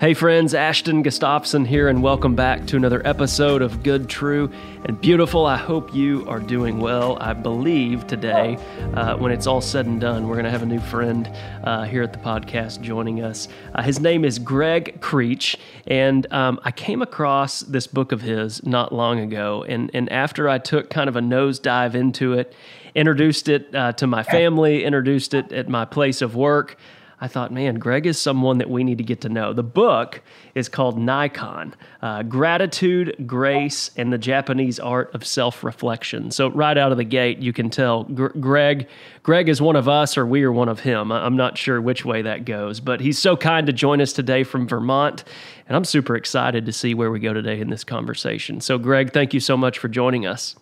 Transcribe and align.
Hey, 0.00 0.14
friends, 0.14 0.54
Ashton 0.54 1.02
Gustafson 1.02 1.66
here, 1.66 1.86
and 1.86 2.02
welcome 2.02 2.34
back 2.34 2.66
to 2.68 2.76
another 2.76 3.06
episode 3.06 3.60
of 3.60 3.82
Good, 3.82 4.08
True, 4.08 4.50
and 4.86 4.98
Beautiful. 4.98 5.44
I 5.44 5.58
hope 5.58 5.94
you 5.94 6.26
are 6.26 6.40
doing 6.40 6.80
well. 6.80 7.18
I 7.20 7.34
believe 7.34 8.06
today, 8.06 8.56
uh, 8.94 9.18
when 9.18 9.30
it's 9.30 9.46
all 9.46 9.60
said 9.60 9.84
and 9.84 10.00
done, 10.00 10.26
we're 10.26 10.36
going 10.36 10.46
to 10.46 10.50
have 10.50 10.62
a 10.62 10.66
new 10.66 10.80
friend 10.80 11.30
uh, 11.64 11.82
here 11.82 12.02
at 12.02 12.14
the 12.14 12.18
podcast 12.18 12.80
joining 12.80 13.22
us. 13.22 13.46
Uh, 13.74 13.82
his 13.82 14.00
name 14.00 14.24
is 14.24 14.38
Gregg 14.38 15.02
Krech, 15.02 15.56
and 15.86 16.26
um, 16.32 16.58
I 16.64 16.70
came 16.70 17.02
across 17.02 17.60
this 17.60 17.86
book 17.86 18.10
of 18.10 18.22
his 18.22 18.64
not 18.64 18.94
long 18.94 19.20
ago. 19.20 19.66
And, 19.68 19.90
and 19.92 20.10
after 20.10 20.48
I 20.48 20.56
took 20.56 20.88
kind 20.88 21.10
of 21.10 21.16
a 21.16 21.20
nosedive 21.20 21.94
into 21.94 22.32
it, 22.32 22.54
introduced 22.94 23.50
it 23.50 23.74
uh, 23.74 23.92
to 23.92 24.06
my 24.06 24.22
family, 24.22 24.82
introduced 24.82 25.34
it 25.34 25.52
at 25.52 25.68
my 25.68 25.84
place 25.84 26.22
of 26.22 26.34
work. 26.34 26.78
I 27.22 27.28
thought, 27.28 27.52
man, 27.52 27.74
Gregg 27.74 28.06
is 28.06 28.18
someone 28.18 28.58
that 28.58 28.70
we 28.70 28.82
need 28.82 28.96
to 28.96 29.04
get 29.04 29.20
to 29.22 29.28
know. 29.28 29.52
The 29.52 29.62
book 29.62 30.22
is 30.54 30.70
called 30.70 30.98
Naikan 30.98 31.74
uh, 32.00 32.22
Gratitude, 32.22 33.26
Grace, 33.26 33.90
and 33.96 34.10
the 34.10 34.16
Japanese 34.16 34.80
Art 34.80 35.14
of 35.14 35.26
Self 35.26 35.62
Reflection. 35.62 36.30
So, 36.30 36.48
right 36.48 36.78
out 36.78 36.92
of 36.92 36.98
the 36.98 37.04
gate, 37.04 37.38
you 37.38 37.52
can 37.52 37.68
tell 37.68 38.04
Gr- 38.04 38.28
Gregg. 38.38 38.88
Gregg 39.22 39.50
is 39.50 39.60
one 39.60 39.76
of 39.76 39.86
us, 39.86 40.16
or 40.16 40.24
we 40.24 40.42
are 40.44 40.52
one 40.52 40.70
of 40.70 40.80
him. 40.80 41.12
I'm 41.12 41.36
not 41.36 41.58
sure 41.58 41.78
which 41.80 42.06
way 42.06 42.22
that 42.22 42.46
goes, 42.46 42.80
but 42.80 43.00
he's 43.00 43.18
so 43.18 43.36
kind 43.36 43.66
to 43.66 43.72
join 43.72 44.00
us 44.00 44.14
today 44.14 44.42
from 44.42 44.66
Vermont, 44.66 45.24
and 45.68 45.76
I'm 45.76 45.84
super 45.84 46.16
excited 46.16 46.64
to 46.64 46.72
see 46.72 46.94
where 46.94 47.10
we 47.10 47.20
go 47.20 47.34
today 47.34 47.60
in 47.60 47.68
this 47.68 47.84
conversation. 47.84 48.62
So, 48.62 48.78
Gregg, 48.78 49.12
thank 49.12 49.34
you 49.34 49.40
so 49.40 49.58
much 49.58 49.78
for 49.78 49.88
joining 49.88 50.24
us. 50.24 50.56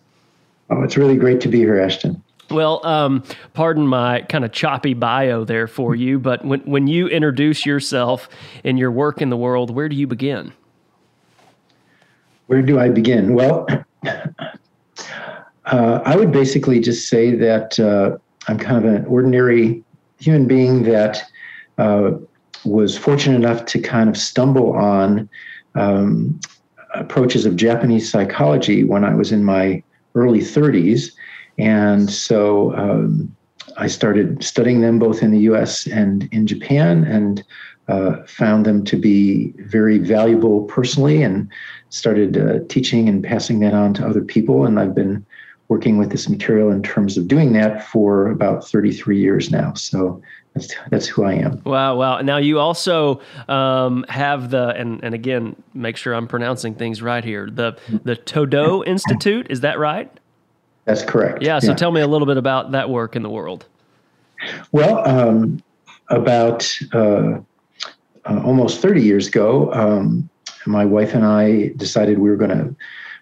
Oh, 0.69 0.83
it's 0.83 0.97
really 0.97 1.15
great 1.15 1.39
to 1.41 1.47
be 1.47 1.59
here, 1.59 1.79
Ashton. 1.79 2.21
Well, 2.49 2.85
um, 2.85 3.23
pardon 3.53 3.87
my 3.87 4.21
kind 4.21 4.43
of 4.43 4.51
choppy 4.51 4.93
bio 4.93 5.43
there 5.43 5.67
for 5.67 5.95
you, 5.95 6.19
but 6.29 6.43
when, 6.43 6.61
when 6.61 6.87
you 6.87 7.07
introduce 7.07 7.65
yourself 7.65 8.29
and 8.63 8.79
your 8.79 8.91
work 8.91 9.21
in 9.21 9.29
the 9.29 9.37
world, 9.37 9.69
where 9.71 9.89
do 9.89 9.95
you 9.95 10.07
begin? 10.07 10.53
Where 12.47 12.61
do 12.61 12.79
I 12.79 12.89
begin? 12.89 13.35
Well, 13.35 13.67
uh, 15.65 16.01
I 16.05 16.15
would 16.15 16.31
basically 16.31 16.79
just 16.79 17.07
say 17.07 17.35
that 17.35 17.79
uh, 17.79 18.17
I'm 18.47 18.57
kind 18.57 18.83
of 18.83 18.91
an 18.91 19.05
ordinary 19.05 19.83
human 20.19 20.47
being 20.47 20.83
that 20.83 21.23
uh, 21.77 22.11
was 22.65 22.97
fortunate 22.97 23.35
enough 23.35 23.65
to 23.65 23.79
kind 23.79 24.09
of 24.09 24.17
stumble 24.17 24.73
on 24.73 25.29
um, 25.75 26.39
approaches 26.95 27.45
of 27.45 27.55
Japanese 27.55 28.09
psychology 28.09 28.83
when 28.83 29.05
I 29.05 29.13
was 29.13 29.31
in 29.31 29.43
my 29.43 29.83
early 30.15 30.39
30s 30.39 31.11
and 31.59 32.09
so 32.09 32.73
um, 32.75 33.35
I 33.77 33.87
started 33.87 34.43
studying 34.43 34.81
them 34.81 34.97
both 34.97 35.21
in 35.21 35.31
the 35.31 35.39
US 35.39 35.87
and 35.87 36.27
in 36.31 36.47
Japan 36.47 37.03
and 37.03 37.43
uh, 37.87 38.23
found 38.27 38.65
them 38.65 38.83
to 38.85 38.95
be 38.95 39.53
very 39.57 39.97
valuable 39.97 40.63
personally 40.63 41.21
and 41.21 41.49
started 41.89 42.37
uh, 42.37 42.59
teaching 42.69 43.09
and 43.09 43.23
passing 43.23 43.59
that 43.59 43.73
on 43.73 43.93
to 43.95 44.07
other 44.07 44.21
people. 44.21 44.65
And 44.65 44.79
I've 44.79 44.95
been 44.95 45.25
working 45.69 45.97
with 45.97 46.11
this 46.11 46.29
material 46.29 46.71
in 46.71 46.81
terms 46.81 47.17
of 47.17 47.27
doing 47.27 47.53
that 47.53 47.85
for 47.85 48.29
about 48.29 48.67
33 48.67 49.19
years 49.19 49.51
now. 49.51 49.73
So 49.73 50.21
that's 50.53 50.73
that's 50.89 51.07
who 51.07 51.23
I 51.23 51.33
am. 51.33 51.61
Wow, 51.63 51.95
wow. 51.95 52.21
Now 52.21 52.37
you 52.37 52.59
also 52.59 53.21
um, 53.47 54.05
have 54.09 54.49
the 54.49 54.69
and 54.69 55.03
and 55.03 55.13
again, 55.13 55.55
make 55.73 55.95
sure 55.97 56.13
I'm 56.13 56.27
pronouncing 56.27 56.73
things 56.73 57.01
right 57.01 57.23
here. 57.23 57.49
The 57.51 57.77
the 58.03 58.15
Todo 58.15 58.83
Institute, 58.83 59.47
is 59.49 59.61
that 59.61 59.77
right? 59.77 60.11
That's 60.89 61.03
correct. 61.03 61.43
Yeah. 61.43 61.59
So 61.59 61.67
yeah. 61.67 61.75
tell 61.75 61.91
me 61.91 62.01
a 62.01 62.07
little 62.07 62.25
bit 62.25 62.37
about 62.37 62.71
that 62.71 62.89
work 62.89 63.15
in 63.15 63.21
the 63.21 63.29
world. 63.29 63.67
Well, 64.71 65.07
um, 65.07 65.61
about 66.07 66.67
uh, 66.93 67.37
uh, 68.25 68.41
almost 68.43 68.81
30 68.81 69.03
years 69.03 69.27
ago, 69.27 69.71
um, 69.71 70.27
my 70.65 70.83
wife 70.85 71.13
and 71.13 71.23
I 71.23 71.73
decided 71.75 72.17
we 72.17 72.31
were 72.31 72.37
going 72.37 72.57
to 72.57 72.75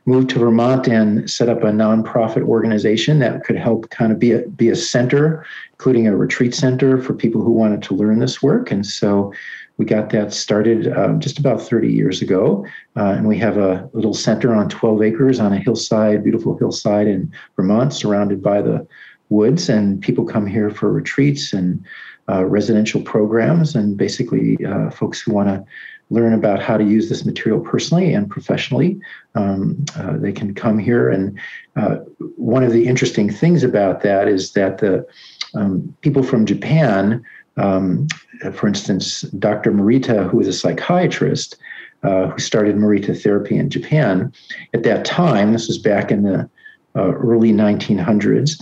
move 0.05 0.27
to 0.27 0.39
Vermont 0.39 0.87
and 0.87 1.29
set 1.29 1.49
up 1.49 1.57
a 1.63 1.71
nonprofit 1.71 2.43
organization 2.43 3.19
that 3.19 3.43
could 3.43 3.57
help 3.57 3.89
kind 3.89 4.13
of 4.13 4.17
be 4.19 4.31
a, 4.31 4.47
be 4.47 4.69
a 4.69 4.75
center, 4.75 5.45
including 5.71 6.07
a 6.07 6.15
retreat 6.15 6.55
center 6.55 7.01
for 7.01 7.13
people 7.13 7.41
who 7.41 7.51
wanted 7.51 7.83
to 7.83 7.93
learn 7.93 8.19
this 8.19 8.41
work. 8.41 8.71
And 8.71 8.85
so 8.85 9.33
we 9.77 9.85
got 9.85 10.09
that 10.09 10.33
started 10.33 10.91
um, 10.97 11.19
just 11.19 11.37
about 11.37 11.61
30 11.61 11.91
years 11.91 12.21
ago. 12.21 12.65
Uh, 12.95 13.11
and 13.11 13.27
we 13.27 13.37
have 13.37 13.57
a 13.57 13.89
little 13.93 14.13
center 14.13 14.53
on 14.53 14.69
12 14.69 15.03
acres 15.03 15.39
on 15.39 15.53
a 15.53 15.59
hillside, 15.59 16.23
beautiful 16.23 16.57
hillside 16.57 17.07
in 17.07 17.31
Vermont, 17.55 17.93
surrounded 17.93 18.41
by 18.41 18.61
the 18.61 18.87
woods. 19.29 19.69
And 19.69 20.01
people 20.01 20.25
come 20.25 20.47
here 20.47 20.71
for 20.71 20.91
retreats 20.91 21.53
and 21.53 21.85
uh, 22.29 22.43
residential 22.45 23.01
programs, 23.01 23.75
and 23.75 23.95
basically 23.95 24.57
uh, 24.65 24.89
folks 24.89 25.21
who 25.21 25.33
want 25.33 25.47
to 25.47 25.63
learn 26.09 26.33
about 26.33 26.61
how 26.61 26.77
to 26.77 26.83
use 26.83 27.09
this 27.09 27.25
material 27.25 27.59
personally 27.59 28.13
and 28.13 28.29
professionally. 28.29 28.99
Um, 29.35 29.85
uh, 29.95 30.17
they 30.17 30.31
can 30.31 30.53
come 30.53 30.79
here. 30.79 31.09
And 31.09 31.37
uh, 31.75 31.97
one 32.35 32.63
of 32.63 32.71
the 32.71 32.87
interesting 32.87 33.29
things 33.29 33.63
about 33.63 34.01
that 34.01 34.27
is 34.27 34.53
that 34.53 34.79
the 34.79 35.05
um, 35.53 35.95
people 36.01 36.23
from 36.23 36.45
Japan 36.45 37.23
um, 37.57 38.07
for 38.53 38.67
instance, 38.67 39.21
Dr. 39.21 39.71
Morita, 39.71 40.29
who 40.29 40.37
was 40.37 40.47
a 40.47 40.53
psychiatrist 40.53 41.57
uh, 42.03 42.27
who 42.27 42.39
started 42.39 42.75
Morita 42.75 43.19
therapy 43.19 43.57
in 43.57 43.69
Japan, 43.69 44.31
at 44.73 44.83
that 44.83 45.05
time, 45.05 45.53
this 45.53 45.67
was 45.67 45.77
back 45.77 46.11
in 46.11 46.23
the 46.23 46.49
uh, 46.95 47.13
early 47.13 47.51
1900s, 47.51 48.61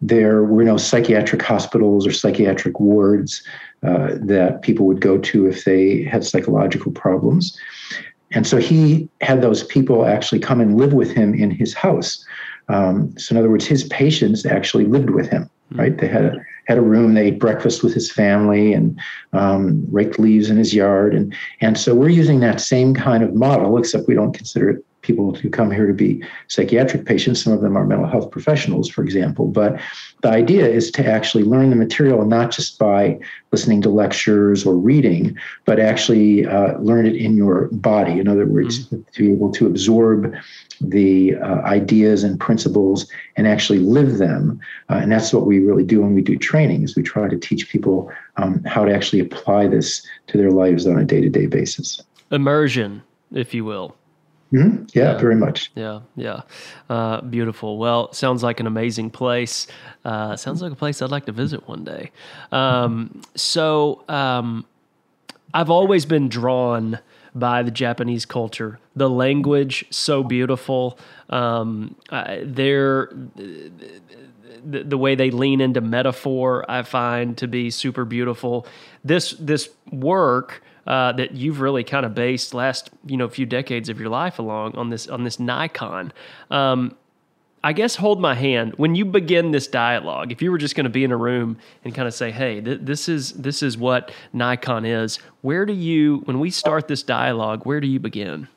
there 0.00 0.44
were 0.44 0.64
no 0.64 0.76
psychiatric 0.76 1.40
hospitals 1.40 2.06
or 2.06 2.12
psychiatric 2.12 2.78
wards 2.78 3.42
uh, 3.82 4.10
that 4.20 4.60
people 4.62 4.86
would 4.86 5.00
go 5.00 5.16
to 5.18 5.46
if 5.46 5.64
they 5.64 6.02
had 6.02 6.24
psychological 6.24 6.92
problems. 6.92 7.58
And 8.32 8.46
so 8.46 8.58
he 8.58 9.08
had 9.20 9.40
those 9.40 9.62
people 9.64 10.06
actually 10.06 10.40
come 10.40 10.60
and 10.60 10.76
live 10.76 10.92
with 10.92 11.10
him 11.10 11.34
in 11.34 11.50
his 11.50 11.72
house. 11.72 12.24
Um, 12.68 13.16
so, 13.18 13.34
in 13.34 13.38
other 13.38 13.50
words, 13.50 13.66
his 13.66 13.84
patients 13.84 14.44
actually 14.44 14.84
lived 14.86 15.10
with 15.10 15.28
him, 15.28 15.48
right? 15.72 15.96
They 15.96 16.08
had 16.08 16.24
a 16.24 16.44
had 16.66 16.78
a 16.78 16.82
room. 16.82 17.14
They 17.14 17.28
ate 17.28 17.38
breakfast 17.38 17.82
with 17.82 17.94
his 17.94 18.10
family 18.10 18.72
and 18.72 18.98
um, 19.32 19.86
raked 19.90 20.18
leaves 20.18 20.50
in 20.50 20.56
his 20.56 20.74
yard. 20.74 21.14
And, 21.14 21.34
and 21.60 21.78
so 21.78 21.94
we're 21.94 22.08
using 22.08 22.40
that 22.40 22.60
same 22.60 22.94
kind 22.94 23.22
of 23.22 23.34
model, 23.34 23.78
except 23.78 24.08
we 24.08 24.14
don't 24.14 24.32
consider 24.32 24.70
it 24.70 24.84
people 25.04 25.34
who 25.34 25.50
come 25.50 25.70
here 25.70 25.86
to 25.86 25.92
be 25.92 26.24
psychiatric 26.48 27.04
patients. 27.04 27.42
Some 27.42 27.52
of 27.52 27.60
them 27.60 27.76
are 27.76 27.86
mental 27.86 28.06
health 28.06 28.30
professionals, 28.30 28.88
for 28.88 29.04
example. 29.04 29.46
But 29.46 29.80
the 30.22 30.30
idea 30.30 30.66
is 30.66 30.90
to 30.92 31.06
actually 31.06 31.44
learn 31.44 31.70
the 31.70 31.76
material 31.76 32.24
not 32.24 32.50
just 32.50 32.78
by 32.78 33.20
listening 33.52 33.82
to 33.82 33.90
lectures 33.90 34.66
or 34.66 34.76
reading, 34.76 35.36
but 35.64 35.78
actually 35.78 36.46
uh, 36.46 36.78
learn 36.78 37.06
it 37.06 37.14
in 37.14 37.36
your 37.36 37.68
body. 37.68 38.18
In 38.18 38.26
other 38.26 38.46
words, 38.46 38.86
mm-hmm. 38.86 39.02
to 39.12 39.22
be 39.22 39.32
able 39.32 39.52
to 39.52 39.66
absorb 39.66 40.34
the 40.80 41.36
uh, 41.36 41.60
ideas 41.62 42.24
and 42.24 42.38
principles 42.38 43.10
and 43.36 43.46
actually 43.46 43.78
live 43.78 44.18
them. 44.18 44.60
Uh, 44.90 44.94
and 44.94 45.12
that's 45.12 45.32
what 45.32 45.46
we 45.46 45.58
really 45.58 45.84
do 45.84 46.00
when 46.00 46.14
we 46.14 46.22
do 46.22 46.36
training 46.36 46.82
is 46.82 46.96
we 46.96 47.02
try 47.02 47.28
to 47.28 47.36
teach 47.36 47.68
people 47.68 48.10
um, 48.36 48.62
how 48.64 48.84
to 48.84 48.94
actually 48.94 49.20
apply 49.20 49.66
this 49.66 50.06
to 50.26 50.38
their 50.38 50.50
lives 50.50 50.86
on 50.86 50.98
a 50.98 51.04
day-to-day 51.04 51.46
basis. 51.46 52.02
Immersion, 52.30 53.02
if 53.32 53.54
you 53.54 53.64
will. 53.64 53.96
Mm-hmm. 54.52 54.84
Yeah, 54.92 55.12
yeah, 55.12 55.18
very 55.18 55.34
much. 55.34 55.72
Yeah, 55.74 56.00
yeah. 56.14 56.42
Uh, 56.88 57.20
beautiful. 57.22 57.76
Well, 57.76 58.12
sounds 58.12 58.42
like 58.42 58.60
an 58.60 58.66
amazing 58.66 59.10
place. 59.10 59.66
Uh, 60.04 60.36
sounds 60.36 60.62
like 60.62 60.70
a 60.70 60.76
place 60.76 61.02
I'd 61.02 61.10
like 61.10 61.26
to 61.26 61.32
visit 61.32 61.66
one 61.66 61.82
day. 61.82 62.12
Um, 62.52 63.22
so, 63.34 64.04
um, 64.08 64.64
I've 65.52 65.70
always 65.70 66.04
been 66.04 66.28
drawn 66.28 66.98
by 67.34 67.62
the 67.62 67.70
Japanese 67.70 68.24
culture. 68.24 68.78
The 68.94 69.10
language 69.10 69.84
so 69.90 70.22
beautiful. 70.22 70.98
Um, 71.28 71.96
uh, 72.10 72.36
their 72.42 73.10
the, 74.66 74.96
way 74.96 75.14
they 75.14 75.30
lean 75.30 75.60
into 75.60 75.80
metaphor, 75.80 76.64
I 76.68 76.82
find 76.82 77.36
to 77.38 77.48
be 77.48 77.70
super 77.70 78.04
beautiful. 78.04 78.66
This 79.04 79.32
this 79.32 79.68
work. 79.90 80.62
Uh, 80.86 81.12
that 81.12 81.32
you've 81.32 81.60
really 81.60 81.82
kind 81.82 82.04
of 82.04 82.14
based 82.14 82.52
last 82.52 82.90
you 83.06 83.16
know 83.16 83.26
few 83.26 83.46
decades 83.46 83.88
of 83.88 83.98
your 83.98 84.10
life 84.10 84.38
along 84.38 84.76
on 84.76 84.90
this 84.90 85.08
on 85.08 85.24
this 85.24 85.38
Naikan. 85.38 86.10
Um, 86.50 86.94
I 87.64 87.72
guess 87.72 87.96
hold 87.96 88.20
my 88.20 88.34
hand 88.34 88.74
when 88.76 88.94
you 88.94 89.06
begin 89.06 89.50
this 89.50 89.66
dialogue. 89.66 90.30
If 90.30 90.42
you 90.42 90.50
were 90.50 90.58
just 90.58 90.76
going 90.76 90.84
to 90.84 90.90
be 90.90 91.02
in 91.02 91.10
a 91.10 91.16
room 91.16 91.56
and 91.82 91.94
kind 91.94 92.06
of 92.06 92.12
say, 92.12 92.30
"Hey, 92.30 92.60
th- 92.60 92.80
this 92.82 93.08
is 93.08 93.32
this 93.32 93.62
is 93.62 93.78
what 93.78 94.12
Naikan 94.34 94.86
is," 94.86 95.18
where 95.40 95.64
do 95.64 95.72
you, 95.72 96.18
when 96.26 96.40
we 96.40 96.50
start 96.50 96.88
this 96.88 97.02
dialogue, 97.02 97.64
where 97.64 97.80
do 97.80 97.86
you 97.86 97.98
begin? 97.98 98.48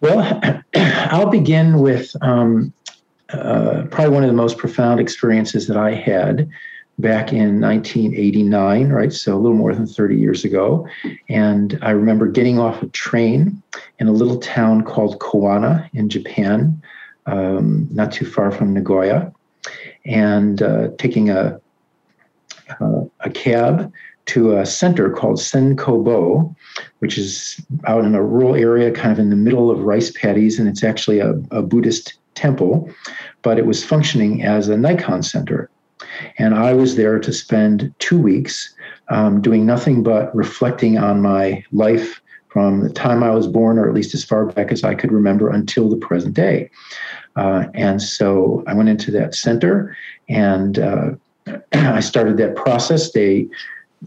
Well, 0.00 0.62
I'll 0.76 1.28
begin 1.28 1.80
with 1.80 2.14
um, 2.22 2.72
uh, 3.30 3.82
probably 3.90 4.14
one 4.14 4.22
of 4.22 4.28
the 4.28 4.36
most 4.36 4.58
profound 4.58 5.00
experiences 5.00 5.66
that 5.66 5.76
I 5.76 5.92
had 5.92 6.48
back 7.00 7.32
in 7.32 7.60
1989, 7.60 8.90
right? 8.90 9.12
So 9.12 9.34
a 9.34 9.40
little 9.40 9.56
more 9.56 9.74
than 9.74 9.88
30 9.88 10.16
years 10.16 10.44
ago. 10.44 10.86
And 11.28 11.76
I 11.82 11.90
remember 11.90 12.28
getting 12.28 12.60
off 12.60 12.80
a 12.82 12.86
train 12.86 13.60
in 13.98 14.06
a 14.06 14.12
little 14.12 14.38
town 14.38 14.82
called 14.82 15.18
Kuwana 15.18 15.90
in 15.92 16.08
Japan 16.08 16.80
um, 17.26 17.88
not 17.90 18.12
too 18.12 18.26
far 18.26 18.50
from 18.50 18.72
Nagoya, 18.72 19.32
and 20.04 20.62
uh, 20.62 20.88
taking 20.98 21.30
a 21.30 21.60
uh, 22.80 23.04
a 23.20 23.30
cab 23.30 23.92
to 24.26 24.56
a 24.56 24.66
center 24.66 25.08
called 25.10 25.38
Senkobo, 25.38 26.54
which 26.98 27.16
is 27.16 27.64
out 27.86 28.04
in 28.04 28.14
a 28.14 28.22
rural 28.22 28.56
area, 28.56 28.90
kind 28.90 29.12
of 29.12 29.18
in 29.18 29.30
the 29.30 29.36
middle 29.36 29.70
of 29.70 29.80
rice 29.80 30.10
paddies, 30.10 30.58
and 30.58 30.68
it's 30.68 30.82
actually 30.82 31.20
a, 31.20 31.30
a 31.52 31.62
Buddhist 31.62 32.14
temple, 32.34 32.90
but 33.42 33.58
it 33.58 33.66
was 33.66 33.84
functioning 33.84 34.42
as 34.42 34.68
a 34.68 34.74
Naikan 34.74 35.24
center. 35.24 35.70
And 36.38 36.54
I 36.54 36.74
was 36.74 36.96
there 36.96 37.18
to 37.18 37.32
spend 37.32 37.94
two 37.98 38.18
weeks 38.18 38.74
um, 39.08 39.40
doing 39.40 39.64
nothing 39.64 40.02
but 40.02 40.34
reflecting 40.34 40.98
on 40.98 41.22
my 41.22 41.64
life 41.72 42.20
from 42.56 42.80
the 42.80 42.88
time 42.88 43.22
I 43.22 43.32
was 43.32 43.46
born, 43.46 43.78
or 43.78 43.86
at 43.86 43.92
least 43.92 44.14
as 44.14 44.24
far 44.24 44.46
back 44.46 44.72
as 44.72 44.82
I 44.82 44.94
could 44.94 45.12
remember, 45.12 45.50
until 45.50 45.90
the 45.90 45.96
present 45.98 46.32
day. 46.32 46.70
Uh, 47.36 47.66
and 47.74 48.00
so 48.00 48.64
I 48.66 48.72
went 48.72 48.88
into 48.88 49.10
that 49.10 49.34
center 49.34 49.94
and 50.30 50.78
uh, 50.78 51.10
I 51.74 52.00
started 52.00 52.38
that 52.38 52.56
process. 52.56 53.12
They 53.12 53.46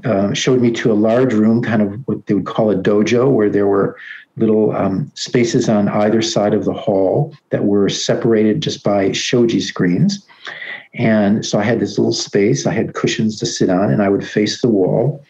uh, 0.03 0.33
showed 0.33 0.61
me 0.61 0.71
to 0.71 0.91
a 0.91 0.93
large 0.93 1.31
room, 1.31 1.61
kind 1.61 1.83
of 1.83 1.93
what 2.07 2.25
they 2.25 2.33
would 2.33 2.47
call 2.47 2.71
a 2.71 2.75
dojo, 2.75 3.31
where 3.31 3.51
there 3.51 3.67
were 3.67 3.95
little 4.35 4.75
um, 4.75 5.11
spaces 5.13 5.69
on 5.69 5.87
either 5.87 6.23
side 6.23 6.55
of 6.55 6.65
the 6.65 6.73
hall 6.73 7.35
that 7.51 7.65
were 7.65 7.87
separated 7.87 8.63
just 8.63 8.83
by 8.83 9.11
shoji 9.11 9.59
screens. 9.59 10.25
And 10.95 11.45
so 11.45 11.59
I 11.59 11.63
had 11.63 11.79
this 11.79 11.99
little 11.99 12.13
space. 12.13 12.65
I 12.65 12.73
had 12.73 12.95
cushions 12.95 13.37
to 13.41 13.45
sit 13.45 13.69
on, 13.69 13.91
and 13.91 14.01
I 14.01 14.09
would 14.09 14.27
face 14.27 14.59
the 14.59 14.69
wall. 14.69 15.23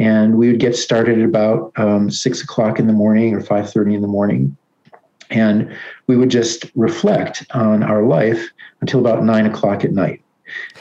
And 0.00 0.38
we 0.38 0.48
would 0.48 0.60
get 0.60 0.74
started 0.74 1.18
at 1.18 1.24
about 1.26 1.72
um, 1.76 2.10
six 2.10 2.42
o'clock 2.42 2.78
in 2.78 2.86
the 2.86 2.92
morning 2.92 3.34
or 3.34 3.42
five 3.42 3.70
thirty 3.70 3.94
in 3.94 4.00
the 4.00 4.08
morning, 4.08 4.56
and 5.28 5.76
we 6.06 6.16
would 6.16 6.30
just 6.30 6.64
reflect 6.74 7.46
on 7.50 7.82
our 7.82 8.02
life 8.02 8.48
until 8.80 8.98
about 8.98 9.22
nine 9.24 9.44
o'clock 9.44 9.84
at 9.84 9.92
night. 9.92 10.22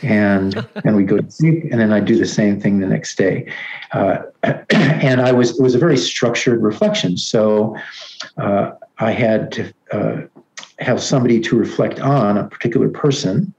And 0.01 0.65
and 0.85 0.95
we 0.95 1.03
go 1.03 1.17
to 1.17 1.29
sleep, 1.29 1.65
and 1.69 1.81
then 1.81 1.91
I 1.91 1.99
do 1.99 2.17
the 2.17 2.25
same 2.25 2.61
thing 2.61 2.79
the 2.79 2.87
next 2.87 3.17
day. 3.17 3.51
Uh, 3.91 4.19
and 4.69 5.19
I 5.19 5.33
was 5.33 5.59
it 5.59 5.61
was 5.61 5.75
a 5.75 5.79
very 5.79 5.97
structured 5.97 6.63
reflection. 6.63 7.17
So 7.17 7.75
uh, 8.37 8.71
I 8.99 9.11
had 9.11 9.51
to 9.51 9.73
uh, 9.91 10.21
have 10.79 11.03
somebody 11.03 11.41
to 11.41 11.57
reflect 11.57 11.99
on 11.99 12.37
a 12.37 12.47
particular 12.47 12.87
person 12.87 13.53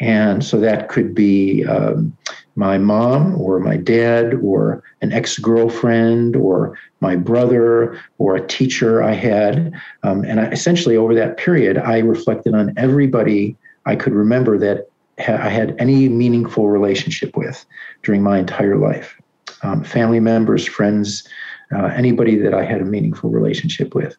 and 0.00 0.42
so 0.42 0.58
that 0.58 0.88
could 0.88 1.14
be 1.14 1.64
um, 1.66 2.16
my 2.60 2.76
mom 2.76 3.40
or 3.40 3.58
my 3.58 3.78
dad 3.78 4.34
or 4.34 4.84
an 5.00 5.10
ex 5.12 5.38
girlfriend 5.38 6.36
or 6.36 6.78
my 7.00 7.16
brother 7.16 7.98
or 8.18 8.36
a 8.36 8.46
teacher 8.46 9.02
I 9.02 9.14
had. 9.14 9.72
Um, 10.02 10.24
and 10.26 10.38
I, 10.40 10.44
essentially, 10.50 10.94
over 10.94 11.14
that 11.14 11.38
period, 11.38 11.78
I 11.78 12.00
reflected 12.00 12.54
on 12.54 12.74
everybody 12.76 13.56
I 13.86 13.96
could 13.96 14.12
remember 14.12 14.58
that 14.58 14.90
ha- 15.18 15.40
I 15.40 15.48
had 15.48 15.74
any 15.78 16.10
meaningful 16.10 16.68
relationship 16.68 17.34
with 17.34 17.64
during 18.02 18.22
my 18.22 18.38
entire 18.38 18.76
life 18.76 19.16
um, 19.62 19.82
family 19.82 20.20
members, 20.20 20.66
friends, 20.68 21.26
uh, 21.74 21.86
anybody 21.86 22.36
that 22.36 22.52
I 22.52 22.64
had 22.64 22.82
a 22.82 22.84
meaningful 22.84 23.30
relationship 23.30 23.94
with. 23.94 24.16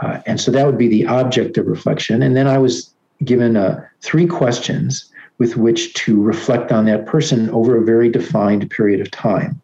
Uh, 0.00 0.20
and 0.26 0.40
so 0.40 0.52
that 0.52 0.64
would 0.64 0.78
be 0.78 0.88
the 0.88 1.06
object 1.06 1.58
of 1.58 1.66
reflection. 1.66 2.22
And 2.22 2.36
then 2.36 2.46
I 2.46 2.58
was 2.58 2.94
given 3.24 3.56
uh, 3.56 3.84
three 4.00 4.26
questions 4.26 5.10
with 5.38 5.56
which 5.56 5.94
to 5.94 6.20
reflect 6.20 6.70
on 6.70 6.84
that 6.84 7.06
person 7.06 7.50
over 7.50 7.76
a 7.76 7.84
very 7.84 8.08
defined 8.08 8.70
period 8.70 9.00
of 9.00 9.10
time. 9.10 9.60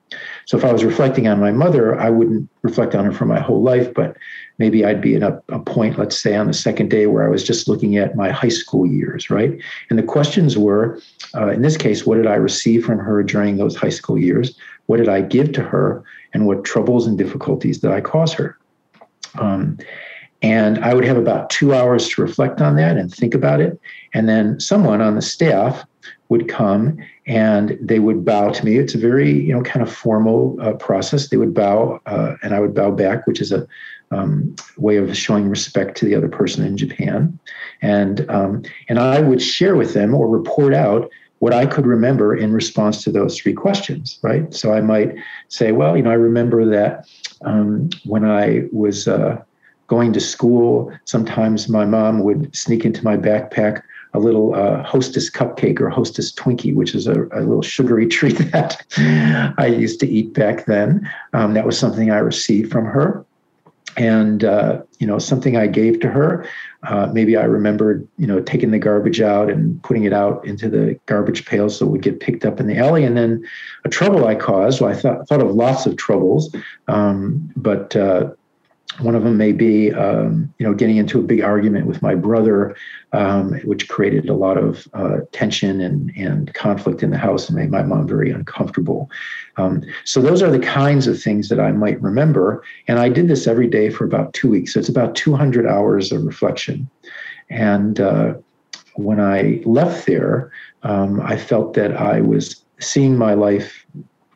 So 0.46 0.56
if 0.56 0.64
I 0.64 0.72
was 0.72 0.84
reflecting 0.84 1.28
on 1.28 1.38
my 1.38 1.52
mother, 1.52 1.98
I 1.98 2.10
wouldn't 2.10 2.48
reflect 2.62 2.96
on 2.96 3.04
her 3.04 3.12
for 3.12 3.24
my 3.24 3.38
whole 3.38 3.62
life, 3.62 3.94
but 3.94 4.16
maybe 4.58 4.84
I'd 4.84 5.00
be 5.00 5.14
at 5.14 5.22
a, 5.22 5.40
a, 5.48 5.60
point, 5.60 5.96
let's 5.96 6.20
say 6.20 6.34
on 6.34 6.48
the 6.48 6.52
second 6.52 6.90
day, 6.90 7.06
where 7.06 7.24
I 7.24 7.30
was 7.30 7.44
just 7.44 7.68
looking 7.68 7.96
at 7.96 8.16
my 8.16 8.30
high 8.30 8.48
school 8.48 8.84
years, 8.84 9.30
right? 9.30 9.56
And 9.88 9.98
the 9.98 10.02
questions 10.02 10.58
were, 10.58 11.00
uh, 11.36 11.50
in 11.50 11.62
this 11.62 11.76
case, 11.76 12.04
what 12.04 12.16
did 12.16 12.26
I 12.26 12.34
receive 12.34 12.84
from 12.84 12.98
her 12.98 13.22
during 13.22 13.56
those 13.56 13.76
high 13.76 13.90
school 13.90 14.18
years? 14.18 14.56
What 14.86 14.96
did 14.96 15.08
I 15.08 15.20
give 15.20 15.52
to 15.52 15.62
her? 15.62 16.02
And 16.34 16.46
what 16.46 16.64
troubles 16.64 17.06
and 17.06 17.16
difficulties 17.16 17.78
did 17.78 17.92
I 17.92 18.00
cause 18.00 18.32
her? 18.34 18.58
Um, 19.38 19.78
and 20.42 20.82
I 20.84 20.94
would 20.94 21.04
have 21.04 21.16
about 21.16 21.50
two 21.50 21.74
hours 21.74 22.08
to 22.10 22.22
reflect 22.22 22.60
on 22.60 22.76
that 22.76 22.96
and 22.96 23.12
think 23.12 23.34
about 23.34 23.60
it. 23.60 23.78
And 24.14 24.28
then 24.28 24.58
someone 24.58 25.00
on 25.00 25.14
the 25.14 25.22
staff 25.22 25.84
would 26.30 26.48
come 26.48 26.96
and 27.26 27.76
they 27.80 27.98
would 27.98 28.24
bow 28.24 28.50
to 28.50 28.64
me. 28.64 28.78
It's 28.78 28.94
a 28.94 28.98
very, 28.98 29.30
you 29.30 29.52
know, 29.52 29.62
kind 29.62 29.82
of 29.82 29.92
formal 29.92 30.56
uh, 30.60 30.72
process. 30.74 31.28
They 31.28 31.36
would 31.36 31.52
bow 31.52 32.00
uh, 32.06 32.36
and 32.42 32.54
I 32.54 32.60
would 32.60 32.74
bow 32.74 32.90
back, 32.90 33.26
which 33.26 33.40
is 33.40 33.52
a 33.52 33.66
um, 34.12 34.56
way 34.76 34.96
of 34.96 35.16
showing 35.16 35.48
respect 35.48 35.96
to 35.98 36.04
the 36.04 36.14
other 36.14 36.28
person 36.28 36.64
in 36.64 36.76
Japan. 36.76 37.38
And, 37.82 38.28
um, 38.30 38.62
and 38.88 38.98
I 38.98 39.20
would 39.20 39.42
share 39.42 39.76
with 39.76 39.94
them 39.94 40.14
or 40.14 40.26
report 40.28 40.74
out 40.74 41.10
what 41.40 41.54
I 41.54 41.64
could 41.64 41.86
remember 41.86 42.36
in 42.36 42.52
response 42.52 43.02
to 43.04 43.12
those 43.12 43.38
three 43.38 43.54
questions, 43.54 44.18
right? 44.22 44.52
So 44.52 44.72
I 44.72 44.80
might 44.80 45.14
say, 45.48 45.72
well, 45.72 45.96
you 45.96 46.02
know, 46.02 46.10
I 46.10 46.14
remember 46.14 46.66
that 46.66 47.08
um, 47.42 47.88
when 48.04 48.24
I 48.24 48.64
was 48.72 49.08
uh, 49.08 49.42
going 49.90 50.12
to 50.12 50.20
school, 50.20 50.92
sometimes 51.04 51.68
my 51.68 51.84
mom 51.84 52.20
would 52.20 52.54
sneak 52.54 52.84
into 52.84 53.02
my 53.02 53.16
backpack 53.16 53.82
a 54.14 54.20
little 54.20 54.54
uh, 54.54 54.84
hostess 54.84 55.28
cupcake 55.28 55.80
or 55.80 55.90
hostess 55.90 56.32
Twinkie, 56.32 56.72
which 56.72 56.94
is 56.94 57.08
a, 57.08 57.24
a, 57.32 57.40
little 57.40 57.62
sugary 57.62 58.06
treat 58.16 58.38
that 58.52 58.80
I 59.58 59.66
used 59.66 59.98
to 60.00 60.08
eat 60.08 60.32
back 60.32 60.66
then. 60.66 61.10
Um, 61.32 61.54
that 61.54 61.66
was 61.66 61.76
something 61.76 62.10
I 62.10 62.18
received 62.18 62.70
from 62.70 62.84
her. 62.84 63.24
And, 63.96 64.44
uh, 64.44 64.82
you 65.00 65.06
know, 65.08 65.18
something 65.18 65.56
I 65.56 65.66
gave 65.66 65.98
to 66.00 66.08
her. 66.08 66.46
Uh, 66.84 67.10
maybe 67.12 67.36
I 67.36 67.42
remembered, 67.42 68.06
you 68.16 68.26
know, 68.28 68.40
taking 68.40 68.70
the 68.70 68.78
garbage 68.78 69.20
out 69.20 69.50
and 69.50 69.82
putting 69.82 70.04
it 70.04 70.12
out 70.12 70.46
into 70.46 70.68
the 70.68 70.98
garbage 71.06 71.44
pail 71.44 71.68
so 71.68 71.86
it 71.86 71.90
would 71.90 72.02
get 72.02 72.20
picked 72.20 72.44
up 72.44 72.60
in 72.60 72.68
the 72.68 72.78
alley. 72.78 73.02
And 73.02 73.16
then 73.16 73.44
a 73.84 73.88
trouble 73.88 74.28
I 74.28 74.36
caused, 74.36 74.80
well, 74.80 74.92
I 74.92 74.94
thought, 74.94 75.26
thought 75.28 75.42
of 75.42 75.50
lots 75.50 75.86
of 75.86 75.96
troubles, 75.96 76.54
um, 76.86 77.52
but 77.56 77.96
uh, 77.96 78.30
one 78.98 79.14
of 79.14 79.22
them 79.22 79.36
may 79.36 79.52
be, 79.52 79.92
um, 79.92 80.52
you 80.58 80.66
know, 80.66 80.74
getting 80.74 80.96
into 80.96 81.18
a 81.18 81.22
big 81.22 81.40
argument 81.40 81.86
with 81.86 82.02
my 82.02 82.14
brother, 82.14 82.76
um, 83.12 83.54
which 83.60 83.88
created 83.88 84.28
a 84.28 84.34
lot 84.34 84.58
of 84.58 84.86
uh, 84.94 85.18
tension 85.32 85.80
and, 85.80 86.10
and 86.16 86.52
conflict 86.54 87.02
in 87.02 87.10
the 87.10 87.16
house 87.16 87.48
and 87.48 87.56
made 87.56 87.70
my 87.70 87.82
mom 87.82 88.06
very 88.06 88.30
uncomfortable. 88.30 89.10
Um, 89.56 89.82
so 90.04 90.20
those 90.20 90.42
are 90.42 90.50
the 90.50 90.58
kinds 90.58 91.06
of 91.06 91.20
things 91.22 91.48
that 91.48 91.60
I 91.60 91.72
might 91.72 92.00
remember. 92.02 92.62
And 92.88 92.98
I 92.98 93.08
did 93.08 93.28
this 93.28 93.46
every 93.46 93.68
day 93.68 93.90
for 93.90 94.04
about 94.04 94.32
two 94.34 94.50
weeks. 94.50 94.74
So 94.74 94.80
it's 94.80 94.88
about 94.88 95.14
200 95.14 95.66
hours 95.66 96.12
of 96.12 96.24
reflection. 96.24 96.88
And 97.48 98.00
uh, 98.00 98.34
when 98.94 99.20
I 99.20 99.62
left 99.64 100.06
there, 100.06 100.52
um, 100.82 101.20
I 101.20 101.36
felt 101.36 101.74
that 101.74 101.96
I 101.96 102.20
was 102.20 102.62
seeing 102.80 103.16
my 103.16 103.34
life 103.34 103.86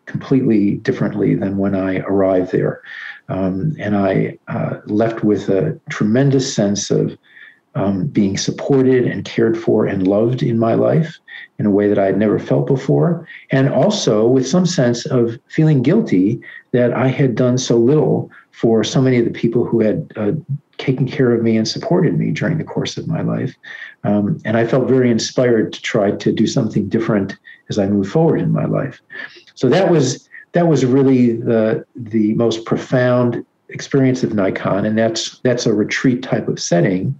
completely 0.06 0.76
differently 0.76 1.34
than 1.34 1.56
when 1.56 1.74
I 1.74 1.98
arrived 2.00 2.52
there. 2.52 2.82
Um, 3.28 3.74
and 3.78 3.96
I 3.96 4.38
uh, 4.48 4.78
left 4.86 5.24
with 5.24 5.48
a 5.48 5.78
tremendous 5.88 6.54
sense 6.54 6.90
of 6.90 7.16
um, 7.74 8.06
being 8.06 8.36
supported 8.36 9.06
and 9.06 9.24
cared 9.24 9.58
for 9.58 9.86
and 9.86 10.06
loved 10.06 10.42
in 10.42 10.58
my 10.58 10.74
life 10.74 11.18
in 11.58 11.66
a 11.66 11.70
way 11.70 11.88
that 11.88 11.98
I 11.98 12.06
had 12.06 12.18
never 12.18 12.38
felt 12.38 12.66
before. 12.66 13.26
And 13.50 13.68
also 13.68 14.26
with 14.26 14.46
some 14.46 14.66
sense 14.66 15.06
of 15.06 15.38
feeling 15.48 15.82
guilty 15.82 16.40
that 16.72 16.92
I 16.92 17.08
had 17.08 17.34
done 17.34 17.58
so 17.58 17.76
little 17.76 18.30
for 18.52 18.84
so 18.84 19.00
many 19.02 19.18
of 19.18 19.24
the 19.24 19.32
people 19.32 19.64
who 19.64 19.80
had 19.80 20.12
uh, 20.16 20.32
taken 20.78 21.08
care 21.08 21.34
of 21.34 21.42
me 21.42 21.56
and 21.56 21.66
supported 21.66 22.16
me 22.18 22.30
during 22.30 22.58
the 22.58 22.64
course 22.64 22.96
of 22.96 23.08
my 23.08 23.22
life. 23.22 23.54
Um, 24.04 24.38
and 24.44 24.56
I 24.56 24.66
felt 24.66 24.88
very 24.88 25.10
inspired 25.10 25.72
to 25.72 25.82
try 25.82 26.12
to 26.12 26.32
do 26.32 26.46
something 26.46 26.88
different 26.88 27.36
as 27.68 27.78
I 27.78 27.86
move 27.86 28.08
forward 28.08 28.40
in 28.40 28.52
my 28.52 28.66
life. 28.66 29.00
So 29.54 29.68
that 29.68 29.90
was 29.90 30.28
that 30.54 30.68
was 30.68 30.84
really 30.84 31.32
the 31.32 31.84
the 31.94 32.34
most 32.34 32.64
profound 32.64 33.44
experience 33.68 34.22
of 34.22 34.30
Naikan, 34.30 34.86
and 34.86 34.96
that's 34.96 35.38
that's 35.40 35.66
a 35.66 35.74
retreat 35.74 36.22
type 36.22 36.48
of 36.48 36.60
setting. 36.60 37.18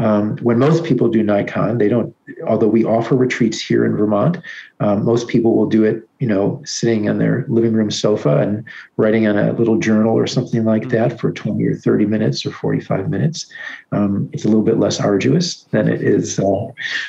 Um, 0.00 0.38
when 0.38 0.58
most 0.58 0.84
people 0.84 1.08
do 1.08 1.22
Naikan, 1.22 1.78
they 1.78 1.88
don't. 1.88 2.14
Although 2.46 2.68
we 2.68 2.84
offer 2.84 3.14
retreats 3.14 3.60
here 3.60 3.84
in 3.84 3.96
Vermont, 3.96 4.38
um, 4.80 5.04
most 5.04 5.28
people 5.28 5.54
will 5.54 5.66
do 5.66 5.84
it, 5.84 6.08
you 6.20 6.26
know, 6.26 6.62
sitting 6.64 7.08
on 7.08 7.18
their 7.18 7.44
living 7.48 7.74
room 7.74 7.90
sofa 7.90 8.38
and 8.38 8.64
writing 8.96 9.26
on 9.26 9.36
a 9.36 9.52
little 9.52 9.78
journal 9.78 10.16
or 10.16 10.26
something 10.26 10.64
like 10.64 10.82
mm-hmm. 10.82 11.10
that 11.10 11.20
for 11.20 11.32
20 11.32 11.62
or 11.66 11.74
30 11.74 12.06
minutes 12.06 12.46
or 12.46 12.50
45 12.50 13.10
minutes. 13.10 13.52
Um, 13.92 14.30
it's 14.32 14.44
a 14.44 14.48
little 14.48 14.62
bit 14.62 14.78
less 14.78 15.00
arduous 15.00 15.64
than 15.64 15.86
it 15.86 16.00
is 16.00 16.38
uh, 16.38 16.66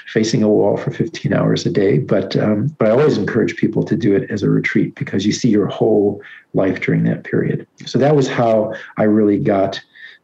facing 0.07 0.43
a 0.43 0.49
wall 0.49 0.75
for 0.75 0.91
15 0.91 1.31
hours 1.33 1.65
a 1.65 1.69
day. 1.69 1.99
But 1.99 2.35
um, 2.35 2.75
but 2.77 2.89
I 2.89 2.91
always 2.91 3.17
encourage 3.17 3.55
people 3.55 3.83
to 3.83 3.95
do 3.95 4.13
it 4.15 4.29
as 4.29 4.43
a 4.43 4.49
retreat 4.49 4.95
because 4.95 5.25
you 5.25 5.31
see 5.31 5.49
your 5.49 5.67
whole 5.67 6.21
life 6.53 6.81
during 6.81 7.03
that 7.05 7.23
period. 7.23 7.65
So 7.85 7.97
that 7.99 8.17
was 8.17 8.27
how 8.27 8.73
I 8.97 9.03
really 9.03 9.37
got 9.37 9.81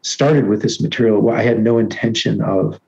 started 0.08 0.48
with 0.48 0.62
this 0.62 0.82
material. 0.82 1.30
I 1.30 1.44
had 1.44 1.60
no 1.60 1.78
intention 1.78 2.42
of 2.42 2.80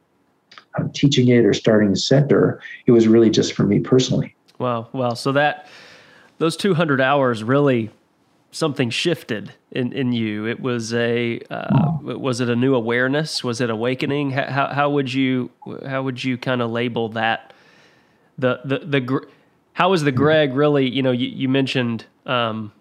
um, 0.78 0.92
teaching 0.92 1.28
it 1.28 1.46
or 1.46 1.54
starting 1.54 1.92
a 1.92 1.96
center. 1.96 2.62
It 2.86 2.92
was 2.92 3.08
really 3.08 3.30
just 3.30 3.54
for 3.54 3.64
me 3.64 3.80
personally. 3.80 4.36
Wow, 4.58 4.90
wow. 4.94 5.14
So 5.14 5.32
that 5.34 5.68
those 6.38 6.56
200 6.58 7.02
hours 7.02 7.44
really 7.44 7.90
something 8.52 8.90
shifted 8.90 9.54
in, 9.72 9.94
in 9.94 10.12
you. 10.12 10.48
It 10.48 10.60
was 10.60 10.94
a 10.94 11.40
uh, 11.50 11.98
was 12.02 12.40
it 12.40 12.50
a 12.50 12.56
new 12.56 12.76
awareness? 12.76 13.44
Was 13.44 13.62
it 13.62 13.70
awakening? 13.70 14.32
How, 14.32 14.68
how 14.68 14.90
would 14.90 15.14
you 15.14 15.52
how 15.86 16.04
would 16.04 16.24
you 16.24 16.38
kind 16.38 16.62
of 16.62 16.72
label 16.72 17.10
that? 17.10 17.54
The 18.38 18.62
the 18.64 18.80
the 18.80 19.28
how 19.74 19.90
was 19.90 20.04
the 20.04 20.12
Gregg 20.12 20.54
really? 20.54 20.90
You 20.90 21.04
know, 21.04 21.12
you, 21.12 21.28
you 21.28 21.50
mentioned 21.50 22.06
um, 22.26 22.72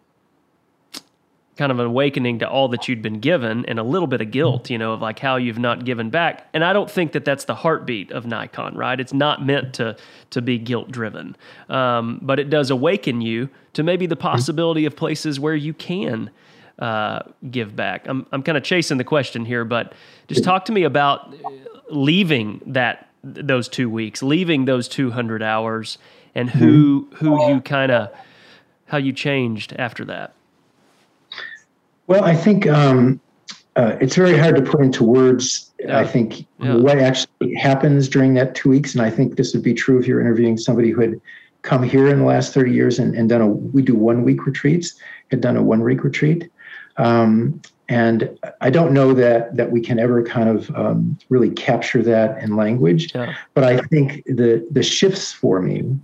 kind 1.59 1.73
of 1.73 1.81
an 1.81 1.87
awakening 1.87 2.39
to 2.39 2.49
all 2.49 2.69
that 2.69 2.87
you'd 2.87 3.03
been 3.03 3.19
given 3.19 3.65
and 3.67 3.81
a 3.81 3.83
little 3.83 4.07
bit 4.07 4.21
of 4.21 4.31
guilt, 4.31 4.71
you 4.71 4.79
know, 4.79 4.93
of 4.93 5.03
like 5.03 5.19
how 5.19 5.35
you've 5.35 5.59
not 5.59 5.85
given 5.85 6.09
back. 6.09 6.49
And 6.55 6.65
I 6.65 6.73
don't 6.73 6.89
think 6.89 7.13
that 7.13 7.25
that's 7.25 7.45
the 7.45 7.55
heartbeat 7.57 8.13
of 8.13 8.25
Naikan, 8.25 8.77
right? 8.77 8.99
It's 8.99 9.13
not 9.13 9.45
meant 9.45 9.75
to 9.75 9.97
to 10.31 10.41
be 10.41 10.57
guilt 10.57 10.91
driven, 10.93 11.37
um, 11.69 12.21
but 12.23 12.39
it 12.39 12.49
does 12.49 12.71
awaken 12.71 13.21
you 13.21 13.51
to 13.73 13.83
maybe 13.83 14.07
the 14.07 14.17
possibility 14.17 14.87
of 14.87 14.95
places 14.95 15.41
where 15.41 15.57
you 15.57 15.75
can 15.75 16.31
uh, 16.79 17.21
give 17.51 17.75
back. 17.75 18.07
I'm 18.07 18.25
I'm 18.31 18.45
kind 18.45 18.57
of 18.57 18.63
chasing 18.63 18.97
the 18.97 19.05
question 19.05 19.45
here, 19.45 19.65
but 19.65 19.95
just 20.29 20.45
talk 20.45 20.65
to 20.67 20.73
me 20.73 20.85
about 20.85 21.35
leaving 21.91 22.63
that 22.67 23.09
those 23.25 23.69
two 23.69 23.91
weeks, 23.91 24.23
leaving 24.23 24.65
those 24.65 24.87
200 24.87 25.43
hours, 25.43 25.99
and 26.37 26.49
who 26.49 27.09
who 27.15 27.49
you 27.49 27.61
kind 27.61 27.91
of 27.91 28.11
how 28.87 28.99
you 28.99 29.13
changed 29.13 29.75
after 29.77 30.05
that. 30.05 30.35
Well, 32.09 32.25
I 32.25 32.35
think 32.35 32.67
um, 32.67 33.21
uh, 33.77 33.97
it's 34.01 34.17
very 34.17 34.37
hard 34.37 34.57
to 34.57 34.63
put 34.63 34.81
into 34.81 35.05
words. 35.05 35.73
Yeah. 35.79 35.99
I 35.99 36.05
think 36.05 36.47
yeah. 36.59 36.75
what 36.75 36.99
actually 36.99 37.55
happens 37.55 38.09
during 38.09 38.35
that 38.35 38.55
two 38.55 38.71
weeks, 38.71 38.95
and 38.95 39.03
I 39.03 39.11
think 39.11 39.37
this 39.37 39.55
would 39.55 39.63
be 39.63 39.75
true 39.75 40.01
if 40.01 40.07
you're 40.07 40.21
interviewing 40.21 40.57
somebody 40.57 40.91
who 40.91 41.03
had 41.03 41.21
come 41.63 41.83
here 41.83 42.09
in 42.09 42.21
the 42.21 42.25
last 42.25 42.55
30 42.55 42.73
years 42.73 42.99
and, 42.99 43.15
and 43.15 43.29
done 43.29 43.43
a. 43.43 43.47
We 43.47 43.83
do 43.83 43.95
one 43.95 44.25
week 44.25 44.47
retreats. 44.47 44.99
Had 45.31 45.43
done 45.43 45.57
a 45.57 45.63
one 45.63 45.83
week 45.83 46.03
retreat, 46.03 46.51
um, 46.97 47.61
and 47.91 48.39
I 48.63 48.71
don't 48.71 48.95
know 48.95 49.13
that 49.13 49.55
that 49.57 49.71
we 49.71 49.83
can 49.83 49.99
ever 49.99 50.23
kind 50.23 50.49
of 50.49 50.75
um, 50.75 51.19
really 51.29 51.51
capture 51.51 52.03
that 52.03 52.43
in 52.43 52.57
language. 52.57 53.15
Yeah. 53.15 53.35
But 53.53 53.65
I 53.65 53.79
think 53.79 54.25
the 54.25 54.67
the 54.71 54.83
shifts 54.83 55.31
for 55.31 55.61
me 55.61 55.95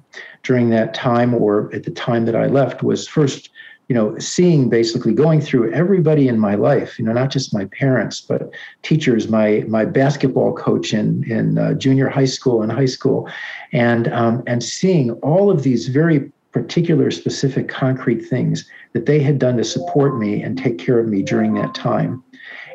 during 0.43 0.69
that 0.71 0.93
time, 0.93 1.35
or 1.35 1.75
at 1.75 1.85
the 1.85 1.91
time 1.91 2.27
that 2.27 2.37
I 2.37 2.47
left, 2.47 2.83
was 2.83 3.09
first 3.09 3.49
you 3.89 3.95
know, 3.95 4.19
seeing 4.19 4.69
basically 4.69 5.13
going 5.13 5.41
through 5.41 5.73
everybody 5.73 6.29
in 6.29 6.39
my 6.39 6.55
life, 6.55 6.99
you 6.99 7.05
know, 7.05 7.13
not 7.13 7.31
just 7.31 7.53
my 7.53 7.67
parents, 7.67 8.21
but 8.21 8.51
teachers, 8.83 9.29
my 9.29 9.65
my 9.69 9.85
basketball 9.85 10.55
coach 10.55 10.95
in 10.95 11.23
in 11.31 11.59
uh, 11.59 11.75
junior 11.75 12.09
high 12.09 12.25
school 12.25 12.63
and 12.63 12.73
high 12.73 12.87
school, 12.87 13.29
and 13.73 14.09
um, 14.09 14.43
and 14.47 14.63
seeing 14.63 15.13
all 15.23 15.51
of 15.51 15.63
these 15.63 15.89
very 15.89 16.33
particular, 16.53 17.11
specific, 17.11 17.69
concrete 17.69 18.21
things 18.21 18.71
that 18.93 19.07
they 19.07 19.19
had 19.19 19.39
done 19.39 19.57
to 19.57 19.65
support 19.65 20.19
me 20.19 20.43
and 20.43 20.57
take 20.57 20.79
care 20.79 20.99
of 20.99 21.09
me 21.09 21.23
during 21.23 21.55
that 21.55 21.75
time, 21.75 22.23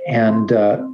and. 0.08 0.51
Uh, 0.51 0.86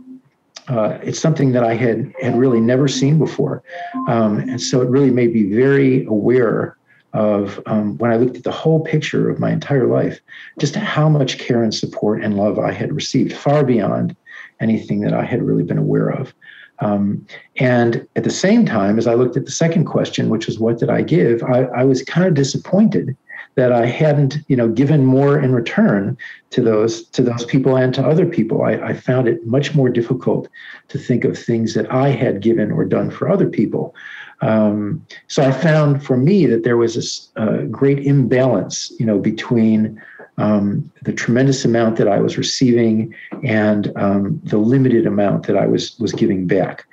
uh, 0.68 0.98
it's 1.04 1.20
something 1.20 1.52
that 1.52 1.64
I 1.64 1.76
had 1.76 2.12
had 2.20 2.36
really 2.36 2.60
never 2.60 2.88
seen 2.88 3.20
before, 3.20 3.62
um, 4.08 4.40
and 4.40 4.60
so 4.60 4.82
it 4.82 4.90
really 4.90 5.12
made 5.12 5.32
me 5.32 5.44
very 5.54 6.06
aware 6.06 6.76
of 7.16 7.62
um, 7.66 7.98
when 7.98 8.12
I 8.12 8.18
looked 8.18 8.36
at 8.36 8.44
the 8.44 8.52
whole 8.52 8.82
picture 8.82 9.30
of 9.30 9.40
my 9.40 9.52
entire 9.52 9.88
life, 9.88 10.20
just 10.60 10.76
how 10.76 11.08
much 11.08 11.40
care 11.40 11.64
and 11.64 11.74
support 11.74 12.22
and 12.22 12.36
love 12.36 12.60
I 12.60 12.72
had 12.72 12.94
received, 12.94 13.34
far 13.34 13.64
beyond 13.64 14.16
anything 14.60 15.00
that 15.02 15.14
I 15.14 15.24
had 15.24 15.42
really 15.42 15.64
been 15.64 15.78
aware 15.78 16.10
of. 16.10 16.34
Um, 16.80 17.26
and 17.58 18.06
at 18.18 18.26
the 18.26 18.30
same 18.30 18.66
time, 18.66 18.98
as 18.98 19.08
I 19.08 19.14
looked 19.14 19.38
at 19.38 19.46
the 19.46 19.52
second 19.52 19.86
question, 19.86 20.28
which 20.28 20.46
was 20.46 20.60
what 20.60 20.78
did 20.78 20.90
I 20.90 21.04
give, 21.04 21.42
I, 21.44 21.64
I 21.64 21.86
was 21.86 22.04
kind 22.04 22.28
of 22.28 22.34
disappointed 22.34 23.16
that 23.56 23.72
I 23.72 23.86
hadn't, 23.86 24.40
you 24.50 24.58
know, 24.58 24.68
given 24.68 25.06
more 25.06 25.40
in 25.40 25.54
return 25.54 26.18
to 26.50 26.62
those 26.62 27.06
to 27.12 27.22
those 27.22 27.46
people 27.46 27.78
and 27.78 27.94
to 27.94 28.06
other 28.06 28.26
people. 28.26 28.64
I, 28.64 28.74
I 28.74 28.94
found 28.94 29.30
it 29.30 29.46
much 29.48 29.74
more 29.74 29.88
difficult 29.90 30.50
to 30.90 30.98
think 30.98 31.24
of 31.24 31.40
things 31.40 31.74
that 31.76 31.90
I 31.90 32.10
had 32.10 32.42
given 32.42 32.72
or 32.72 32.84
done 32.84 33.10
for 33.10 33.30
other 33.30 33.50
people. 33.50 33.96
Um, 34.42 35.06
so 35.28 35.44
I 35.44 35.52
found 35.52 36.06
for 36.06 36.18
me 36.18 36.46
that 36.48 36.64
there 36.64 36.78
was 36.78 36.96
this 36.96 37.30
uh, 37.36 37.64
great 37.64 38.00
imbalance, 38.06 38.92
you 39.00 39.06
know, 39.06 39.20
between 39.20 40.02
um, 40.38 40.92
the 41.04 41.14
tremendous 41.14 41.64
amount 41.64 41.98
that 41.98 42.08
I 42.08 42.20
was 42.20 42.38
receiving 42.38 43.16
and 43.44 43.92
um, 43.96 44.42
the 44.44 44.58
limited 44.58 45.08
amount 45.08 45.48
that 45.48 45.58
I 45.58 45.66
was 45.66 45.98
was 46.00 46.12
giving 46.12 46.46
back. 46.48 46.86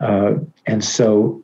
Uh, 0.00 0.34
and 0.66 0.84
so, 0.84 1.42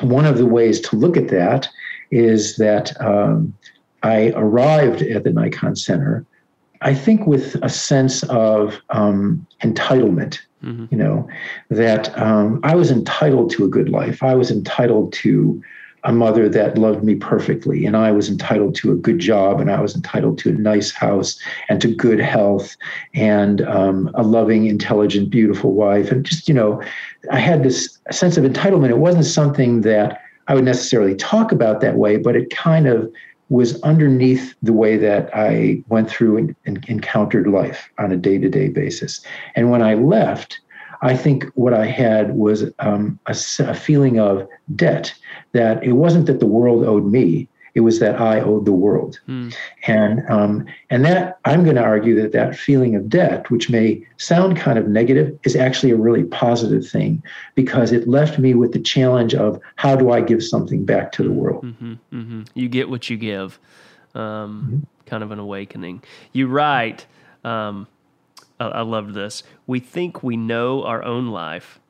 one 0.00 0.26
of 0.26 0.38
the 0.38 0.46
ways 0.46 0.80
to 0.80 0.96
look 0.96 1.16
at 1.16 1.28
that 1.28 1.68
is 2.10 2.56
that 2.56 3.00
um, 3.00 3.54
I 4.02 4.32
arrived 4.34 5.02
at 5.02 5.24
the 5.24 5.30
Naikan 5.30 5.78
Center, 5.78 6.26
I 6.80 6.94
think, 6.94 7.26
with 7.26 7.56
a 7.62 7.68
sense 7.68 8.22
of 8.24 8.80
um, 8.90 9.46
entitlement 9.62 10.38
Mm-hmm. 10.64 10.86
You 10.90 10.98
know, 10.98 11.28
that 11.70 12.16
um, 12.18 12.60
I 12.62 12.74
was 12.74 12.90
entitled 12.90 13.50
to 13.52 13.64
a 13.64 13.68
good 13.68 13.88
life. 13.88 14.22
I 14.22 14.34
was 14.34 14.50
entitled 14.50 15.12
to 15.14 15.62
a 16.04 16.12
mother 16.12 16.48
that 16.48 16.78
loved 16.78 17.04
me 17.04 17.14
perfectly, 17.14 17.86
and 17.86 17.96
I 17.96 18.10
was 18.10 18.28
entitled 18.28 18.74
to 18.76 18.92
a 18.92 18.94
good 18.94 19.18
job, 19.18 19.60
and 19.60 19.70
I 19.70 19.80
was 19.80 19.94
entitled 19.94 20.38
to 20.38 20.50
a 20.50 20.52
nice 20.52 20.90
house, 20.90 21.38
and 21.68 21.80
to 21.82 21.94
good 21.94 22.20
health, 22.20 22.76
and 23.14 23.62
um, 23.62 24.10
a 24.14 24.22
loving, 24.22 24.66
intelligent, 24.66 25.30
beautiful 25.30 25.72
wife. 25.72 26.10
And 26.10 26.24
just, 26.24 26.48
you 26.48 26.54
know, 26.54 26.82
I 27.30 27.38
had 27.38 27.62
this 27.62 27.98
sense 28.10 28.36
of 28.36 28.44
entitlement. 28.44 28.90
It 28.90 28.98
wasn't 28.98 29.26
something 29.26 29.82
that 29.82 30.20
I 30.48 30.54
would 30.54 30.64
necessarily 30.64 31.14
talk 31.14 31.52
about 31.52 31.80
that 31.80 31.96
way, 31.96 32.16
but 32.16 32.34
it 32.34 32.50
kind 32.50 32.86
of 32.86 33.10
was 33.50 33.80
underneath 33.82 34.54
the 34.62 34.72
way 34.72 34.96
that 34.96 35.28
I 35.34 35.82
went 35.88 36.08
through 36.08 36.38
and, 36.38 36.56
and 36.64 36.84
encountered 36.88 37.46
life 37.46 37.90
on 37.98 38.12
a 38.12 38.16
day 38.16 38.38
to 38.38 38.48
day 38.48 38.68
basis. 38.68 39.20
And 39.56 39.70
when 39.70 39.82
I 39.82 39.94
left, 39.94 40.60
I 41.02 41.16
think 41.16 41.44
what 41.54 41.74
I 41.74 41.86
had 41.86 42.36
was 42.36 42.64
um, 42.78 43.18
a, 43.26 43.36
a, 43.58 43.74
feeling 43.74 44.20
of 44.20 44.46
debt 44.76 45.14
that 45.52 45.82
it 45.82 45.92
wasn't 45.92 46.26
that 46.26 46.40
the 46.40 46.46
world 46.46 46.84
owed 46.84 47.06
me, 47.06 47.48
it 47.74 47.80
was 47.80 48.00
that 48.00 48.20
I 48.20 48.40
owed 48.40 48.64
the 48.64 48.72
world. 48.72 49.20
Mm. 49.28 49.54
And 49.86 50.28
um, 50.28 50.66
and 50.90 51.04
that 51.04 51.38
I'm 51.44 51.64
going 51.64 51.76
to 51.76 51.82
argue 51.82 52.20
that 52.20 52.32
that 52.32 52.56
feeling 52.56 52.94
of 52.94 53.08
debt, 53.08 53.50
which 53.50 53.70
may 53.70 54.06
sound 54.16 54.56
kind 54.56 54.78
of 54.78 54.88
negative, 54.88 55.38
is 55.44 55.56
actually 55.56 55.92
a 55.92 55.96
really 55.96 56.24
positive 56.24 56.86
thing 56.88 57.22
because 57.54 57.92
it 57.92 58.08
left 58.08 58.38
me 58.38 58.54
with 58.54 58.72
the 58.72 58.80
challenge 58.80 59.34
of 59.34 59.60
how 59.76 59.96
do 59.96 60.10
I 60.10 60.20
give 60.20 60.42
something 60.42 60.84
back 60.84 61.12
to 61.12 61.22
the 61.22 61.32
world. 61.32 61.64
Mm-hmm, 61.64 61.92
mm-hmm. 62.12 62.42
You 62.54 62.68
get 62.68 62.88
what 62.88 63.08
you 63.10 63.16
give. 63.16 63.58
Um, 64.14 64.20
mm-hmm. 64.22 64.78
Kind 65.06 65.22
of 65.22 65.30
an 65.30 65.38
awakening. 65.38 66.02
You 66.32 66.46
write. 66.46 67.06
Um, 67.44 67.86
I, 68.58 68.66
I 68.66 68.80
loved 68.82 69.14
this. 69.14 69.42
We 69.66 69.80
think 69.80 70.22
we 70.22 70.36
know 70.36 70.84
our 70.84 71.02
own 71.02 71.28
life, 71.28 71.80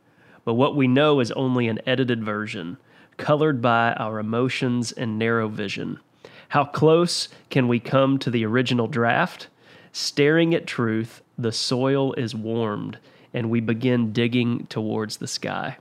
but 0.45 0.55
what 0.55 0.77
we 0.77 0.89
know 0.89 1.21
is 1.21 1.33
only 1.33 1.69
an 1.69 1.81
edited 1.87 2.25
version 2.25 2.79
colored 3.21 3.61
by 3.63 3.93
our 3.93 4.19
emotions 4.19 4.91
and 4.91 5.19
narrow 5.19 5.47
vision. 5.47 6.01
How 6.49 6.65
close 6.65 7.29
can 7.51 7.69
we 7.69 7.79
come 7.79 8.19
to 8.19 8.31
the 8.31 8.45
original 8.45 8.89
draft? 8.89 9.47
Staring 9.93 10.55
at 10.55 10.67
truth, 10.67 11.23
the 11.39 11.53
soil 11.53 12.13
is 12.15 12.35
warmed, 12.35 12.99
and 13.33 13.51
we 13.51 13.61
begin 13.61 14.13
digging 14.13 14.67
towards 14.67 15.19
the 15.19 15.29
sky. 15.29 15.77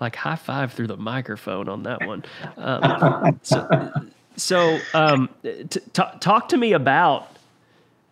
Like 0.00 0.16
high 0.16 0.36
five 0.36 0.72
through 0.72 0.86
the 0.86 0.96
microphone 0.96 1.68
on 1.68 1.82
that 1.82 2.06
one. 2.06 2.24
Um, 2.56 3.40
so, 3.42 3.90
so 4.36 4.78
um, 4.94 5.28
t- 5.42 5.64
t- 5.64 6.02
talk 6.20 6.48
to 6.48 6.56
me 6.56 6.72
about 6.72 7.28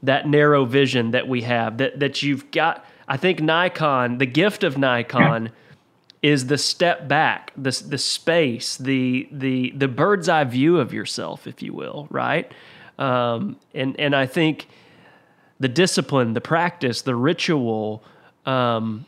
that 0.02 0.28
narrow 0.28 0.64
vision 0.64 1.12
that 1.12 1.28
we 1.28 1.42
have. 1.42 1.78
That 1.78 2.00
that 2.00 2.22
you've 2.22 2.50
got. 2.50 2.84
I 3.08 3.16
think 3.16 3.38
Naikan, 3.40 4.18
the 4.18 4.26
gift 4.26 4.64
of 4.64 4.74
Naikan, 4.74 5.50
is 6.22 6.46
the 6.46 6.58
step 6.58 7.08
back, 7.08 7.52
the 7.56 7.82
the 7.88 7.98
space, 7.98 8.76
the 8.76 9.28
the 9.32 9.72
the 9.76 9.88
bird's 9.88 10.28
eye 10.28 10.44
view 10.44 10.78
of 10.78 10.92
yourself, 10.92 11.46
if 11.46 11.62
you 11.62 11.72
will, 11.72 12.06
right? 12.10 12.50
Um, 12.98 13.56
and 13.74 13.98
and 13.98 14.14
I 14.14 14.26
think 14.26 14.68
the 15.58 15.68
discipline, 15.68 16.32
the 16.34 16.40
practice, 16.40 17.02
the 17.02 17.16
ritual, 17.16 18.04
um, 18.46 19.06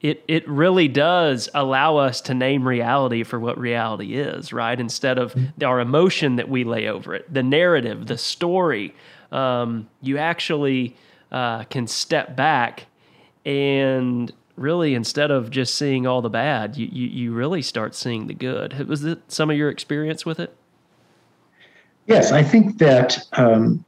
it 0.00 0.22
it 0.28 0.48
really 0.48 0.86
does 0.86 1.48
allow 1.54 1.96
us 1.96 2.20
to 2.22 2.34
name 2.34 2.66
reality 2.68 3.24
for 3.24 3.40
what 3.40 3.58
reality 3.58 4.14
is, 4.14 4.52
right? 4.52 4.78
Instead 4.78 5.18
of 5.18 5.34
mm-hmm. 5.34 5.64
our 5.64 5.80
emotion 5.80 6.36
that 6.36 6.48
we 6.48 6.62
lay 6.62 6.86
over 6.86 7.16
it, 7.16 7.32
the 7.32 7.42
narrative, 7.42 8.06
the 8.06 8.18
story. 8.18 8.94
Um, 9.32 9.88
you 10.00 10.18
actually 10.18 10.96
uh, 11.32 11.64
can 11.64 11.88
step 11.88 12.36
back 12.36 12.86
and 13.44 14.32
really 14.56 14.94
instead 14.94 15.30
of 15.30 15.50
just 15.50 15.74
seeing 15.74 16.06
all 16.06 16.22
the 16.22 16.30
bad, 16.30 16.76
you, 16.76 16.88
you, 16.90 17.06
you 17.08 17.32
really 17.32 17.62
start 17.62 17.94
seeing 17.94 18.26
the 18.26 18.34
good. 18.34 18.88
Was 18.88 19.04
it 19.04 19.20
some 19.28 19.50
of 19.50 19.56
your 19.56 19.70
experience 19.70 20.26
with 20.26 20.40
it? 20.40 20.56
Yes, 22.06 22.32
I 22.32 22.42
think 22.42 22.78
that 22.78 23.18
um, 23.32 23.84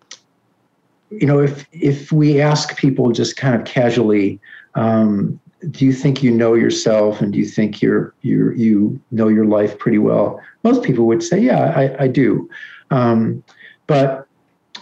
you 1.10 1.26
know 1.26 1.40
if 1.40 1.66
if 1.72 2.12
we 2.12 2.40
ask 2.40 2.76
people 2.76 3.12
just 3.12 3.36
kind 3.36 3.54
of 3.54 3.64
casually, 3.64 4.40
um, 4.74 5.38
do 5.70 5.84
you 5.84 5.92
think 5.92 6.22
you 6.22 6.30
know 6.30 6.54
yourself 6.54 7.20
and 7.20 7.32
do 7.32 7.38
you 7.38 7.46
think 7.46 7.80
you're 7.80 8.14
you 8.22 8.52
you 8.52 9.00
know 9.10 9.28
your 9.28 9.44
life 9.44 9.78
pretty 9.78 9.98
well? 9.98 10.40
Most 10.64 10.82
people 10.82 11.06
would 11.06 11.22
say, 11.22 11.38
yeah, 11.38 11.72
I, 11.76 12.04
I 12.04 12.08
do. 12.08 12.48
Um, 12.90 13.42
but 13.86 14.26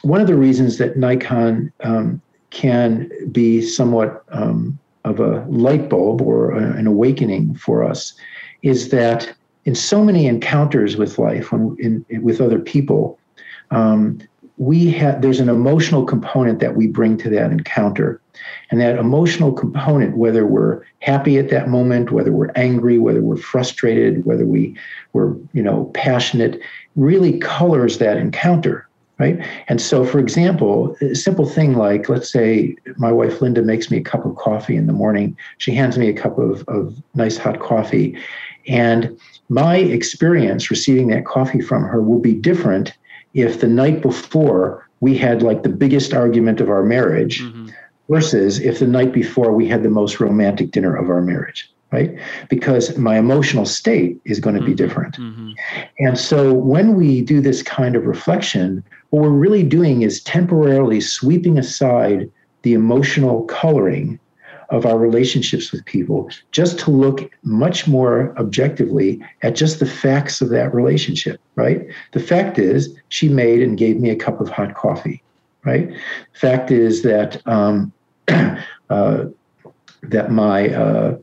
one 0.02 0.21
of 0.21 0.26
the 0.26 0.37
reasons 0.37 0.78
that 0.78 0.97
Naikan 0.97 1.73
um, 1.81 2.21
can 2.50 3.11
be 3.31 3.61
somewhat 3.61 4.25
um, 4.31 4.78
of 5.06 5.20
a 5.20 5.46
light 5.48 5.88
bulb 5.88 6.20
or 6.20 6.50
a, 6.50 6.76
an 6.76 6.86
awakening 6.86 7.54
for 7.54 7.84
us 7.84 8.12
is 8.62 8.90
that 8.90 9.32
in 9.64 9.75
so 9.75 10.04
many 10.04 10.26
encounters 10.26 10.96
with 10.96 11.18
life 11.18 11.52
when, 11.52 11.76
in, 11.78 12.22
with 12.22 12.40
other 12.40 12.58
people, 12.58 13.18
um, 13.70 14.18
we 14.58 14.90
have 14.90 15.22
there's 15.22 15.40
an 15.40 15.48
emotional 15.48 16.04
component 16.04 16.60
that 16.60 16.76
we 16.76 16.86
bring 16.86 17.16
to 17.18 17.30
that 17.30 17.50
encounter. 17.50 18.20
And 18.70 18.80
that 18.80 18.98
emotional 18.98 19.52
component 19.52 20.16
whether 20.16 20.46
we're 20.46 20.82
happy 21.00 21.38
at 21.38 21.50
that 21.50 21.68
moment 21.68 22.10
whether 22.10 22.32
we're 22.32 22.52
angry 22.54 22.98
whether 22.98 23.22
we're 23.22 23.36
frustrated 23.36 24.26
whether 24.26 24.44
we 24.44 24.76
were 25.14 25.36
you 25.52 25.62
know 25.62 25.90
passionate 25.94 26.60
really 26.96 27.38
colors 27.38 27.98
that 27.98 28.18
encounter 28.18 28.88
right 29.18 29.38
and 29.68 29.80
so 29.80 30.04
for 30.04 30.18
example 30.18 30.96
a 31.00 31.14
simple 31.14 31.46
thing 31.46 31.75
like 31.75 32.08
let's 32.08 32.30
say 32.30 32.75
my 32.96 33.11
wife 33.11 33.40
linda 33.40 33.62
makes 33.62 33.90
me 33.90 33.99
a 33.99 34.02
cup 34.02 34.25
of 34.25 34.37
coffee 34.37 34.76
in 34.76 34.87
the 34.87 34.92
morning 34.92 35.37
she 35.58 35.73
hands 35.73 35.96
me 35.99 36.08
a 36.08 36.12
cup 36.12 36.38
of, 36.38 36.64
of 36.68 36.94
nice 37.14 37.37
hot 37.37 37.61
coffee 37.61 38.18
and 38.68 39.18
my 39.49 39.76
experience 39.76 40.70
receiving 40.70 41.08
that 41.08 41.25
coffee 41.25 41.61
from 41.61 41.82
her 41.82 42.02
will 42.02 42.18
be 42.18 42.35
different 42.35 42.92
if 43.35 43.61
the 43.61 43.68
night 43.68 44.02
before 44.02 44.88
we 45.00 45.16
had 45.16 45.42
like 45.42 45.62
the 45.62 45.68
biggest 45.68 46.14
argument 46.14 46.61
of 46.61 46.68
our 46.68 46.82
marriage 46.82 47.42
mm-hmm. 47.42 47.68
versus 48.08 48.58
if 48.61 48.78
the 48.78 48.87
night 48.87 49.12
before 49.12 49.52
we 49.52 49.68
had 49.68 49.82
the 49.82 49.90
most 49.90 50.20
romantic 50.20 50.70
dinner 50.70 50.96
of 50.96 51.08
our 51.08 51.23
marriage 51.23 51.70
right 51.92 52.18
because 52.49 52.99
my 52.99 53.16
emotional 53.16 53.64
state 53.64 54.20
is 54.25 54.40
going 54.40 54.54
to 54.54 54.61
mm-hmm. 54.61 54.70
be 54.70 54.75
different 54.75 55.16
mm-hmm. 55.16 55.52
and 56.00 56.18
so 56.18 56.52
when 56.52 56.94
we 56.94 57.23
do 57.23 57.40
this 57.40 57.62
kind 57.62 57.94
of 57.94 58.04
reflection 58.04 58.82
what 59.10 59.22
we're 59.22 59.30
really 59.30 59.62
doing 59.62 60.02
is 60.02 60.22
temporarily 60.22 61.00
sweeping 61.00 61.58
aside 61.58 62.30
the 62.62 62.75
emotional 62.75 63.44
coloring 63.44 64.18
of 64.70 64.84
our 64.84 64.98
relationships 64.98 65.70
with 65.70 65.84
people 65.84 66.28
just 66.50 66.78
to 66.80 66.90
look 66.90 67.30
much 67.44 67.86
more 67.86 68.36
objectively 68.38 69.22
at 69.42 69.54
just 69.54 69.78
the 69.78 69.86
facts 69.86 70.40
of 70.40 70.48
that 70.48 70.75
relationship, 70.75 71.40
right? 71.54 71.86
The 72.12 72.20
fact 72.20 72.58
is, 72.58 72.96
she 73.08 73.28
made 73.28 73.62
and 73.62 73.78
gave 73.78 74.00
me 74.00 74.10
a 74.10 74.16
cup 74.16 74.40
of 74.40 74.48
hot 74.48 74.75
coffee, 74.75 75.22
right? 75.64 75.90
Fact 76.32 76.70
is 76.70 77.02
that 77.02 77.46
um, 77.46 77.92
uh, 78.90 79.25
that 80.02 80.30
my 80.30 80.68
uh, 80.70 81.16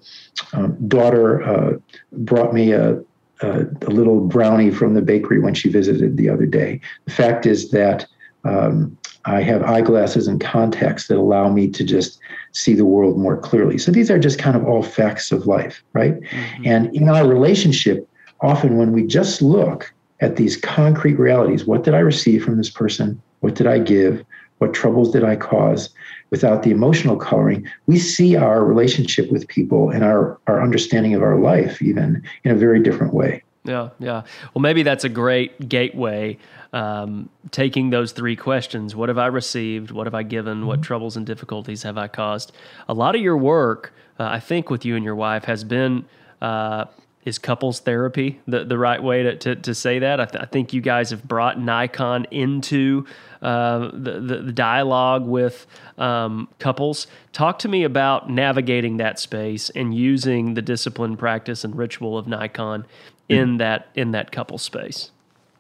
um, 0.54 0.88
daughter 0.88 1.44
uh, 1.44 1.78
brought 2.12 2.54
me 2.54 2.72
a, 2.72 3.02
a, 3.44 3.66
a, 3.88 3.92
little 3.92 4.22
brownie 4.22 4.72
from 4.72 4.94
the 4.94 5.02
bakery 5.02 5.40
when 5.40 5.54
she 5.54 5.70
visited 5.70 6.18
the 6.18 6.30
other 6.30 6.46
day. 6.46 6.80
The 7.06 7.12
fact 7.12 7.46
is 7.46 7.72
that 7.72 8.06
um, 8.46 8.98
I 9.26 9.42
have 9.42 9.64
eyeglasses 9.64 10.28
and 10.28 10.42
contacts 10.42 11.08
that 11.08 11.18
allow 11.18 11.50
me 11.50 11.70
to 11.70 11.84
just 11.84 12.20
see 12.52 12.74
the 12.74 12.86
world 12.86 13.18
more 13.18 13.38
clearly. 13.38 13.78
So 13.78 13.92
these 13.92 14.12
are 14.12 14.20
just 14.20 14.40
kind 14.40 14.56
of 14.56 14.66
all 14.66 14.84
facts 14.84 15.32
of 15.32 15.48
life, 15.48 15.84
right? 15.94 16.20
Mm-hmm. 16.20 16.64
And 16.66 16.96
in 16.96 17.10
our 17.10 17.28
relationship, 17.28 18.08
often 18.42 18.78
when 18.78 18.92
we 18.92 19.06
just 19.06 19.42
look 19.42 19.94
at 20.20 20.36
these 20.36 20.56
concrete 20.58 21.20
realities 21.20 21.66
what 21.66 21.84
did 21.84 21.94
I 21.94 22.00
receive 22.00 22.44
from 22.44 22.58
this 22.58 22.70
person? 22.70 23.22
What 23.42 23.56
did 23.56 23.68
I 23.68 23.80
give? 23.80 24.24
What 24.60 24.74
troubles 24.74 25.12
did 25.12 25.24
I 25.24 25.36
cause? 25.36 25.90
Without 26.34 26.64
the 26.64 26.72
emotional 26.72 27.16
coloring, 27.16 27.70
we 27.86 28.00
see 28.00 28.36
our 28.36 28.66
relationship 28.66 29.32
with 29.32 29.48
people 29.50 29.92
and 29.92 30.04
our, 30.04 30.40
our 30.48 30.64
understanding 30.64 31.14
of 31.14 31.22
our 31.22 31.38
life 31.38 31.80
even 31.80 32.24
in 32.44 32.50
a 32.50 32.56
very 32.56 32.82
different 32.82 33.14
way. 33.14 33.44
Yeah, 33.66 33.90
yeah. 34.00 34.24
Well, 34.52 34.64
maybe 34.64 34.82
that's 34.82 35.04
a 35.04 35.10
great 35.10 35.70
gateway. 35.70 36.40
Um, 36.74 37.30
taking 37.52 37.92
those 37.92 38.14
three 38.14 38.36
questions 38.36 38.96
what 38.96 39.10
have 39.10 39.20
I 39.20 39.28
received? 39.28 39.92
What 39.92 40.08
have 40.08 40.16
I 40.16 40.24
given? 40.24 40.66
What 40.66 40.78
mm-hmm. 40.78 40.88
troubles 40.88 41.16
and 41.16 41.24
difficulties 41.24 41.84
have 41.84 42.00
I 42.00 42.08
caused? 42.08 42.52
A 42.90 42.96
lot 42.96 43.14
of 43.14 43.22
your 43.22 43.38
work, 43.38 43.94
uh, 44.20 44.24
I 44.24 44.40
think, 44.40 44.72
with 44.72 44.86
you 44.86 44.96
and 44.96 45.06
your 45.06 45.16
wife 45.16 45.44
has 45.46 45.64
been. 45.64 46.06
Uh, 46.42 46.86
is 47.26 47.40
couples 47.40 47.80
therapy 47.80 48.42
the, 48.48 48.66
the 48.66 48.78
right 48.78 49.02
way 49.02 49.24
to, 49.24 49.36
to, 49.38 49.56
to 49.56 49.74
say 49.74 50.00
that? 50.00 50.20
I, 50.20 50.26
th- 50.26 50.44
I, 50.44 50.46
think 50.46 50.74
you 50.74 50.82
guys 50.82 51.10
have 51.12 51.24
brought 51.24 51.58
Naikan 51.58 52.26
into 52.32 53.06
uh, 53.44 53.92
the, 53.92 54.20
the, 54.20 54.38
the, 54.38 54.52
dialogue 54.54 55.28
with 55.28 55.68
um, 55.98 56.48
couples. 56.60 57.08
Talk 57.34 57.60
to 57.60 57.68
me 57.68 57.84
about 57.84 58.30
navigating 58.30 58.98
that 58.98 59.20
space 59.20 59.70
and 59.72 59.94
using 59.94 60.54
the 60.54 60.62
discipline, 60.62 61.18
practice, 61.18 61.64
and 61.64 61.76
ritual 61.76 62.18
of 62.18 62.26
Naikan 62.26 62.86
in 63.28 63.58
that 63.58 63.90
in 63.96 64.12
that 64.12 64.32
couple 64.32 64.58
space. 64.58 65.12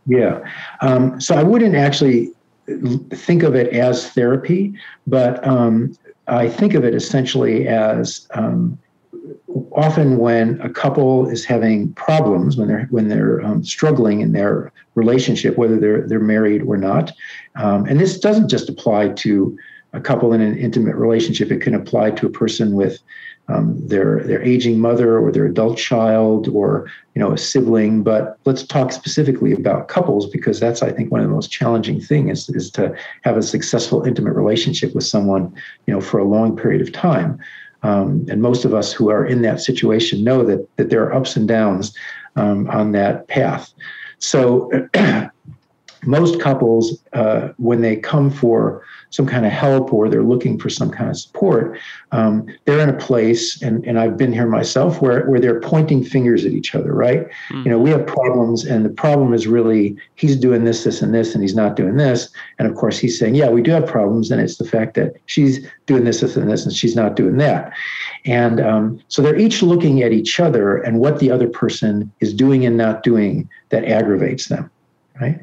Yeah, 0.05 0.49
um, 0.81 1.19
so 1.19 1.35
I 1.35 1.43
wouldn't 1.43 1.75
actually 1.75 2.31
think 3.11 3.43
of 3.43 3.55
it 3.55 3.73
as 3.73 4.09
therapy, 4.11 4.73
but 5.05 5.45
um, 5.45 5.97
I 6.27 6.47
think 6.47 6.73
of 6.75 6.85
it 6.85 6.95
essentially 6.95 7.67
as 7.67 8.27
um, 8.33 8.77
often 9.71 10.17
when 10.17 10.59
a 10.61 10.69
couple 10.69 11.27
is 11.29 11.45
having 11.45 11.93
problems 11.93 12.57
when 12.57 12.67
they're 12.67 12.87
when 12.91 13.07
they're 13.07 13.41
um, 13.41 13.63
struggling 13.63 14.21
in 14.21 14.31
their 14.31 14.71
relationship, 14.95 15.57
whether 15.57 15.79
they're 15.79 16.07
they're 16.07 16.19
married 16.19 16.63
or 16.63 16.77
not, 16.77 17.11
um, 17.55 17.85
and 17.85 17.99
this 17.99 18.19
doesn't 18.19 18.49
just 18.49 18.69
apply 18.69 19.09
to 19.09 19.57
a 19.93 20.01
couple 20.01 20.33
in 20.33 20.41
an 20.41 20.57
intimate 20.57 20.95
relationship. 20.95 21.51
It 21.51 21.61
can 21.61 21.75
apply 21.75 22.11
to 22.11 22.25
a 22.25 22.29
person 22.29 22.73
with 22.73 22.99
um, 23.49 23.85
their 23.87 24.23
their 24.23 24.41
aging 24.41 24.79
mother 24.79 25.19
or 25.19 25.31
their 25.31 25.45
adult 25.45 25.77
child 25.77 26.47
or 26.47 26.89
you 27.13 27.19
know 27.19 27.31
a 27.31 27.37
sibling. 27.37 28.03
But 28.03 28.37
let's 28.45 28.63
talk 28.63 28.91
specifically 28.91 29.51
about 29.51 29.87
couples 29.87 30.29
because 30.29 30.59
that's 30.59 30.81
I 30.81 30.91
think 30.91 31.11
one 31.11 31.21
of 31.21 31.27
the 31.27 31.33
most 31.33 31.51
challenging 31.51 31.99
things 31.99 32.49
is, 32.49 32.55
is 32.55 32.71
to 32.71 32.95
have 33.23 33.37
a 33.37 33.43
successful 33.43 34.03
intimate 34.03 34.33
relationship 34.33 34.95
with 34.95 35.03
someone 35.03 35.53
you 35.87 35.93
know 35.93 36.01
for 36.01 36.19
a 36.19 36.25
long 36.25 36.55
period 36.55 36.81
of 36.81 36.91
time. 36.91 37.39
Um, 37.83 38.25
and 38.29 38.41
most 38.41 38.65
of 38.65 38.73
us 38.73 38.93
who 38.93 39.09
are 39.09 39.25
in 39.25 39.41
that 39.41 39.61
situation 39.61 40.23
know 40.23 40.43
that 40.45 40.67
that 40.77 40.89
there 40.89 41.03
are 41.03 41.13
ups 41.13 41.35
and 41.35 41.47
downs 41.47 41.95
um, 42.35 42.69
on 42.69 42.93
that 42.93 43.27
path. 43.27 43.73
So 44.19 44.69
most 46.05 46.39
couples, 46.39 47.03
uh, 47.13 47.49
when 47.57 47.81
they 47.81 47.95
come 47.95 48.29
for 48.29 48.83
some 49.09 49.25
kind 49.25 49.45
of 49.45 49.51
help 49.51 49.93
or 49.93 50.09
they're 50.09 50.23
looking 50.23 50.57
for 50.57 50.69
some 50.69 50.89
kind 50.89 51.09
of 51.09 51.17
support, 51.17 51.77
um, 52.11 52.45
they're 52.65 52.79
in 52.79 52.89
a 52.89 52.97
place, 52.97 53.61
and, 53.61 53.85
and 53.85 53.99
I've 53.99 54.17
been 54.17 54.33
here 54.33 54.47
myself, 54.47 55.01
where, 55.01 55.25
where 55.29 55.39
they're 55.39 55.59
pointing 55.59 56.03
fingers 56.03 56.45
at 56.45 56.51
each 56.51 56.73
other, 56.73 56.93
right? 56.93 57.27
Mm-hmm. 57.49 57.63
You 57.63 57.69
know, 57.69 57.79
we 57.79 57.89
have 57.91 58.07
problems, 58.07 58.65
and 58.65 58.85
the 58.85 58.89
problem 58.89 59.33
is 59.33 59.47
really 59.47 59.95
he's 60.15 60.35
doing 60.35 60.63
this, 60.63 60.83
this, 60.83 61.01
and 61.01 61.13
this, 61.13 61.33
and 61.33 61.43
he's 61.43 61.55
not 61.55 61.75
doing 61.75 61.97
this. 61.97 62.29
And 62.59 62.67
of 62.67 62.75
course, 62.75 62.97
he's 62.97 63.17
saying, 63.17 63.35
yeah, 63.35 63.49
we 63.49 63.61
do 63.61 63.71
have 63.71 63.85
problems, 63.85 64.31
and 64.31 64.41
it's 64.41 64.57
the 64.57 64.65
fact 64.65 64.95
that 64.95 65.13
she's 65.27 65.65
doing 65.85 66.03
this, 66.03 66.21
this, 66.21 66.35
and 66.35 66.49
this, 66.49 66.65
and 66.65 66.73
she's 66.73 66.95
not 66.95 67.15
doing 67.15 67.37
that. 67.37 67.71
And 68.25 68.59
um, 68.61 68.99
so 69.07 69.21
they're 69.21 69.37
each 69.37 69.61
looking 69.61 70.01
at 70.01 70.11
each 70.11 70.39
other 70.39 70.77
and 70.77 70.99
what 70.99 71.19
the 71.19 71.29
other 71.29 71.47
person 71.47 72.11
is 72.19 72.33
doing 72.33 72.65
and 72.65 72.77
not 72.77 73.03
doing 73.03 73.49
that 73.69 73.85
aggravates 73.85 74.47
them 74.47 74.69
right? 75.21 75.39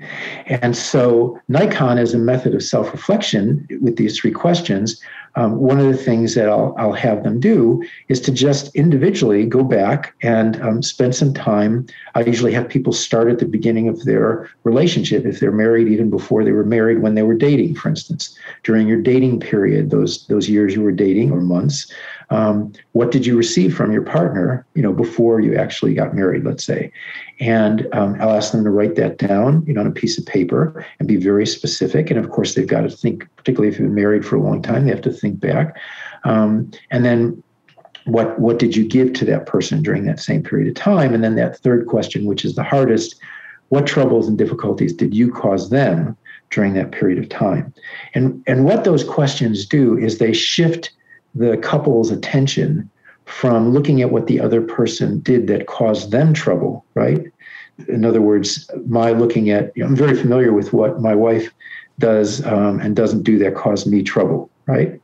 And 0.47 0.77
so 0.77 1.39
Naikan 1.49 2.01
is 2.01 2.13
a 2.13 2.19
method 2.19 2.55
of 2.55 2.63
self-reflection 2.63 3.69
with 3.81 3.97
these 3.97 4.19
three 4.19 4.33
questions. 4.33 5.01
Um, 5.37 5.59
one 5.59 5.79
of 5.79 5.87
the 5.87 5.97
things 5.97 6.35
that 6.35 6.49
I'll, 6.49 6.75
I'll 6.77 6.93
have 6.93 7.23
them 7.23 7.39
do 7.39 7.85
is 8.09 8.21
to 8.23 8.33
just 8.33 8.75
individually 8.75 9.47
go 9.47 9.63
back 9.63 10.13
and 10.23 10.61
um, 10.61 10.83
spend 10.83 11.15
some 11.15 11.33
time. 11.33 11.87
I 12.17 12.23
usually 12.23 12.53
have 12.53 12.69
people 12.69 12.93
start 12.93 13.31
at 13.31 13.39
the 13.39 13.47
beginning 13.47 13.89
of 13.89 14.05
their 14.05 14.51
relationship, 14.65 15.25
if 15.25 15.39
they're 15.39 15.53
married, 15.53 15.87
even 15.87 16.11
before 16.11 16.43
they 16.43 16.51
were 16.51 16.65
married, 16.65 17.01
when 17.01 17.15
they 17.15 17.23
were 17.23 17.37
dating, 17.37 17.77
for 17.77 17.89
instance, 17.89 18.37
during 18.65 18.89
your 18.89 19.01
dating 19.01 19.39
period, 19.39 19.91
those 19.91 20.27
those 20.27 20.49
years 20.49 20.75
you 20.75 20.83
were 20.83 20.91
dating 20.91 21.31
or 21.31 21.41
months. 21.41 21.93
Um, 22.31 22.73
what 22.93 23.11
did 23.11 23.27
you 23.27 23.37
receive 23.37 23.77
from 23.77 23.93
your 23.93 24.03
partner, 24.03 24.65
you 24.75 24.83
know, 24.83 24.93
before 24.93 25.41
you 25.41 25.57
actually 25.57 25.95
got 25.95 26.15
married, 26.15 26.45
let's 26.45 26.65
say? 26.65 26.93
And 27.41 27.89
um, 27.93 28.17
I'll 28.21 28.37
ask 28.37 28.53
them 28.53 28.65
to 28.65 28.71
write 28.71 28.95
that 28.97 29.19
down, 29.19 29.65
you 29.67 29.75
know, 29.75 29.81
on 29.81 29.89
a 29.89 29.93
piece 29.93 30.17
of 30.17 30.27
paper 30.27 30.87
and 30.99 31.09
be 31.09 31.17
very 31.17 31.47
specific. 31.47 32.11
And 32.11 32.19
of 32.19 32.31
course, 32.31 32.55
they've 32.55 32.67
got 32.67 32.83
to 32.83 32.91
think, 32.91 33.27
particularly 33.37 33.69
if 33.69 33.81
you've 33.81 33.89
been 33.89 33.95
married 33.95 34.25
for 34.25 34.37
a 34.37 34.43
long 34.43 34.63
time, 34.63 34.85
they 34.85 34.91
have 34.91 35.03
to 35.03 35.13
think 35.13 35.41
back. 35.41 35.77
Um, 36.25 36.71
and 36.91 37.05
then 37.05 37.43
what 38.05 38.39
what 38.39 38.59
did 38.59 38.75
you 38.77 38.87
give 38.87 39.13
to 39.15 39.25
that 39.27 39.47
person 39.47 39.83
during 39.83 40.05
that 40.05 40.21
same 40.21 40.43
period 40.43 40.69
of 40.69 40.75
time? 40.75 41.15
And 41.15 41.23
then 41.23 41.35
that 41.37 41.59
third 41.59 41.87
question, 41.87 42.25
which 42.25 42.45
is 42.45 42.55
the 42.55 42.65
hardest, 42.65 43.17
what 43.69 43.87
troubles 43.87 44.29
and 44.29 44.39
difficulties 44.39 44.93
did 44.93 45.15
you 45.15 45.31
cause 45.33 45.71
them 45.71 46.17
during 46.51 46.75
that 46.75 46.93
period 46.93 47.19
of 47.19 47.29
time? 47.29 47.73
And 48.15 48.43
and 48.47 48.65
what 48.65 48.85
those 48.85 49.05
questions 49.05 49.67
do 49.67 49.99
is 49.99 50.19
they 50.19 50.33
shift 50.33 50.91
the 51.35 51.57
couple's 51.59 52.11
attention 52.11 52.91
from 53.25 53.73
looking 53.73 54.03
at 54.03 54.11
what 54.11 54.27
the 54.27 54.41
other 54.41 54.61
person 54.61 55.21
did 55.21 55.47
that 55.47 55.67
caused 55.67 56.11
them 56.11 56.35
trouble, 56.35 56.85
right? 56.95 57.25
In 57.89 58.05
other 58.05 58.21
words, 58.21 58.69
my 58.87 59.13
looking 59.13 59.51
at, 59.51 59.73
you 59.77 59.83
know, 59.83 59.89
I'm 59.89 59.97
very 59.97 60.17
familiar 60.17 60.53
with 60.53 60.73
what 60.73 61.01
my 61.01 61.15
wife 61.15 61.53
does 61.99 62.45
um, 62.45 62.81
and 62.81 62.97
doesn't 62.97 63.23
do 63.23 63.39
that 63.39 63.55
caused 63.55 63.87
me 63.87 64.03
trouble, 64.03 64.51
right? 64.67 65.01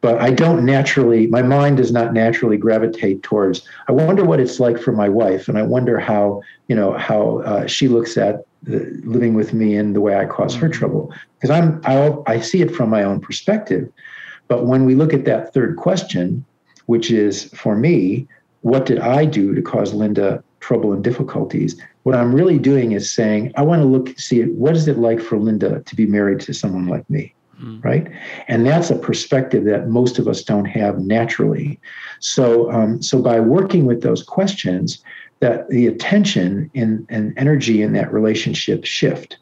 But 0.00 0.20
I 0.20 0.30
don't 0.32 0.64
naturally, 0.64 1.28
my 1.28 1.42
mind 1.42 1.76
does 1.76 1.92
not 1.92 2.12
naturally 2.12 2.56
gravitate 2.56 3.22
towards, 3.22 3.66
I 3.88 3.92
wonder 3.92 4.24
what 4.24 4.40
it's 4.40 4.58
like 4.58 4.78
for 4.78 4.92
my 4.92 5.08
wife. 5.08 5.48
And 5.48 5.56
I 5.56 5.62
wonder 5.62 5.98
how, 5.98 6.42
you 6.68 6.74
know, 6.74 6.92
how 6.94 7.38
uh, 7.38 7.66
she 7.66 7.88
looks 7.88 8.16
at 8.16 8.44
the, 8.64 9.00
living 9.04 9.34
with 9.34 9.54
me 9.54 9.76
and 9.76 9.94
the 9.94 10.00
way 10.00 10.16
I 10.16 10.26
cause 10.26 10.54
her 10.56 10.68
mm-hmm. 10.68 10.78
trouble. 10.78 11.14
Because 11.36 11.50
I'm, 11.50 11.80
I, 11.84 12.16
I 12.26 12.40
see 12.40 12.62
it 12.62 12.74
from 12.74 12.90
my 12.90 13.04
own 13.04 13.20
perspective. 13.20 13.90
But 14.48 14.66
when 14.66 14.84
we 14.84 14.94
look 14.94 15.14
at 15.14 15.24
that 15.24 15.52
third 15.54 15.76
question, 15.76 16.44
which 16.86 17.10
is 17.10 17.44
for 17.54 17.76
me, 17.76 18.28
what 18.60 18.86
did 18.86 18.98
I 18.98 19.24
do 19.24 19.54
to 19.54 19.62
cause 19.62 19.94
Linda 19.94 20.42
trouble 20.60 20.92
and 20.92 21.04
difficulties, 21.04 21.80
what 22.04 22.14
I'm 22.14 22.34
really 22.34 22.58
doing 22.58 22.92
is 22.92 23.10
saying, 23.10 23.52
I 23.56 23.62
want 23.62 23.82
to 23.82 23.86
look, 23.86 24.18
see 24.18 24.42
what 24.42 24.76
is 24.76 24.88
it 24.88 24.98
like 24.98 25.20
for 25.20 25.38
Linda 25.38 25.80
to 25.80 25.96
be 25.96 26.06
married 26.06 26.40
to 26.40 26.54
someone 26.54 26.86
like 26.86 27.08
me? 27.08 27.34
Mm. 27.62 27.84
Right. 27.84 28.10
And 28.48 28.66
that's 28.66 28.90
a 28.90 28.96
perspective 28.96 29.64
that 29.64 29.88
most 29.88 30.18
of 30.18 30.26
us 30.26 30.42
don't 30.42 30.64
have 30.64 30.98
naturally. 30.98 31.78
So, 32.18 32.70
um, 32.72 33.00
so 33.00 33.22
by 33.22 33.38
working 33.38 33.86
with 33.86 34.02
those 34.02 34.22
questions, 34.22 35.02
that 35.40 35.68
the 35.68 35.86
attention 35.86 36.70
and, 36.74 37.06
and 37.10 37.34
energy 37.36 37.82
in 37.82 37.92
that 37.92 38.12
relationship 38.12 38.84
shift. 38.84 39.36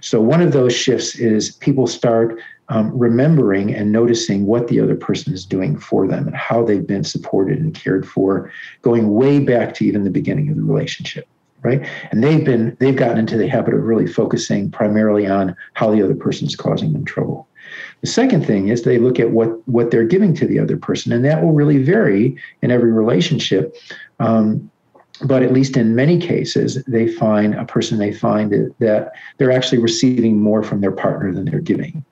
So 0.00 0.20
one 0.20 0.42
of 0.42 0.52
those 0.52 0.74
shifts 0.74 1.16
is 1.16 1.52
people 1.52 1.86
start 1.86 2.38
um, 2.70 2.96
remembering 2.96 3.74
and 3.74 3.92
noticing 3.92 4.46
what 4.46 4.68
the 4.68 4.80
other 4.80 4.96
person 4.96 5.34
is 5.34 5.44
doing 5.44 5.78
for 5.78 6.06
them 6.06 6.26
and 6.26 6.36
how 6.36 6.64
they've 6.64 6.86
been 6.86 7.04
supported 7.04 7.58
and 7.58 7.74
cared 7.74 8.08
for, 8.08 8.50
going 8.82 9.12
way 9.12 9.40
back 9.40 9.74
to 9.74 9.84
even 9.84 10.04
the 10.04 10.10
beginning 10.10 10.48
of 10.48 10.56
the 10.56 10.62
relationship 10.62 11.28
right? 11.62 11.86
And 12.10 12.24
they've 12.24 12.42
been 12.42 12.74
they've 12.80 12.96
gotten 12.96 13.18
into 13.18 13.36
the 13.36 13.46
habit 13.46 13.74
of 13.74 13.82
really 13.82 14.06
focusing 14.06 14.70
primarily 14.70 15.26
on 15.26 15.54
how 15.74 15.90
the 15.90 16.02
other 16.02 16.14
person 16.14 16.46
is 16.46 16.56
causing 16.56 16.94
them 16.94 17.04
trouble. 17.04 17.46
The 18.00 18.06
second 18.06 18.46
thing 18.46 18.68
is 18.68 18.82
they 18.82 18.96
look 18.98 19.20
at 19.20 19.30
what 19.30 19.68
what 19.68 19.90
they're 19.90 20.06
giving 20.06 20.34
to 20.36 20.46
the 20.46 20.58
other 20.58 20.78
person 20.78 21.12
and 21.12 21.24
that 21.26 21.42
will 21.42 21.52
really 21.52 21.82
vary 21.82 22.36
in 22.62 22.70
every 22.70 22.90
relationship 22.90 23.76
um, 24.20 24.70
but 25.22 25.42
at 25.42 25.52
least 25.52 25.76
in 25.76 25.94
many 25.94 26.18
cases 26.18 26.82
they 26.86 27.06
find 27.06 27.54
a 27.54 27.64
person 27.64 27.98
they 27.98 28.12
find 28.12 28.50
that, 28.50 28.74
that 28.78 29.12
they're 29.36 29.52
actually 29.52 29.78
receiving 29.78 30.40
more 30.40 30.62
from 30.62 30.80
their 30.80 30.92
partner 30.92 31.30
than 31.32 31.44
they're 31.44 31.60
giving 31.60 32.04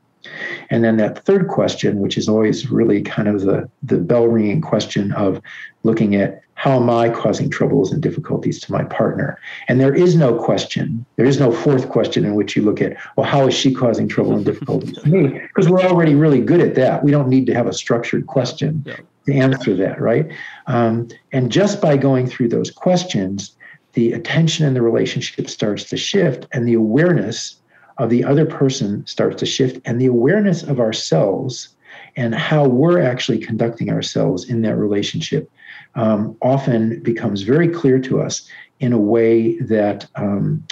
and 0.70 0.84
then 0.84 0.96
that 0.96 1.24
third 1.24 1.48
question, 1.48 2.00
which 2.00 2.18
is 2.18 2.28
always 2.28 2.70
really 2.70 3.02
kind 3.02 3.28
of 3.28 3.42
the, 3.42 3.68
the 3.82 3.98
bell 3.98 4.26
ringing 4.26 4.60
question 4.60 5.12
of 5.12 5.40
looking 5.82 6.14
at 6.16 6.42
how 6.54 6.74
am 6.74 6.90
I 6.90 7.08
causing 7.08 7.50
troubles 7.50 7.92
and 7.92 8.02
difficulties 8.02 8.60
to 8.62 8.72
my 8.72 8.82
partner? 8.82 9.38
And 9.68 9.80
there 9.80 9.94
is 9.94 10.16
no 10.16 10.36
question, 10.36 11.06
there 11.14 11.24
is 11.26 11.38
no 11.38 11.52
fourth 11.52 11.88
question 11.88 12.24
in 12.24 12.34
which 12.34 12.56
you 12.56 12.62
look 12.62 12.82
at, 12.82 12.96
well, 13.16 13.26
how 13.26 13.46
is 13.46 13.54
she 13.54 13.72
causing 13.72 14.08
trouble 14.08 14.34
and 14.34 14.44
difficulties 14.44 14.98
to 14.98 15.08
me? 15.08 15.40
Because 15.54 15.70
we're 15.70 15.82
already 15.82 16.14
really 16.14 16.40
good 16.40 16.60
at 16.60 16.74
that. 16.74 17.04
We 17.04 17.12
don't 17.12 17.28
need 17.28 17.46
to 17.46 17.54
have 17.54 17.68
a 17.68 17.72
structured 17.72 18.26
question 18.26 18.82
yeah. 18.86 18.96
to 19.26 19.32
answer 19.32 19.74
that, 19.76 20.00
right? 20.00 20.26
Um, 20.66 21.08
and 21.32 21.50
just 21.50 21.80
by 21.80 21.96
going 21.96 22.26
through 22.26 22.48
those 22.48 22.72
questions, 22.72 23.56
the 23.92 24.12
attention 24.12 24.66
in 24.66 24.74
the 24.74 24.82
relationship 24.82 25.48
starts 25.48 25.84
to 25.84 25.96
shift 25.96 26.46
and 26.52 26.66
the 26.66 26.74
awareness 26.74 27.57
of 27.98 28.10
the 28.10 28.24
other 28.24 28.46
person 28.46 29.06
starts 29.06 29.36
to 29.36 29.46
shift 29.46 29.80
and 29.84 30.00
the 30.00 30.06
awareness 30.06 30.62
of 30.62 30.80
ourselves 30.80 31.70
and 32.16 32.34
how 32.34 32.66
we're 32.66 33.00
actually 33.00 33.38
conducting 33.38 33.90
ourselves 33.90 34.48
in 34.48 34.62
that 34.62 34.76
relationship 34.76 35.50
um, 35.94 36.36
often 36.42 37.02
becomes 37.02 37.42
very 37.42 37.68
clear 37.68 37.98
to 37.98 38.20
us 38.20 38.48
in 38.80 38.92
a 38.92 38.98
way 38.98 39.58
that 39.58 40.06
um, 40.14 40.64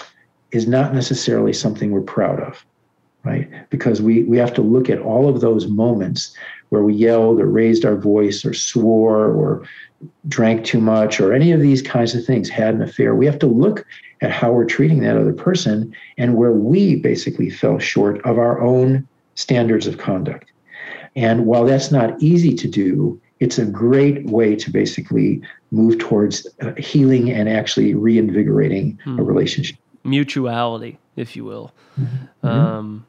is 0.53 0.67
not 0.67 0.95
necessarily 0.95 1.53
something 1.53 1.91
we're 1.91 2.01
proud 2.01 2.41
of 2.41 2.65
right? 3.27 3.51
Because 3.71 4.01
we 4.01 4.23
we 4.23 4.39
have 4.39 4.55
to 4.55 4.62
look 4.62 4.89
at 4.89 5.01
all 5.01 5.29
of 5.29 5.41
those 5.41 5.67
moments 5.67 6.35
where 6.69 6.83
we 6.83 6.95
yelled 6.95 7.41
or 7.41 7.47
raised 7.47 7.85
our 7.85 7.97
voice 7.97 8.45
or 8.45 8.55
swore 8.55 9.27
or 9.27 9.67
drank 10.29 10.65
too 10.65 10.81
much 10.81 11.21
or 11.21 11.33
any 11.33 11.53
of 11.53 11.61
these 11.61 11.81
kinds 11.81 12.15
of 12.15 12.25
things 12.25 12.49
had 12.49 12.75
an 12.75 12.83
affair 12.83 13.15
we 13.15 13.25
have 13.25 13.39
to 13.39 13.47
look 13.47 13.87
at 14.21 14.31
how 14.31 14.53
we're 14.53 14.65
treating 14.65 15.01
that 15.01 15.17
other 15.17 15.33
person 15.33 15.95
and 16.19 16.37
where 16.37 16.53
we 16.53 16.97
basically 16.97 17.51
fell 17.51 17.79
short 17.79 18.25
of 18.25 18.39
our 18.39 18.61
own 18.61 19.07
standards 19.35 19.87
of 19.87 19.99
conduct. 19.99 20.51
And 21.15 21.47
while 21.47 21.65
that's 21.65 21.91
not 21.91 22.21
easy 22.21 22.55
to 22.55 22.69
do, 22.69 23.21
it's 23.41 23.59
a 23.59 23.67
great 23.67 24.25
way 24.27 24.57
to 24.57 24.71
basically 24.71 25.43
move 25.71 25.99
towards 25.99 26.47
uh, 26.63 26.73
healing 26.79 27.31
and 27.31 27.49
actually 27.49 27.95
reinvigorating 27.95 28.99
hmm. 29.05 29.19
a 29.19 29.23
relationship. 29.23 29.77
Mutuality, 30.05 30.99
if 31.17 31.37
you 31.37 31.45
will. 31.45 31.73
Mm-hmm. 32.01 32.47
Um, 32.47 33.07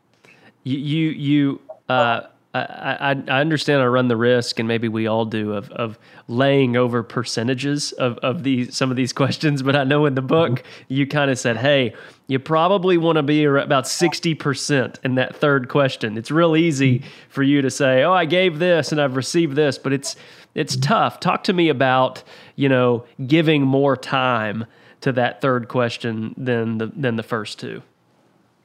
you, 0.64 0.78
you, 0.78 1.10
you 1.10 1.62
uh, 1.88 2.22
I, 2.54 3.16
I, 3.28 3.42
understand 3.42 3.82
I 3.82 3.86
run 3.86 4.08
the 4.08 4.18
risk, 4.18 4.60
and 4.60 4.68
maybe 4.68 4.88
we 4.88 5.06
all 5.06 5.26
do, 5.26 5.54
of, 5.54 5.70
of 5.72 6.00
laying 6.28 6.76
over 6.76 7.04
percentages 7.04 7.92
of, 7.94 8.18
of 8.20 8.44
these 8.44 8.76
some 8.76 8.90
of 8.90 8.98
these 8.98 9.14
questions. 9.14 9.62
But 9.62 9.76
I 9.76 9.84
know 9.84 10.06
in 10.06 10.16
the 10.16 10.22
book 10.22 10.52
mm-hmm. 10.52 10.84
you 10.88 11.08
kind 11.08 11.30
of 11.30 11.38
said, 11.38 11.58
hey, 11.58 11.94
you 12.28 12.40
probably 12.40 12.98
want 12.98 13.18
to 13.18 13.24
be 13.24 13.44
about 13.44 13.88
sixty 13.88 14.34
percent 14.34 15.00
in 15.04 15.16
that 15.16 15.36
third 15.36 15.70
question. 15.70 16.18
It's 16.18 16.32
real 16.32 16.56
easy 16.56 17.00
mm-hmm. 17.00 17.10
for 17.30 17.44
you 17.44 17.62
to 17.62 17.70
say, 17.70 18.04
oh, 18.04 18.14
I 18.14 18.26
gave 18.26 18.60
this 18.60 18.92
and 18.92 19.02
I've 19.02 19.16
received 19.16 19.56
this, 19.56 19.78
but 19.78 19.94
it's 19.94 20.16
it's 20.56 20.76
tough. 20.78 21.20
Talk 21.20 21.44
to 21.46 21.54
me 21.54 21.70
about 21.70 22.24
you 22.56 22.70
know 22.70 23.06
giving 23.26 23.62
more 23.64 23.96
time 23.96 24.66
to 25.02 25.12
that 25.12 25.42
third 25.42 25.68
question 25.68 26.34
than 26.38 26.78
the 26.78 26.88
than 26.88 27.18
the 27.18 27.24
first 27.24 27.60
two. 27.60 27.84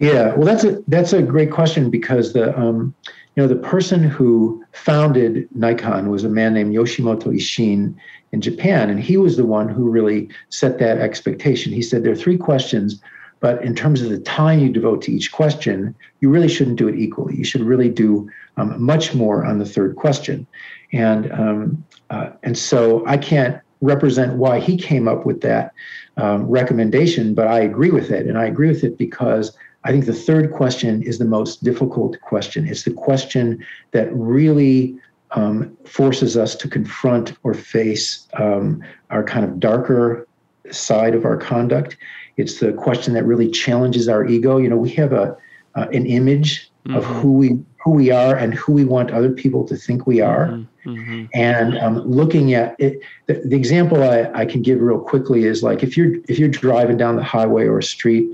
Yeah, 0.03 0.35
well, 0.35 0.45
that's 0.45 0.65
a 0.65 0.83
that's 0.89 1.13
a 1.13 1.23
great 1.23 1.53
question 1.53 1.89
because 1.89 2.33
the 2.33 2.59
um, 2.59 2.93
you 3.37 3.43
know, 3.43 3.47
the 3.47 3.55
person 3.55 4.03
who 4.03 4.65
founded 4.73 5.49
Naikan 5.57 6.09
was 6.09 6.25
a 6.25 6.29
man 6.29 6.55
named 6.55 6.75
Yoshimoto 6.75 7.27
Ishin 7.27 7.95
in 8.33 8.41
Japan, 8.41 8.91
and 8.91 8.99
he 8.99 9.17
was 9.17 9.37
the 9.37 9.47
one 9.47 9.69
who 9.69 9.89
really 9.89 10.29
set 10.49 10.81
that 10.81 10.99
expectation. 10.99 11.73
He 11.73 11.83
said 11.83 12.03
there 12.03 12.11
are 12.11 12.17
three 12.17 12.37
questions, 12.37 13.01
but 13.39 13.63
in 13.63 13.77
terms 13.77 14.03
of 14.03 14.11
the 14.11 14.19
time 14.19 14.59
you 14.59 14.71
devote 14.71 15.03
to 15.03 15.13
each 15.13 15.31
question, 15.31 15.95
you 16.19 16.31
really 16.31 16.49
shouldn't 16.49 16.79
do 16.79 16.89
it 16.89 16.97
equally. 16.97 17.37
You 17.37 17.45
should 17.45 17.63
really 17.63 17.89
do 17.89 18.29
um, 18.57 18.83
much 18.83 19.15
more 19.15 19.45
on 19.45 19.61
the 19.61 19.65
third 19.65 19.95
question, 19.95 20.49
and 20.93 21.31
um, 21.31 21.85
uh, 22.11 22.31
and 22.43 22.59
so 22.59 23.07
I 23.07 23.19
can't 23.19 23.63
represent 23.83 24.35
why 24.35 24.59
he 24.59 24.77
came 24.77 25.07
up 25.07 25.25
with 25.25 25.43
that 25.43 25.73
um, 26.17 26.49
recommendation, 26.49 27.35
but 27.35 27.47
I 27.47 27.61
agree 27.61 27.91
with 27.93 28.11
it, 28.11 28.27
and 28.27 28.37
I 28.37 28.47
agree 28.47 28.67
with 28.67 28.83
it 28.83 28.99
because 28.99 29.57
I 29.85 29.91
think 29.91 30.07
the 30.07 30.15
third 30.15 30.53
question 30.53 31.03
is 31.03 31.19
the 31.19 31.25
most 31.25 31.65
difficult 31.65 32.21
question. 32.21 32.69
It's 32.69 32.85
the 32.85 32.93
question 32.93 33.65
that 33.91 34.13
really 34.13 34.97
um, 35.33 35.77
forces 35.85 36.37
us 36.37 36.55
to 36.57 36.69
confront 36.69 37.33
or 37.43 37.55
face 37.55 38.29
um, 38.35 38.83
our 39.11 39.25
kind 39.25 39.45
of 39.45 39.59
darker 39.59 40.27
side 40.71 41.15
of 41.15 41.25
our 41.25 41.37
conduct. 41.37 41.97
It's 42.37 42.61
the 42.61 42.73
question 42.73 43.15
that 43.15 43.25
really 43.25 43.51
challenges 43.51 44.09
our 44.09 44.25
ego. 44.27 44.59
You 44.59 44.69
know, 44.69 44.77
we 44.77 44.91
have 44.91 45.13
a 45.13 45.37
uh, 45.75 45.87
an 45.93 46.07
image 46.07 46.71
mm-hmm. 46.87 46.97
of 46.97 47.05
who 47.05 47.33
we 47.33 47.59
who 47.83 47.93
we 47.93 48.11
are 48.11 48.37
and 48.37 48.55
who 48.55 48.73
we 48.73 48.85
want 48.85 49.11
other 49.11 49.31
people 49.31 49.67
to 49.67 49.77
think 49.77 50.07
we 50.07 50.21
are. 50.21 50.49
Mm-hmm. 50.49 50.91
mm-hmm. 50.91 51.25
And 51.35 51.79
um, 51.79 51.99
looking 51.99 52.55
at 52.55 52.77
it, 52.79 53.01
the, 53.27 53.43
the 53.45 53.57
example 53.57 54.03
I, 54.03 54.31
I 54.35 54.47
can 54.47 54.63
give 54.63 54.81
real 54.81 55.01
quickly 55.01 55.45
is 55.45 55.63
like 55.63 55.83
if 55.83 55.97
you're 55.97 56.17
if 56.29 56.39
you're 56.39 56.49
driving 56.49 56.97
down 56.97 57.17
the 57.17 57.25
highway 57.25 57.65
or 57.65 57.79
a 57.79 57.83
street 57.83 58.31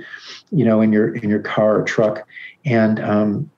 you 0.51 0.65
know, 0.65 0.81
in 0.81 0.93
your 0.93 1.15
in 1.15 1.29
your 1.29 1.41
car 1.41 1.81
or 1.81 1.85
truck, 1.85 2.27
and 2.65 3.01
um, 3.01 3.51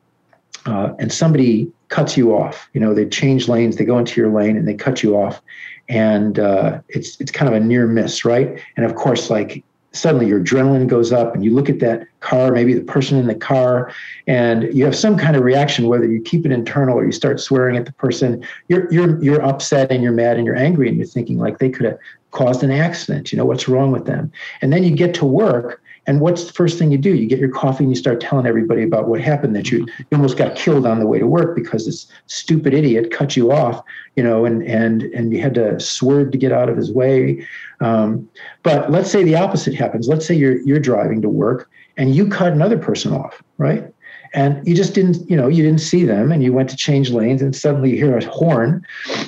uh, 0.67 0.93
and 0.99 1.13
somebody 1.13 1.71
cuts 1.89 2.17
you 2.17 2.37
off. 2.37 2.69
You 2.73 2.81
know, 2.81 2.95
they 2.95 3.07
change 3.07 3.49
lanes, 3.49 3.77
they 3.77 3.85
go 3.85 3.99
into 3.99 4.21
your 4.21 4.31
lane, 4.31 4.57
and 4.57 4.67
they 4.67 4.75
cut 4.75 5.03
you 5.03 5.17
off, 5.17 5.41
and 5.89 6.39
uh, 6.39 6.81
it's 6.89 7.21
it's 7.21 7.31
kind 7.31 7.53
of 7.53 7.61
a 7.61 7.65
near 7.65 7.87
miss, 7.87 8.25
right? 8.25 8.61
And 8.77 8.85
of 8.85 8.95
course, 8.95 9.31
like 9.31 9.65
suddenly 9.93 10.27
your 10.27 10.41
adrenaline 10.41 10.87
goes 10.87 11.13
up, 11.13 11.35
and 11.35 11.45
you 11.45 11.55
look 11.55 11.69
at 11.69 11.81
that 11.81 12.07
car, 12.21 12.53
maybe 12.53 12.75
the 12.75 12.83
person 12.83 13.19
in 13.19 13.27
the 13.27 13.35
car, 13.35 13.93
and 14.27 14.73
you 14.75 14.85
have 14.85 14.95
some 14.97 15.17
kind 15.17 15.37
of 15.37 15.43
reaction, 15.43 15.89
whether 15.89 16.07
you 16.07 16.21
keep 16.23 16.47
it 16.47 16.53
internal 16.53 16.97
or 16.99 17.05
you 17.05 17.13
start 17.13 17.41
swearing 17.41 17.77
at 17.77 17.87
the 17.87 17.93
person. 17.93 18.45
You're 18.69 18.91
you're 18.93 19.23
you're 19.23 19.43
upset 19.43 19.91
and 19.91 20.03
you're 20.03 20.13
mad 20.13 20.37
and 20.37 20.47
you're 20.47 20.57
angry, 20.57 20.89
and 20.89 20.97
you're 20.97 21.07
thinking 21.07 21.39
like 21.39 21.59
they 21.59 21.71
could 21.71 21.87
have 21.87 21.99
caused 22.31 22.63
an 22.63 22.71
accident. 22.71 23.33
You 23.33 23.39
know 23.39 23.45
what's 23.45 23.69
wrong 23.69 23.91
with 23.91 24.07
them? 24.07 24.31
And 24.63 24.73
then 24.73 24.85
you 24.85 24.95
get 24.95 25.15
to 25.15 25.25
work 25.25 25.83
and 26.11 26.21
what's 26.21 26.43
the 26.43 26.53
first 26.53 26.77
thing 26.77 26.91
you 26.91 26.99
do? 26.99 27.15
You 27.15 27.29
get 27.29 27.39
your 27.39 27.53
coffee 27.53 27.85
and 27.85 27.93
you 27.93 27.97
start 27.97 28.21
telling 28.21 28.45
everybody 28.45 28.83
about 28.83 29.07
what 29.07 29.21
happened 29.21 29.55
that 29.55 29.71
you, 29.71 29.87
you 29.87 30.07
almost 30.13 30.37
got 30.37 30.57
killed 30.57 30.85
on 30.85 30.99
the 30.99 31.07
way 31.07 31.21
to 31.21 31.27
work 31.29 31.55
because 31.55 31.87
this 31.87 32.09
stupid 32.27 32.75
idiot 32.75 33.13
cut 33.13 33.37
you 33.37 33.53
off, 33.53 33.85
you 34.17 34.25
know, 34.25 34.45
and 34.45 34.65
and 34.65 35.05
and 35.05 35.33
you 35.33 35.41
had 35.41 35.55
to 35.55 35.79
swerve 35.79 36.33
to 36.33 36.39
get 36.39 36.51
out 36.51 36.69
of 36.69 36.77
his 36.77 36.91
way. 36.91 37.47
Um, 37.81 38.29
but 38.65 38.91
let's 38.91 39.09
say 39.09 39.23
the 39.23 39.37
opposite 39.37 39.73
happens. 39.73 40.09
Let's 40.09 40.27
say 40.27 40.35
you're 40.35 40.61
you're 40.63 40.81
driving 40.81 41.23
to 41.23 41.29
work 41.29 41.71
and 41.97 42.13
you 42.13 42.29
cut 42.29 42.53
another 42.53 42.77
person 42.77 43.13
off, 43.13 43.41
right? 43.59 43.85
and 44.33 44.65
you 44.67 44.75
just 44.75 44.95
didn't 44.95 45.29
you 45.29 45.37
know 45.37 45.49
you 45.49 45.63
didn't 45.63 45.81
see 45.81 46.05
them 46.05 46.31
and 46.31 46.43
you 46.43 46.53
went 46.53 46.71
to 46.71 46.77
change 46.77 47.11
lanes 47.11 47.43
and 47.43 47.55
suddenly 47.55 47.91
you 47.91 47.97
hear 47.97 48.17
a 48.17 48.25
horn 48.27 48.85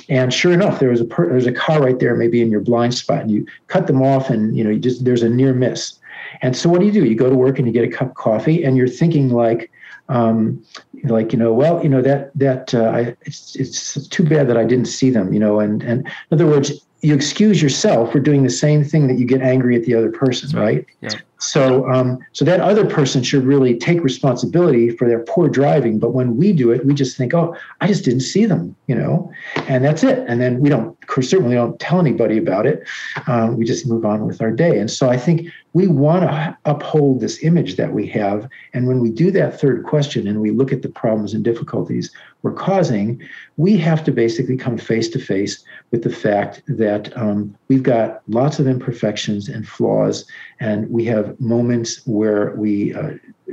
and 0.09 0.33
sure 0.33 0.53
enough 0.53 0.79
there 0.79 0.89
was 0.89 1.01
a 1.01 1.05
per, 1.05 1.27
there's 1.27 1.45
a 1.45 1.51
car 1.51 1.81
right 1.81 1.99
there 1.99 2.15
maybe 2.15 2.41
in 2.41 2.49
your 2.49 2.61
blind 2.61 2.93
spot 2.93 3.21
and 3.21 3.29
you 3.31 3.45
cut 3.67 3.87
them 3.87 4.01
off 4.01 4.29
and 4.29 4.55
you 4.57 4.63
know 4.63 4.69
you 4.69 4.79
just 4.79 5.03
there's 5.03 5.23
a 5.23 5.29
near 5.29 5.53
miss 5.53 5.99
and 6.41 6.55
so 6.55 6.69
what 6.69 6.79
do 6.79 6.85
you 6.85 6.91
do? 6.91 7.05
You 7.05 7.15
go 7.15 7.29
to 7.29 7.35
work 7.35 7.57
and 7.57 7.67
you 7.67 7.73
get 7.73 7.83
a 7.83 7.91
cup 7.91 8.09
of 8.09 8.15
coffee, 8.15 8.63
and 8.63 8.75
you're 8.75 8.87
thinking 8.87 9.29
like, 9.29 9.71
um, 10.09 10.63
like 11.03 11.31
you 11.33 11.39
know, 11.39 11.53
well, 11.53 11.81
you 11.83 11.89
know 11.89 12.01
that 12.01 12.31
that 12.37 12.73
uh, 12.73 12.85
I, 12.85 13.15
it's 13.21 13.55
it's 13.55 14.07
too 14.07 14.23
bad 14.23 14.47
that 14.49 14.57
I 14.57 14.63
didn't 14.63 14.85
see 14.85 15.09
them, 15.09 15.33
you 15.33 15.39
know. 15.39 15.59
And 15.59 15.83
and 15.83 16.05
in 16.05 16.11
other 16.31 16.47
words, 16.47 16.85
you 17.01 17.13
excuse 17.13 17.61
yourself 17.61 18.11
for 18.11 18.19
doing 18.19 18.43
the 18.43 18.49
same 18.49 18.83
thing 18.83 19.07
that 19.07 19.17
you 19.17 19.25
get 19.25 19.41
angry 19.41 19.75
at 19.75 19.83
the 19.83 19.93
other 19.93 20.11
person, 20.11 20.57
right? 20.57 20.63
right? 20.63 20.85
Yeah. 21.01 21.19
So, 21.43 21.89
um, 21.89 22.19
so 22.31 22.45
that 22.45 22.61
other 22.61 22.85
person 22.85 23.21
should 23.21 23.43
really 23.43 23.77
take 23.77 24.01
responsibility 24.01 24.89
for 24.89 25.07
their 25.07 25.23
poor 25.25 25.49
driving. 25.49 25.99
But 25.99 26.13
when 26.13 26.37
we 26.37 26.53
do 26.53 26.71
it, 26.71 26.85
we 26.85 26.93
just 26.93 27.17
think, 27.17 27.33
"Oh, 27.33 27.55
I 27.81 27.87
just 27.87 28.05
didn't 28.05 28.21
see 28.21 28.45
them," 28.45 28.75
you 28.87 28.95
know, 28.95 29.31
and 29.67 29.83
that's 29.83 30.03
it. 30.03 30.23
And 30.27 30.41
then 30.41 30.59
we 30.59 30.69
don't 30.69 30.97
certainly 31.21 31.55
don't 31.55 31.79
tell 31.79 31.99
anybody 31.99 32.37
about 32.37 32.65
it. 32.65 32.87
Um, 33.27 33.57
we 33.57 33.65
just 33.65 33.87
move 33.87 34.05
on 34.05 34.25
with 34.25 34.41
our 34.41 34.51
day. 34.51 34.79
And 34.79 34.89
so 34.89 35.09
I 35.09 35.17
think 35.17 35.47
we 35.73 35.87
want 35.87 36.23
to 36.23 36.57
uphold 36.65 37.19
this 37.19 37.43
image 37.43 37.75
that 37.75 37.93
we 37.93 38.07
have. 38.07 38.47
And 38.73 38.87
when 38.87 38.99
we 38.99 39.09
do 39.09 39.31
that 39.31 39.59
third 39.59 39.83
question 39.83 40.27
and 40.27 40.39
we 40.39 40.51
look 40.51 40.71
at 40.71 40.81
the 40.81 40.89
problems 40.89 41.33
and 41.33 41.43
difficulties 41.43 42.11
we're 42.43 42.53
causing, 42.53 43.21
we 43.57 43.77
have 43.77 44.03
to 44.03 44.11
basically 44.11 44.57
come 44.57 44.77
face 44.77 45.07
to 45.09 45.19
face 45.19 45.63
with 45.91 46.03
the 46.03 46.09
fact 46.09 46.61
that 46.67 47.15
um, 47.17 47.55
we've 47.69 47.83
got 47.83 48.21
lots 48.27 48.59
of 48.59 48.67
imperfections 48.67 49.47
and 49.47 49.67
flaws, 49.67 50.25
and 50.59 50.89
we 50.89 51.05
have 51.05 51.32
moments 51.39 52.05
where 52.05 52.55
we 52.55 52.93
uh, 52.93 53.11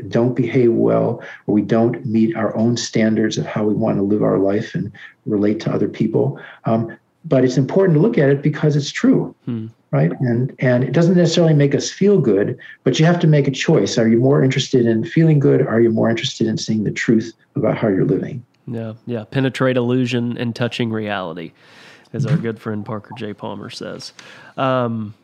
don't 0.09 0.35
behave 0.35 0.73
well, 0.73 1.23
or 1.47 1.55
we 1.55 1.63
don't 1.63 2.05
meet 2.07 2.37
our 2.37 2.57
own 2.57 2.77
standards 2.77 3.39
of 3.39 3.47
how 3.47 3.65
we 3.65 3.75
want 3.75 3.99
to 3.99 4.03
live 4.03 4.23
our 4.23 4.39
life 4.39 4.75
and 4.75 4.93
relate 5.27 5.61
to 5.61 5.73
other 5.73 5.89
people. 5.89 6.41
Um, 6.65 6.97
but 7.25 7.45
it's 7.45 7.57
important 7.57 7.97
to 7.97 8.01
look 8.01 8.19
at 8.19 8.31
it 8.31 8.43
because 8.43 8.77
it's 8.77 8.91
true. 8.91 9.35
Hmm. 9.45 9.67
right? 9.91 10.13
And 10.21 10.55
and 10.59 10.85
it 10.85 10.93
doesn't 10.93 11.17
necessarily 11.17 11.55
make 11.55 11.75
us 11.75 11.91
feel 11.91 12.19
good 12.21 12.59
but 12.85 12.99
you 12.99 13.07
have 13.07 13.21
to 13.21 13.27
make 13.27 13.47
a 13.47 13.51
choice. 13.51 13.99
Are 13.99 14.09
you 14.09 14.19
more 14.19 14.43
interested 14.43 14.87
in 14.87 15.05
feeling 15.05 15.39
good 15.39 15.67
are 15.67 15.81
you 15.81 15.91
more 15.91 16.09
interested 16.09 16.47
in 16.47 16.57
seeing 16.57 16.85
the 16.85 16.91
truth 16.91 17.33
about 17.57 17.77
how 17.77 17.89
you're 17.89 18.07
living? 18.07 18.45
Yeah 18.67 18.95
yeah. 19.07 19.25
Penetrate 19.25 19.77
illusion 19.77 20.39
and 20.39 20.55
touching 20.55 20.91
reality 20.91 21.53
as 22.13 22.27
our 22.27 22.37
good 22.37 22.59
friend 22.59 22.85
parker 22.85 23.13
j. 23.17 23.35
Palmer 23.35 23.71
says. 23.71 24.13
Um, 24.57 25.15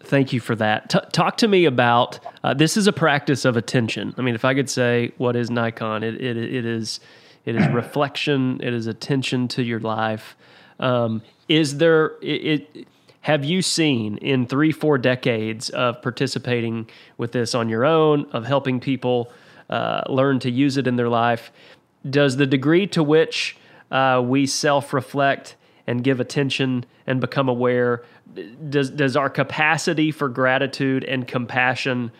thank 0.00 0.32
you 0.32 0.40
for 0.40 0.54
that 0.56 0.90
T- 0.90 0.98
talk 1.12 1.36
to 1.38 1.48
me 1.48 1.64
about 1.64 2.18
uh, 2.44 2.54
this 2.54 2.76
is 2.76 2.86
a 2.86 2.92
practice 2.92 3.44
of 3.44 3.56
attention 3.56 4.14
i 4.18 4.22
mean 4.22 4.34
if 4.34 4.44
i 4.44 4.54
could 4.54 4.70
say 4.70 5.12
what 5.18 5.36
is 5.36 5.50
naikan 5.50 6.02
it, 6.02 6.20
it, 6.20 6.36
it 6.36 6.64
is 6.64 7.00
it 7.44 7.56
is 7.56 7.66
reflection 7.68 8.60
it 8.62 8.72
is 8.72 8.86
attention 8.86 9.48
to 9.48 9.62
your 9.62 9.80
life 9.80 10.36
um, 10.80 11.22
is 11.48 11.78
there 11.78 12.12
it, 12.22 12.68
it 12.76 12.88
have 13.28 13.44
you 13.44 13.60
seen 13.60 14.16
in 14.18 14.46
three, 14.46 14.72
four 14.72 14.96
decades 14.96 15.68
of 15.68 16.00
participating 16.00 16.88
with 17.18 17.32
this 17.32 17.54
on 17.54 17.68
your 17.68 17.84
own, 17.84 18.24
of 18.32 18.46
helping 18.46 18.80
people 18.80 19.30
uh, 19.68 20.00
learn 20.08 20.38
to 20.38 20.50
use 20.50 20.78
it 20.78 20.86
in 20.86 20.96
their 20.96 21.10
life? 21.10 21.52
Does 22.08 22.38
the 22.38 22.46
degree 22.46 22.86
to 22.86 23.02
which 23.02 23.58
uh, 23.90 24.22
we 24.24 24.46
self 24.46 24.94
reflect 24.94 25.56
and 25.86 26.02
give 26.02 26.20
attention 26.20 26.86
and 27.06 27.20
become 27.20 27.50
aware, 27.50 28.02
does, 28.70 28.90
does 28.90 29.16
our 29.16 29.30
capacity 29.30 30.10
for 30.10 30.28
gratitude 30.28 31.04
and 31.04 31.26
compassion? 31.26 32.12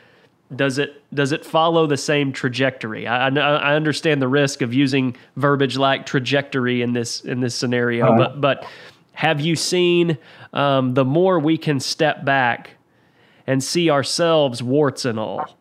does 0.55 0.79
it 0.79 1.03
does 1.15 1.33
it 1.33 1.45
follow 1.45 1.87
the 1.87 1.97
same 1.97 2.33
trajectory? 2.33 3.07
I, 3.07 3.29
I, 3.29 3.75
understand 3.75 4.23
the 4.23 4.29
risk 4.29 4.63
of 4.63 4.73
using 4.73 5.17
verbiage 5.37 5.77
like 5.77 6.07
trajectory 6.07 6.81
in 6.81 6.93
this 6.93 7.21
in 7.21 7.41
this 7.41 7.55
scenario, 7.55 8.07
uh, 8.07 8.17
but 8.17 8.41
but 8.41 8.67
have 9.13 9.41
you 9.41 9.57
seen 9.57 10.17
um, 10.53 10.95
the 10.95 11.05
more 11.05 11.39
we 11.39 11.59
can 11.59 11.81
step 11.81 12.25
back 12.25 12.71
and 13.47 13.63
see 13.63 13.91
ourselves, 13.91 14.63
warts 14.63 15.05
and 15.05 15.19
all, 15.19 15.59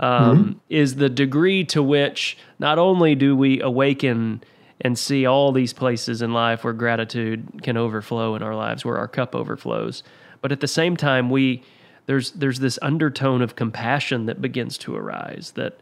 um, 0.00 0.38
mm-hmm. 0.38 0.52
is 0.68 0.96
the 0.96 1.08
degree 1.08 1.64
to 1.64 1.82
which 1.82 2.36
not 2.58 2.78
only 2.78 3.14
do 3.14 3.36
we 3.36 3.60
awaken 3.60 4.42
and 4.84 4.98
see 4.98 5.24
all 5.24 5.50
these 5.50 5.72
places 5.72 6.22
in 6.22 6.32
life 6.32 6.62
where 6.62 6.74
gratitude 6.74 7.62
can 7.62 7.76
overflow 7.76 8.36
in 8.36 8.42
our 8.42 8.54
lives, 8.54 8.84
where 8.84 8.98
our 8.98 9.08
cup 9.08 9.34
overflows, 9.34 10.02
but 10.42 10.52
at 10.52 10.60
the 10.60 10.68
same 10.68 10.94
time, 10.94 11.30
we 11.30 11.62
there's 12.06 12.32
there's 12.32 12.60
this 12.60 12.78
undertone 12.82 13.40
of 13.40 13.56
compassion 13.56 14.26
that 14.26 14.42
begins 14.42 14.76
to 14.76 14.94
arise 14.94 15.52
that 15.56 15.80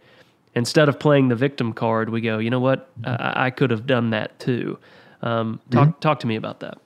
instead 0.55 0.89
of 0.89 1.01
playing 1.01 1.29
the 1.29 1.35
victim 1.35 1.73
card, 1.73 2.11
we 2.11 2.21
go, 2.21 2.39
you 2.39 2.49
know 2.49 2.61
what, 2.61 2.89
I, 3.05 3.47
I 3.47 3.51
could 3.51 3.71
have 3.73 3.87
done 3.89 4.11
that 4.11 4.39
too. 4.39 4.79
Um, 5.23 5.61
talk 5.71 5.89
mm-hmm. 5.89 5.99
talk 5.99 6.21
to 6.21 6.29
me 6.29 6.37
about 6.37 6.61
that. 6.61 6.79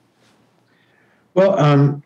Well, 1.35 1.57
um, 1.59 2.01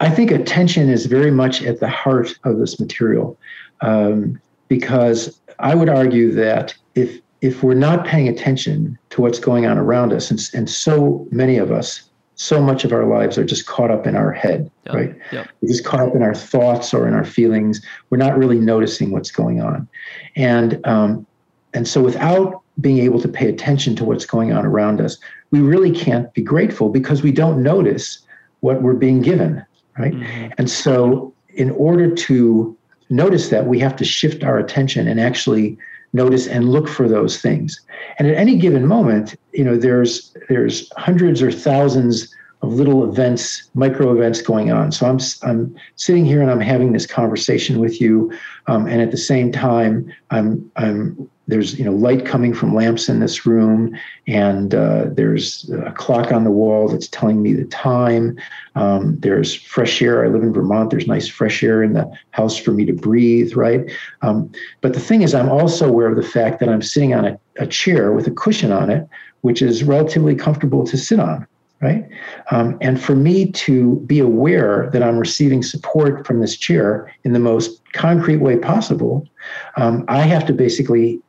I 0.00 0.08
think 0.08 0.30
attention 0.30 0.88
is 0.88 1.04
very 1.04 1.30
much 1.30 1.62
at 1.62 1.80
the 1.80 1.88
heart 1.88 2.38
of 2.44 2.58
this 2.58 2.80
material 2.80 3.36
um, 3.82 4.40
because 4.68 5.38
I 5.58 5.74
would 5.74 5.90
argue 5.90 6.32
that 6.32 6.74
if 6.94 7.20
if 7.40 7.62
we're 7.62 7.74
not 7.74 8.06
paying 8.06 8.28
attention 8.28 8.98
to 9.10 9.22
what's 9.22 9.38
going 9.38 9.66
on 9.66 9.78
around 9.78 10.12
us, 10.12 10.30
and, 10.30 10.40
and 10.52 10.68
so 10.68 11.26
many 11.30 11.56
of 11.56 11.72
us, 11.72 12.02
so 12.34 12.62
much 12.62 12.84
of 12.84 12.92
our 12.92 13.04
lives 13.04 13.36
are 13.38 13.44
just 13.44 13.66
caught 13.66 13.90
up 13.90 14.06
in 14.06 14.16
our 14.16 14.32
head, 14.32 14.70
yep. 14.86 14.94
right? 14.94 15.14
Yep. 15.32 15.48
We're 15.60 15.68
just 15.68 15.84
caught 15.84 16.00
up 16.00 16.14
in 16.14 16.22
our 16.22 16.34
thoughts 16.34 16.94
or 16.94 17.06
in 17.06 17.14
our 17.14 17.24
feelings. 17.24 17.84
We're 18.08 18.18
not 18.18 18.36
really 18.36 18.58
noticing 18.58 19.10
what's 19.10 19.30
going 19.30 19.60
on, 19.60 19.88
and 20.36 20.84
um, 20.86 21.26
and 21.74 21.86
so 21.86 22.02
without 22.02 22.62
being 22.80 22.98
able 22.98 23.20
to 23.20 23.28
pay 23.28 23.48
attention 23.48 23.94
to 23.96 24.04
what's 24.04 24.24
going 24.24 24.52
on 24.52 24.64
around 24.64 25.00
us, 25.00 25.18
we 25.50 25.60
really 25.60 25.90
can't 25.90 26.32
be 26.34 26.42
grateful 26.42 26.88
because 26.88 27.22
we 27.22 27.32
don't 27.32 27.62
notice 27.62 28.20
what 28.60 28.82
we're 28.82 28.94
being 28.94 29.20
given, 29.20 29.64
right? 29.98 30.14
Mm-hmm. 30.14 30.52
And 30.58 30.70
so, 30.70 31.34
in 31.54 31.70
order 31.72 32.14
to 32.14 32.76
notice 33.08 33.48
that, 33.48 33.66
we 33.66 33.78
have 33.80 33.96
to 33.96 34.04
shift 34.04 34.44
our 34.44 34.58
attention 34.58 35.08
and 35.08 35.20
actually 35.20 35.76
notice 36.12 36.46
and 36.46 36.68
look 36.70 36.88
for 36.88 37.08
those 37.08 37.40
things. 37.40 37.80
And 38.18 38.28
at 38.28 38.36
any 38.36 38.56
given 38.56 38.86
moment, 38.86 39.36
you 39.52 39.64
know, 39.64 39.76
there's 39.76 40.34
there's 40.48 40.90
hundreds 40.96 41.42
or 41.42 41.52
thousands 41.52 42.34
of 42.62 42.74
little 42.74 43.08
events, 43.08 43.70
micro 43.74 44.12
events 44.12 44.42
going 44.42 44.70
on. 44.70 44.92
So 44.92 45.06
I'm 45.06 45.18
I'm 45.42 45.74
sitting 45.96 46.24
here 46.24 46.42
and 46.42 46.50
I'm 46.50 46.60
having 46.60 46.92
this 46.92 47.06
conversation 47.06 47.78
with 47.78 48.00
you, 48.00 48.32
um, 48.66 48.86
and 48.86 49.00
at 49.00 49.10
the 49.10 49.16
same 49.16 49.50
time, 49.52 50.12
I'm 50.30 50.70
I'm 50.76 51.30
there's 51.50 51.78
you 51.78 51.84
know 51.84 51.92
light 51.92 52.24
coming 52.24 52.54
from 52.54 52.74
lamps 52.74 53.08
in 53.08 53.20
this 53.20 53.44
room, 53.44 53.96
and 54.26 54.74
uh, 54.74 55.06
there's 55.10 55.68
a 55.70 55.92
clock 55.92 56.32
on 56.32 56.44
the 56.44 56.50
wall 56.50 56.88
that's 56.88 57.08
telling 57.08 57.42
me 57.42 57.52
the 57.52 57.64
time. 57.64 58.38
Um, 58.74 59.18
there's 59.20 59.54
fresh 59.54 60.00
air. 60.00 60.24
I 60.24 60.28
live 60.28 60.42
in 60.42 60.52
Vermont. 60.52 60.90
There's 60.90 61.06
nice 61.06 61.28
fresh 61.28 61.62
air 61.62 61.82
in 61.82 61.92
the 61.92 62.10
house 62.30 62.56
for 62.56 62.72
me 62.72 62.84
to 62.86 62.92
breathe, 62.92 63.54
right? 63.54 63.90
Um, 64.22 64.50
but 64.80 64.94
the 64.94 65.00
thing 65.00 65.22
is, 65.22 65.34
I'm 65.34 65.50
also 65.50 65.88
aware 65.88 66.08
of 66.08 66.16
the 66.16 66.28
fact 66.28 66.60
that 66.60 66.68
I'm 66.68 66.82
sitting 66.82 67.14
on 67.14 67.24
a, 67.24 67.38
a 67.58 67.66
chair 67.66 68.12
with 68.12 68.26
a 68.26 68.32
cushion 68.32 68.72
on 68.72 68.90
it, 68.90 69.08
which 69.42 69.62
is 69.62 69.82
relatively 69.84 70.34
comfortable 70.34 70.86
to 70.86 70.96
sit 70.96 71.20
on 71.20 71.46
right? 71.82 72.06
Um, 72.50 72.76
and 72.80 73.00
for 73.00 73.16
me 73.16 73.50
to 73.52 73.96
be 74.00 74.18
aware 74.18 74.90
that 74.92 75.02
I'm 75.02 75.18
receiving 75.18 75.62
support 75.62 76.26
from 76.26 76.40
this 76.40 76.56
chair 76.56 77.10
in 77.24 77.32
the 77.32 77.38
most 77.38 77.80
concrete 77.94 78.36
way 78.36 78.58
possible, 78.58 79.26
um, 79.76 80.04
I 80.06 80.20
have 80.20 80.46
to 80.46 80.52
basically 80.52 81.22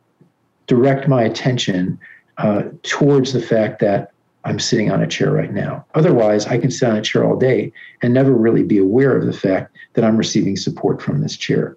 direct 0.71 1.05
my 1.05 1.21
attention 1.21 1.99
uh, 2.37 2.63
towards 2.83 3.33
the 3.33 3.41
fact 3.41 3.81
that 3.81 4.13
I'm 4.45 4.57
sitting 4.57 4.89
on 4.89 5.03
a 5.03 5.05
chair 5.05 5.29
right 5.29 5.51
now. 5.51 5.85
Otherwise, 5.95 6.47
I 6.47 6.59
can 6.59 6.71
sit 6.71 6.87
on 6.87 6.95
a 6.95 7.01
chair 7.01 7.25
all 7.25 7.35
day 7.35 7.73
and 8.01 8.13
never 8.13 8.31
really 8.31 8.63
be 8.63 8.77
aware 8.77 9.17
of 9.17 9.25
the 9.25 9.33
fact 9.33 9.75
that 9.95 10.05
I'm 10.05 10.15
receiving 10.15 10.55
support 10.55 11.01
from 11.01 11.19
this 11.19 11.35
chair. 11.35 11.75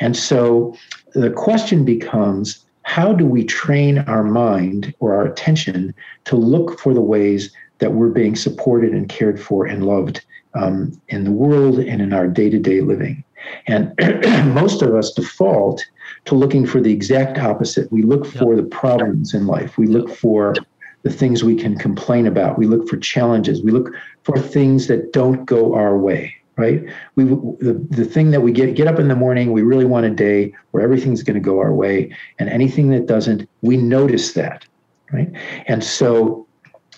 And 0.00 0.16
so 0.16 0.76
the 1.12 1.30
question 1.30 1.84
becomes 1.84 2.64
how 2.82 3.12
do 3.12 3.24
we 3.24 3.44
train 3.44 3.98
our 3.98 4.24
mind 4.24 4.92
or 4.98 5.14
our 5.14 5.26
attention 5.26 5.94
to 6.24 6.34
look 6.34 6.80
for 6.80 6.92
the 6.92 7.00
ways 7.00 7.54
that 7.78 7.92
we're 7.92 8.08
being 8.08 8.34
supported 8.34 8.92
and 8.92 9.08
cared 9.08 9.40
for 9.40 9.64
and 9.64 9.86
loved 9.86 10.24
um, 10.54 11.00
in 11.06 11.22
the 11.22 11.30
world 11.30 11.78
and 11.78 12.02
in 12.02 12.12
our 12.12 12.26
day 12.26 12.50
to 12.50 12.58
day 12.58 12.80
living. 12.80 13.22
And 13.68 13.94
most 14.54 14.82
of 14.82 14.92
us 14.92 15.12
default 15.12 15.84
to 16.26 16.34
looking 16.34 16.66
for 16.66 16.80
the 16.80 16.92
exact 16.92 17.38
opposite. 17.38 17.90
We 17.92 18.02
look 18.02 18.26
for 18.26 18.54
yep. 18.54 18.64
the 18.64 18.70
problems 18.70 19.34
in 19.34 19.46
life, 19.46 19.78
we 19.78 19.86
look 19.86 20.14
for 20.14 20.54
the 21.02 21.10
things 21.10 21.44
we 21.44 21.54
can 21.54 21.76
complain 21.76 22.26
about, 22.26 22.58
we 22.58 22.66
look 22.66 22.88
for 22.88 22.96
challenges, 22.96 23.62
we 23.62 23.70
look 23.70 23.90
for 24.22 24.38
things 24.38 24.86
that 24.86 25.12
don't 25.12 25.44
go 25.44 25.74
our 25.74 25.98
way. 25.98 26.34
Right, 26.56 26.84
we 27.16 27.24
the, 27.24 27.84
the 27.90 28.04
thing 28.04 28.30
that 28.30 28.42
we 28.42 28.52
get 28.52 28.76
get 28.76 28.86
up 28.86 29.00
in 29.00 29.08
the 29.08 29.16
morning, 29.16 29.50
we 29.50 29.62
really 29.62 29.84
want 29.84 30.06
a 30.06 30.10
day 30.10 30.54
where 30.70 30.84
everything's 30.84 31.24
going 31.24 31.34
to 31.34 31.40
go 31.40 31.58
our 31.58 31.74
way, 31.74 32.14
and 32.38 32.48
anything 32.48 32.90
that 32.90 33.06
doesn't, 33.06 33.48
we 33.62 33.76
notice 33.76 34.34
that, 34.34 34.64
right? 35.12 35.32
And 35.66 35.82
so 35.82 36.46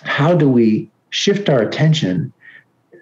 how 0.02 0.34
do 0.34 0.46
we 0.50 0.90
shift 1.08 1.48
our 1.48 1.62
attention 1.62 2.34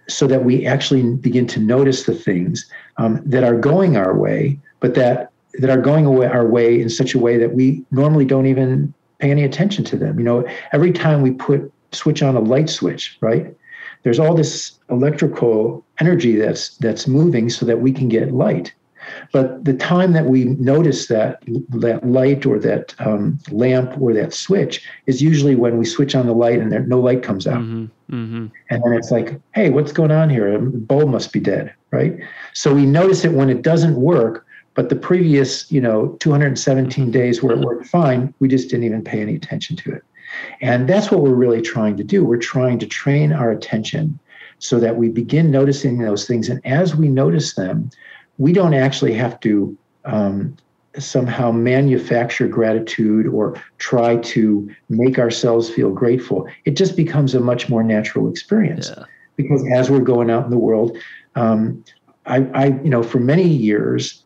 so 0.09 0.29
that 0.29 0.45
we 0.45 0.65
actually 0.65 1.03
begin 1.17 1.49
to 1.49 1.59
notice 1.59 2.05
the 2.05 2.15
things 2.15 2.71
um, 2.99 3.21
that 3.27 3.43
are 3.43 3.59
going 3.59 3.97
our 3.97 4.17
way, 4.17 4.57
but 4.79 4.95
that 4.95 5.33
that 5.59 5.71
are 5.71 5.81
going 5.81 6.07
away 6.07 6.27
our 6.27 6.47
way 6.47 6.81
in 6.81 6.89
such 6.89 7.15
a 7.15 7.19
way 7.19 7.37
that 7.39 7.55
we 7.55 7.85
normally 7.91 8.25
don't 8.25 8.47
even 8.47 8.93
pay 9.19 9.31
any 9.31 9.45
attention 9.45 9.85
to 9.85 9.97
them. 9.97 10.19
You 10.19 10.25
know, 10.25 10.49
every 10.73 10.93
time 10.93 11.23
we 11.23 11.31
put 11.33 11.73
switch 11.93 12.23
on 12.23 12.37
a 12.37 12.41
light 12.41 12.69
switch, 12.69 13.17
right? 13.21 13.55
There's 14.03 14.19
all 14.19 14.35
this 14.35 14.79
electrical 14.91 15.85
energy 16.01 16.37
that's 16.37 16.77
that's 16.79 17.07
moving 17.07 17.49
so 17.49 17.65
that 17.67 17.81
we 17.81 17.93
can 17.93 18.09
get 18.09 18.33
light. 18.33 18.75
But 19.33 19.65
the 19.65 19.75
time 19.75 20.13
that 20.13 20.27
we 20.27 20.45
notice 20.45 21.09
that 21.09 21.43
that 21.71 22.07
light 22.07 22.47
or 22.47 22.59
that 22.61 22.95
um, 22.99 23.39
lamp 23.51 24.01
or 24.01 24.13
that 24.15 24.33
switch 24.33 24.87
is 25.07 25.23
usually 25.23 25.55
when 25.55 25.79
we 25.79 25.85
switch 25.85 26.15
on 26.15 26.27
the 26.27 26.33
light 26.33 26.59
and 26.59 26.73
there, 26.73 26.81
no 26.81 27.01
light 27.01 27.23
comes 27.23 27.47
out. 27.47 27.61
Mm-hmm, 27.61 28.15
mm-hmm. 28.15 28.47
And 28.71 28.83
then 28.83 28.93
it's 28.95 29.11
like, 29.11 29.41
hey, 29.55 29.71
what's 29.71 29.93
going 29.93 30.11
on 30.11 30.31
here? 30.31 30.53
The 30.53 30.79
bulb 30.79 31.11
must 31.11 31.33
be 31.33 31.41
dead, 31.41 31.75
right? 31.91 32.17
So 32.55 32.75
we 32.75 32.87
notice 32.87 33.25
it 33.25 33.33
when 33.33 33.51
it 33.51 33.63
doesn't 33.63 33.97
work, 33.97 34.47
but 34.75 34.89
the 34.89 34.97
previous, 34.97 35.71
you 35.71 35.81
know, 35.81 36.09
217 36.21 37.11
days 37.11 37.43
where 37.43 37.57
it 37.57 37.61
worked 37.61 37.87
fine, 37.87 38.35
we 38.41 38.49
just 38.49 38.69
didn't 38.69 38.85
even 38.85 39.03
pay 39.03 39.21
any 39.21 39.37
attention 39.37 39.77
to 39.77 39.93
it. 39.93 40.03
And 40.61 40.89
that's 40.89 41.11
what 41.11 41.21
we're 41.21 41.35
really 41.35 41.63
trying 41.63 41.97
to 41.97 42.05
do. 42.05 42.25
We're 42.25 42.39
trying 42.39 42.79
to 42.81 42.87
train 42.87 43.33
our 43.33 43.51
attention 43.51 44.19
so 44.59 44.81
that 44.81 44.97
we 44.97 45.09
begin 45.09 45.51
noticing 45.51 45.99
those 45.99 46.27
things. 46.27 46.49
And 46.49 46.65
as 46.67 46.97
we 46.97 47.09
notice 47.09 47.55
them, 47.55 47.91
we 48.39 48.53
don't 48.53 48.75
actually 48.75 49.15
have 49.15 49.39
to 49.41 49.77
um, 50.05 50.57
somehow 50.99 51.51
manufacture 51.53 52.49
gratitude 52.49 53.27
or 53.27 53.61
try 53.79 54.17
to 54.17 54.69
make 54.89 55.19
ourselves 55.19 55.71
feel 55.71 55.91
grateful. 55.91 56.49
It 56.65 56.77
just 56.77 56.97
becomes 56.97 57.35
a 57.35 57.41
much 57.41 57.69
more 57.69 57.83
natural 57.83 58.29
experience 58.29 58.91
yeah. 58.97 59.05
because 59.37 59.65
as 59.73 59.91
we're 59.91 60.01
going 60.01 60.31
out 60.31 60.45
in 60.45 60.51
the 60.51 60.59
world, 60.59 60.97
um, 61.37 61.85
I, 62.27 62.47
I, 62.55 62.67
you 62.83 62.91
know, 62.91 63.03
for 63.03 63.21
many 63.21 63.47
years, 63.47 64.24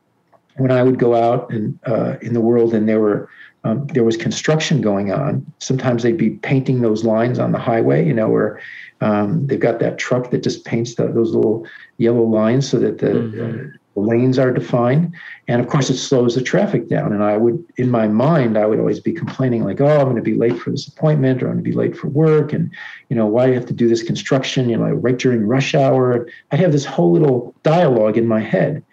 when 0.58 0.70
I 0.70 0.82
would 0.82 0.98
go 0.98 1.14
out 1.14 1.50
and 1.50 1.78
uh, 1.86 2.16
in 2.20 2.34
the 2.34 2.40
world 2.40 2.74
and 2.74 2.88
there 2.88 3.00
were 3.00 3.28
um, 3.64 3.86
there 3.88 4.04
was 4.04 4.16
construction 4.16 4.80
going 4.80 5.12
on. 5.12 5.44
Sometimes 5.58 6.02
they'd 6.02 6.16
be 6.16 6.30
painting 6.30 6.80
those 6.80 7.04
lines 7.04 7.38
on 7.38 7.52
the 7.52 7.58
highway, 7.58 8.06
you 8.06 8.14
know, 8.14 8.28
where 8.28 8.60
um, 9.00 9.46
they've 9.46 9.60
got 9.60 9.80
that 9.80 9.98
truck 9.98 10.30
that 10.30 10.42
just 10.42 10.64
paints 10.64 10.94
the, 10.94 11.08
those 11.08 11.34
little 11.34 11.66
yellow 11.98 12.22
lines 12.22 12.68
so 12.68 12.78
that 12.78 12.98
the, 12.98 13.08
mm-hmm. 13.08 13.40
uh, 13.40 13.76
the 13.94 14.00
lanes 14.00 14.38
are 14.38 14.52
defined. 14.52 15.12
And 15.48 15.60
of 15.60 15.68
course, 15.68 15.90
it 15.90 15.96
slows 15.96 16.36
the 16.36 16.42
traffic 16.42 16.88
down. 16.88 17.12
And 17.12 17.22
I 17.22 17.36
would, 17.36 17.64
in 17.76 17.90
my 17.90 18.06
mind, 18.06 18.56
I 18.56 18.64
would 18.64 18.78
always 18.78 19.00
be 19.00 19.12
complaining, 19.12 19.64
like, 19.64 19.80
oh, 19.80 19.98
I'm 19.98 20.04
going 20.04 20.16
to 20.16 20.22
be 20.22 20.36
late 20.36 20.58
for 20.58 20.70
this 20.70 20.86
appointment 20.86 21.42
or 21.42 21.46
I'm 21.46 21.54
going 21.54 21.64
to 21.64 21.70
be 21.70 21.76
late 21.76 21.96
for 21.96 22.08
work. 22.08 22.52
And, 22.52 22.70
you 23.08 23.16
know, 23.16 23.26
why 23.26 23.46
do 23.46 23.52
you 23.52 23.58
have 23.58 23.68
to 23.68 23.74
do 23.74 23.88
this 23.88 24.04
construction, 24.04 24.68
you 24.68 24.76
know, 24.76 24.84
right 24.84 25.18
during 25.18 25.46
rush 25.46 25.74
hour? 25.74 26.28
I'd 26.52 26.60
have 26.60 26.72
this 26.72 26.84
whole 26.84 27.12
little 27.12 27.54
dialogue 27.64 28.16
in 28.16 28.26
my 28.26 28.40
head. 28.40 28.84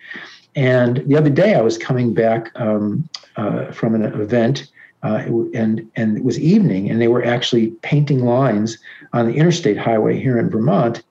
And 0.55 1.03
the 1.07 1.17
other 1.17 1.29
day, 1.29 1.55
I 1.55 1.61
was 1.61 1.77
coming 1.77 2.13
back 2.13 2.51
um, 2.55 3.07
uh, 3.35 3.71
from 3.71 3.95
an 3.95 4.03
event, 4.03 4.71
uh, 5.03 5.23
and 5.53 5.89
and 5.95 6.17
it 6.17 6.23
was 6.23 6.39
evening, 6.39 6.89
and 6.89 7.01
they 7.01 7.09
were 7.09 7.23
actually 7.23 7.71
painting 7.81 8.25
lines 8.25 8.77
on 9.13 9.27
the 9.27 9.33
interstate 9.33 9.77
highway 9.77 10.19
here 10.19 10.39
in 10.39 10.49
Vermont. 10.49 11.03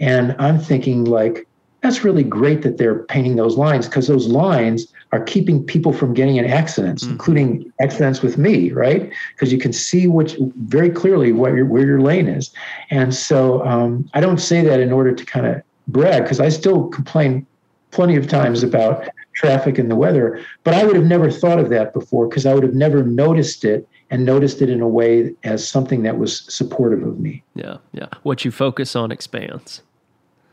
And 0.00 0.34
I'm 0.38 0.58
thinking, 0.58 1.04
like, 1.04 1.46
that's 1.80 2.04
really 2.04 2.22
great 2.22 2.62
that 2.62 2.78
they're 2.78 3.00
painting 3.04 3.36
those 3.36 3.56
lines 3.56 3.86
because 3.86 4.06
those 4.06 4.28
lines 4.28 4.86
are 5.10 5.22
keeping 5.22 5.62
people 5.64 5.92
from 5.92 6.14
getting 6.14 6.36
in 6.36 6.46
accidents, 6.46 7.04
mm 7.04 7.12
including 7.12 7.70
accidents 7.80 8.22
with 8.22 8.38
me, 8.38 8.72
right? 8.72 9.12
Because 9.34 9.52
you 9.52 9.58
can 9.58 9.72
see 9.72 10.06
which 10.06 10.36
very 10.56 10.90
clearly 10.90 11.32
where 11.32 11.54
your, 11.54 11.66
where 11.66 11.86
your 11.86 12.00
lane 12.00 12.26
is. 12.26 12.50
And 12.90 13.14
so 13.14 13.64
um, 13.66 14.08
I 14.14 14.20
don't 14.20 14.38
say 14.38 14.62
that 14.62 14.80
in 14.80 14.92
order 14.92 15.12
to 15.14 15.24
kind 15.24 15.46
of 15.46 15.62
brag 15.88 16.22
because 16.22 16.40
I 16.40 16.48
still 16.48 16.88
complain 16.88 17.46
plenty 17.92 18.16
of 18.16 18.26
times 18.26 18.62
about 18.62 19.08
traffic 19.34 19.78
and 19.78 19.90
the 19.90 19.96
weather, 19.96 20.44
but 20.64 20.74
I 20.74 20.84
would 20.84 20.96
have 20.96 21.04
never 21.04 21.30
thought 21.30 21.60
of 21.60 21.68
that 21.70 21.92
before 21.92 22.26
because 22.26 22.44
I 22.44 22.54
would 22.54 22.64
have 22.64 22.74
never 22.74 23.04
noticed 23.04 23.64
it 23.64 23.88
and 24.10 24.24
noticed 24.24 24.60
it 24.60 24.68
in 24.68 24.80
a 24.80 24.88
way 24.88 25.34
as 25.44 25.66
something 25.66 26.02
that 26.02 26.18
was 26.18 26.40
supportive 26.52 27.02
of 27.02 27.20
me. 27.20 27.42
Yeah, 27.54 27.76
yeah. 27.92 28.08
What 28.24 28.44
you 28.44 28.50
focus 28.50 28.96
on 28.96 29.12
expands. 29.12 29.82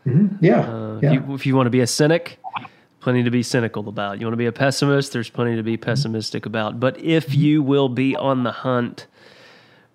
Mm-hmm. 0.05 0.43
Yeah, 0.45 0.61
uh, 0.61 0.99
yeah. 1.01 1.09
If 1.09 1.13
you, 1.13 1.33
if 1.33 1.45
you 1.45 1.55
want 1.55 1.65
to 1.65 1.71
be 1.71 1.81
a 1.81 1.87
cynic, 1.87 2.39
plenty 2.99 3.23
to 3.23 3.31
be 3.31 3.43
cynical 3.43 3.87
about. 3.89 4.19
You 4.19 4.25
want 4.25 4.33
to 4.33 4.37
be 4.37 4.45
a 4.45 4.51
pessimist, 4.51 5.13
there's 5.13 5.29
plenty 5.29 5.55
to 5.55 5.63
be 5.63 5.77
mm-hmm. 5.77 5.83
pessimistic 5.83 6.45
about. 6.45 6.79
But 6.79 6.99
if 6.99 7.33
you 7.33 7.61
will 7.61 7.89
be 7.89 8.15
on 8.15 8.43
the 8.43 8.51
hunt 8.51 9.07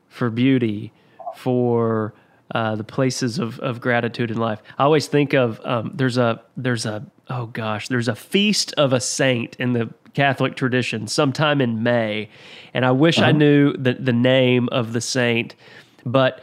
for 0.08 0.30
beauty, 0.30 0.92
for 1.36 2.14
uh, 2.52 2.76
the 2.76 2.84
places 2.84 3.38
of, 3.38 3.58
of 3.60 3.80
gratitude 3.80 4.30
in 4.30 4.36
life. 4.36 4.62
I 4.78 4.84
always 4.84 5.06
think 5.06 5.32
of 5.32 5.60
um, 5.64 5.92
there's 5.94 6.18
a 6.18 6.42
there's 6.56 6.86
a 6.86 7.04
oh 7.28 7.46
gosh 7.46 7.88
there's 7.88 8.08
a 8.08 8.14
feast 8.14 8.74
of 8.76 8.92
a 8.92 9.00
saint 9.00 9.56
in 9.56 9.72
the 9.72 9.92
Catholic 10.12 10.54
tradition 10.54 11.08
sometime 11.08 11.60
in 11.60 11.82
May, 11.82 12.28
and 12.72 12.84
I 12.84 12.92
wish 12.92 13.18
uh-huh. 13.18 13.28
I 13.28 13.32
knew 13.32 13.72
the 13.72 13.94
the 13.94 14.12
name 14.12 14.68
of 14.70 14.92
the 14.92 15.00
saint, 15.00 15.54
but 16.04 16.42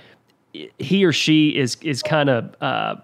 he 0.53 1.05
or 1.05 1.13
she 1.13 1.49
is 1.49 1.77
is 1.81 2.01
kind 2.01 2.29
of 2.29 2.55
uh, 2.61 2.95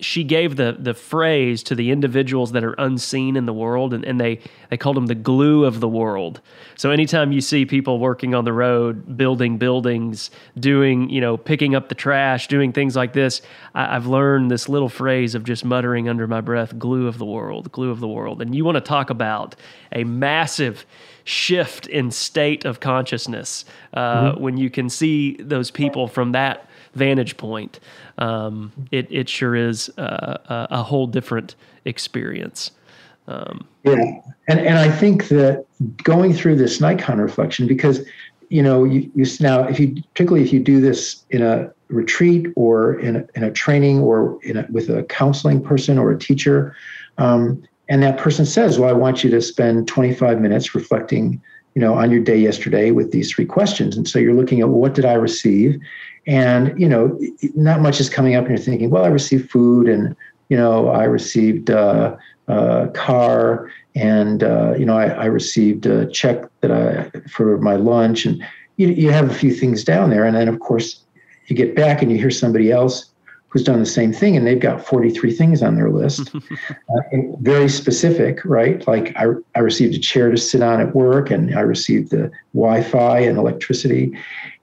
she 0.00 0.24
gave 0.24 0.56
the 0.56 0.76
the 0.78 0.92
phrase 0.92 1.62
to 1.62 1.74
the 1.74 1.90
individuals 1.90 2.52
that 2.52 2.64
are 2.64 2.74
unseen 2.78 3.36
in 3.36 3.46
the 3.46 3.52
world 3.52 3.94
and, 3.94 4.04
and 4.04 4.20
they 4.20 4.40
they 4.70 4.76
called 4.76 4.96
them 4.96 5.06
the 5.06 5.14
glue 5.14 5.64
of 5.64 5.80
the 5.80 5.88
world. 5.88 6.40
So 6.76 6.90
anytime 6.90 7.30
you 7.30 7.40
see 7.40 7.64
people 7.64 8.00
working 8.00 8.34
on 8.34 8.44
the 8.44 8.52
road 8.52 9.16
building 9.16 9.56
buildings 9.56 10.30
doing 10.58 11.08
you 11.10 11.20
know 11.20 11.36
picking 11.36 11.74
up 11.74 11.88
the 11.88 11.94
trash 11.94 12.48
doing 12.48 12.72
things 12.72 12.96
like 12.96 13.12
this 13.12 13.40
I, 13.74 13.94
i've 13.96 14.06
learned 14.06 14.50
this 14.50 14.68
little 14.68 14.88
phrase 14.88 15.34
of 15.34 15.44
just 15.44 15.64
muttering 15.64 16.08
under 16.08 16.26
my 16.26 16.40
breath 16.40 16.76
glue 16.78 17.06
of 17.06 17.18
the 17.18 17.24
world 17.24 17.70
glue 17.70 17.90
of 17.90 18.00
the 18.00 18.08
world. 18.08 18.42
And 18.42 18.54
you 18.54 18.64
want 18.64 18.76
to 18.76 18.80
talk 18.80 19.10
about 19.10 19.54
a 19.92 20.04
massive 20.04 20.86
shift 21.24 21.86
in 21.86 22.10
state 22.10 22.64
of 22.64 22.80
consciousness 22.80 23.64
uh, 23.92 24.32
mm-hmm. 24.32 24.42
when 24.42 24.56
you 24.56 24.70
can 24.70 24.88
see 24.88 25.36
those 25.36 25.70
people 25.70 26.06
from 26.06 26.32
that 26.32 26.68
vantage 26.94 27.36
point, 27.36 27.80
um, 28.18 28.72
it 28.90 29.06
it 29.10 29.28
sure 29.28 29.54
is 29.54 29.88
a, 29.96 30.68
a 30.70 30.82
whole 30.82 31.06
different 31.06 31.54
experience. 31.84 32.70
Um, 33.26 33.66
yeah, 33.84 34.20
and 34.48 34.60
and 34.60 34.78
I 34.78 34.90
think 34.90 35.28
that 35.28 35.64
going 36.02 36.34
through 36.34 36.56
this 36.56 36.78
Naikan 36.78 37.18
reflection 37.20 37.66
because 37.66 38.06
you 38.50 38.62
know 38.62 38.84
you, 38.84 39.10
you 39.14 39.26
now 39.40 39.64
if 39.64 39.80
you 39.80 39.94
particularly 40.12 40.44
if 40.44 40.52
you 40.52 40.60
do 40.60 40.80
this 40.80 41.24
in 41.30 41.42
a 41.42 41.72
retreat 41.88 42.46
or 42.56 42.98
in 43.00 43.16
a, 43.16 43.26
in 43.34 43.44
a 43.44 43.50
training 43.50 44.00
or 44.00 44.38
in 44.42 44.56
a, 44.56 44.66
with 44.70 44.88
a 44.88 45.02
counseling 45.04 45.62
person 45.62 45.98
or 45.98 46.10
a 46.10 46.18
teacher 46.18 46.76
um, 47.18 47.62
and 47.88 48.02
that 48.02 48.16
person 48.18 48.46
says 48.46 48.78
well 48.78 48.88
i 48.88 48.92
want 48.92 49.22
you 49.22 49.30
to 49.30 49.40
spend 49.40 49.86
25 49.86 50.40
minutes 50.40 50.74
reflecting 50.74 51.40
you 51.74 51.80
know 51.80 51.94
on 51.94 52.10
your 52.10 52.20
day 52.20 52.38
yesterday 52.38 52.90
with 52.90 53.12
these 53.12 53.30
three 53.30 53.46
questions. 53.46 53.96
And 53.96 54.08
so 54.08 54.18
you're 54.18 54.34
looking 54.34 54.60
at 54.60 54.68
well, 54.68 54.80
what 54.80 54.94
did 54.94 55.04
i 55.04 55.14
receive? 55.14 55.80
And 56.26 56.78
you 56.80 56.88
know 56.88 57.18
not 57.54 57.80
much 57.80 58.00
is 58.00 58.08
coming 58.08 58.34
up 58.34 58.46
and 58.46 58.56
you're 58.56 58.64
thinking 58.64 58.88
well 58.90 59.04
i 59.04 59.08
received 59.08 59.50
food 59.50 59.88
and 59.88 60.16
you 60.48 60.56
know 60.56 60.88
i 60.88 61.04
received 61.04 61.70
uh, 61.70 62.16
a 62.48 62.88
car 62.94 63.70
and 63.94 64.42
uh, 64.42 64.74
you 64.78 64.84
know 64.84 64.96
I, 64.96 65.06
I, 65.06 65.24
received 65.26 65.86
a 65.86 66.06
check 66.10 66.44
that 66.60 66.72
i 66.72 67.10
for 67.28 67.58
my 67.58 67.76
lunch. 67.76 68.26
And 68.26 68.42
you, 68.76 68.88
you 68.88 69.10
have 69.10 69.30
a 69.30 69.34
few 69.34 69.52
things 69.54 69.84
down 69.84 70.10
there. 70.10 70.24
And 70.24 70.36
then 70.36 70.48
of 70.48 70.60
course 70.60 71.04
you 71.46 71.56
get 71.56 71.76
back 71.76 72.02
and 72.02 72.10
you 72.10 72.18
hear 72.18 72.30
somebody 72.30 72.70
else 72.70 73.10
who's 73.54 73.62
done 73.62 73.78
the 73.78 73.86
same 73.86 74.12
thing 74.12 74.36
and 74.36 74.44
they've 74.44 74.58
got 74.58 74.84
43 74.84 75.32
things 75.32 75.62
on 75.62 75.76
their 75.76 75.90
list. 75.90 76.34
Uh, 76.70 77.18
very 77.40 77.68
specific 77.68 78.44
right? 78.44 78.86
Like 78.86 79.14
I, 79.16 79.26
I 79.54 79.60
received 79.60 79.94
a 79.94 79.98
chair 79.98 80.30
to 80.30 80.36
sit 80.36 80.62
on 80.62 80.80
at 80.80 80.94
work 80.94 81.30
and 81.30 81.54
i 81.54 81.60
received 81.60 82.10
the 82.10 82.30
wi-fi 82.52 83.18
and 83.20 83.38
electricity. 83.38 84.16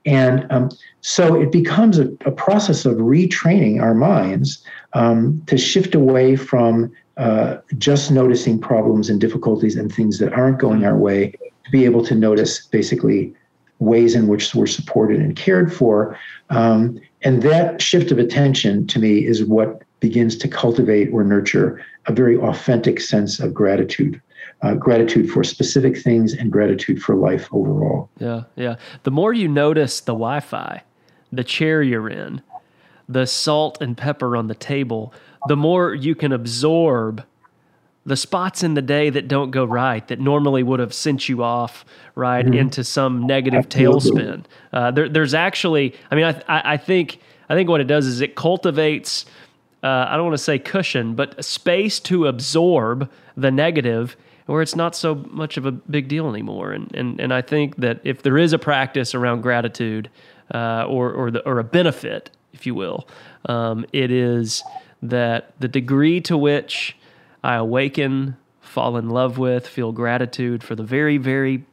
And 0.04 0.46
um, 0.50 0.70
so 1.00 1.40
it 1.40 1.50
becomes 1.50 1.98
a, 1.98 2.06
a, 2.24 2.30
process 2.30 2.84
of 2.84 2.96
retraining 2.96 3.80
our 3.80 3.94
minds 3.94 4.64
um, 4.92 5.42
to 5.46 5.56
shift 5.56 5.94
away 5.94 6.36
from 6.36 6.92
uh, 7.16 7.58
just 7.78 8.10
noticing 8.10 8.58
problems 8.58 9.08
and 9.08 9.20
difficulties 9.20 9.76
and 9.76 9.92
things 9.92 10.18
that 10.18 10.32
aren't 10.32 10.58
going 10.58 10.84
our 10.84 10.96
way 10.96 11.32
to 11.64 11.70
be 11.70 11.84
able 11.84 12.04
to 12.04 12.14
notice 12.14 12.66
basically 12.66 13.34
ways 13.78 14.14
in 14.14 14.28
which 14.28 14.54
we're 14.54 14.66
supported 14.66 15.20
and 15.20 15.36
cared 15.36 15.72
for. 15.72 16.18
Um, 16.50 17.00
and 17.24 17.42
that 17.42 17.80
shift 17.80 18.10
of 18.10 18.18
attention 18.18 18.86
to 18.88 18.98
me 18.98 19.26
is 19.26 19.44
what 19.44 19.82
begins 20.00 20.36
to 20.36 20.48
cultivate 20.48 21.08
or 21.12 21.22
nurture 21.22 21.84
a 22.06 22.12
very 22.12 22.36
authentic 22.36 23.00
sense 23.00 23.38
of 23.38 23.54
gratitude 23.54 24.20
uh, 24.62 24.74
gratitude 24.74 25.30
for 25.30 25.42
specific 25.42 25.98
things 25.98 26.34
and 26.34 26.52
gratitude 26.52 27.02
for 27.02 27.16
life 27.16 27.48
overall. 27.52 28.08
Yeah, 28.18 28.42
yeah. 28.56 28.76
The 29.02 29.10
more 29.10 29.32
you 29.32 29.48
notice 29.48 30.00
the 30.00 30.12
Wi 30.12 30.40
Fi, 30.40 30.82
the 31.32 31.44
chair 31.44 31.82
you're 31.82 32.08
in, 32.08 32.42
the 33.08 33.26
salt 33.26 33.80
and 33.80 33.96
pepper 33.96 34.36
on 34.36 34.46
the 34.46 34.54
table, 34.54 35.12
the 35.48 35.56
more 35.56 35.94
you 35.94 36.14
can 36.14 36.32
absorb 36.32 37.24
the 38.04 38.16
spots 38.16 38.62
in 38.62 38.74
the 38.74 38.82
day 38.82 39.10
that 39.10 39.28
don't 39.28 39.50
go 39.50 39.64
right 39.64 40.06
that 40.08 40.18
normally 40.18 40.62
would 40.62 40.80
have 40.80 40.92
sent 40.92 41.28
you 41.28 41.42
off 41.42 41.84
right 42.14 42.44
mm-hmm. 42.44 42.54
into 42.54 42.82
some 42.82 43.26
negative 43.26 43.68
tailspin. 43.68 44.44
Uh, 44.72 44.90
there, 44.90 45.08
there's 45.08 45.34
actually, 45.34 45.94
I 46.10 46.14
mean, 46.16 46.24
I, 46.24 46.42
I, 46.48 46.72
I, 46.72 46.76
think 46.76 47.20
I 47.48 47.54
think 47.54 47.68
what 47.68 47.80
it 47.80 47.86
does 47.86 48.06
is 48.06 48.20
it 48.20 48.34
cultivates. 48.34 49.24
Uh, 49.82 50.06
I 50.08 50.16
don't 50.16 50.26
want 50.26 50.36
to 50.36 50.42
say 50.42 50.58
cushion, 50.58 51.14
but 51.14 51.44
space 51.44 52.00
to 52.00 52.26
absorb 52.26 53.10
the 53.36 53.50
negative 53.50 54.16
where 54.46 54.62
it's 54.62 54.76
not 54.76 54.94
so 54.96 55.14
much 55.30 55.56
of 55.56 55.66
a 55.66 55.72
big 55.72 56.08
deal 56.08 56.28
anymore. 56.28 56.72
And 56.72 56.92
and 56.94 57.20
and 57.20 57.32
I 57.32 57.42
think 57.42 57.76
that 57.76 58.00
if 58.04 58.22
there 58.22 58.36
is 58.36 58.52
a 58.52 58.58
practice 58.58 59.14
around 59.14 59.42
gratitude, 59.42 60.10
uh, 60.52 60.84
or 60.88 61.12
or 61.12 61.30
the 61.30 61.40
or 61.46 61.58
a 61.58 61.64
benefit, 61.64 62.30
if 62.52 62.66
you 62.66 62.74
will, 62.74 63.08
um, 63.46 63.86
it 63.92 64.10
is 64.10 64.62
that 65.02 65.52
the 65.58 65.68
degree 65.68 66.20
to 66.22 66.36
which 66.36 66.96
I 67.42 67.56
awaken 67.56 68.36
fall 68.60 68.96
in 68.96 69.10
love 69.10 69.38
with, 69.38 69.66
feel 69.66 69.92
gratitude 69.92 70.62
for 70.62 70.74
the 70.74 70.82
very, 70.82 71.18
very 71.18 71.64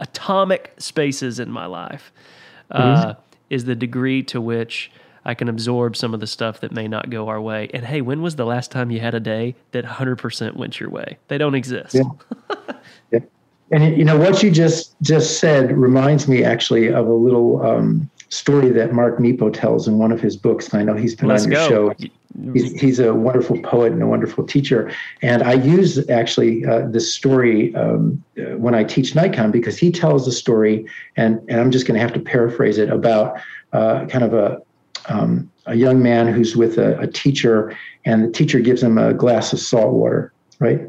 atomic 0.00 0.74
spaces 0.78 1.38
in 1.38 1.50
my 1.50 1.66
life, 1.66 2.12
uh, 2.70 2.82
mm-hmm. 2.82 3.20
is 3.48 3.64
the 3.64 3.74
degree 3.74 4.22
to 4.24 4.40
which 4.40 4.90
I 5.24 5.34
can 5.34 5.48
absorb 5.48 5.96
some 5.96 6.14
of 6.14 6.20
the 6.20 6.26
stuff 6.26 6.60
that 6.60 6.72
may 6.72 6.88
not 6.88 7.08
go 7.08 7.28
our 7.28 7.40
way. 7.40 7.70
And 7.72 7.86
hey, 7.86 8.00
when 8.00 8.22
was 8.22 8.36
the 8.36 8.44
last 8.44 8.70
time 8.70 8.90
you 8.90 9.00
had 9.00 9.14
a 9.14 9.20
day 9.20 9.54
that 9.70 9.84
100% 9.84 10.56
went 10.56 10.80
your 10.80 10.90
way? 10.90 11.16
They 11.28 11.38
don't 11.38 11.54
exist. 11.54 11.94
Yeah. 11.94 12.02
yeah. 13.12 13.20
And 13.70 13.96
you 13.96 14.04
know 14.04 14.18
what 14.18 14.42
you 14.42 14.50
just 14.50 14.94
just 15.00 15.38
said 15.38 15.72
reminds 15.72 16.28
me 16.28 16.44
actually 16.44 16.88
of 16.88 17.06
a 17.06 17.14
little 17.14 17.64
um, 17.64 18.10
story 18.28 18.68
that 18.70 18.92
Mark 18.92 19.18
Nepo 19.18 19.48
tells 19.48 19.88
in 19.88 19.96
one 19.96 20.12
of 20.12 20.20
his 20.20 20.36
books. 20.36 20.68
And 20.68 20.82
I 20.82 20.84
know 20.84 20.94
he's 21.00 21.14
been 21.14 21.28
Let's 21.28 21.44
on 21.44 21.52
your 21.52 21.68
go. 21.68 21.94
show. 21.98 22.08
He's, 22.54 22.80
he's, 22.80 22.98
a 22.98 23.12
wonderful 23.12 23.60
poet 23.62 23.92
and 23.92 24.02
a 24.02 24.06
wonderful 24.06 24.46
teacher. 24.46 24.90
And 25.20 25.42
I 25.42 25.52
use 25.52 26.08
actually 26.08 26.64
uh, 26.64 26.86
this 26.88 27.14
story 27.14 27.74
um, 27.74 28.24
uh, 28.38 28.56
when 28.56 28.74
I 28.74 28.84
teach 28.84 29.12
Naikan 29.12 29.52
because 29.52 29.76
he 29.76 29.92
tells 29.92 30.24
the 30.24 30.32
story, 30.32 30.86
and, 31.16 31.40
and 31.48 31.60
I'm 31.60 31.70
just 31.70 31.86
going 31.86 31.94
to 31.94 32.00
have 32.00 32.14
to 32.14 32.20
paraphrase 32.20 32.78
it 32.78 32.88
about 32.88 33.38
uh, 33.72 34.06
kind 34.06 34.24
of 34.24 34.32
a 34.32 34.62
um, 35.08 35.50
a 35.66 35.74
young 35.74 36.02
man 36.02 36.28
who's 36.28 36.56
with 36.56 36.78
a, 36.78 36.98
a, 37.00 37.06
teacher, 37.06 37.76
and 38.04 38.24
the 38.24 38.30
teacher 38.30 38.60
gives 38.60 38.82
him 38.82 38.98
a 38.98 39.12
glass 39.12 39.52
of 39.52 39.58
salt 39.58 39.92
water, 39.92 40.32
right? 40.58 40.80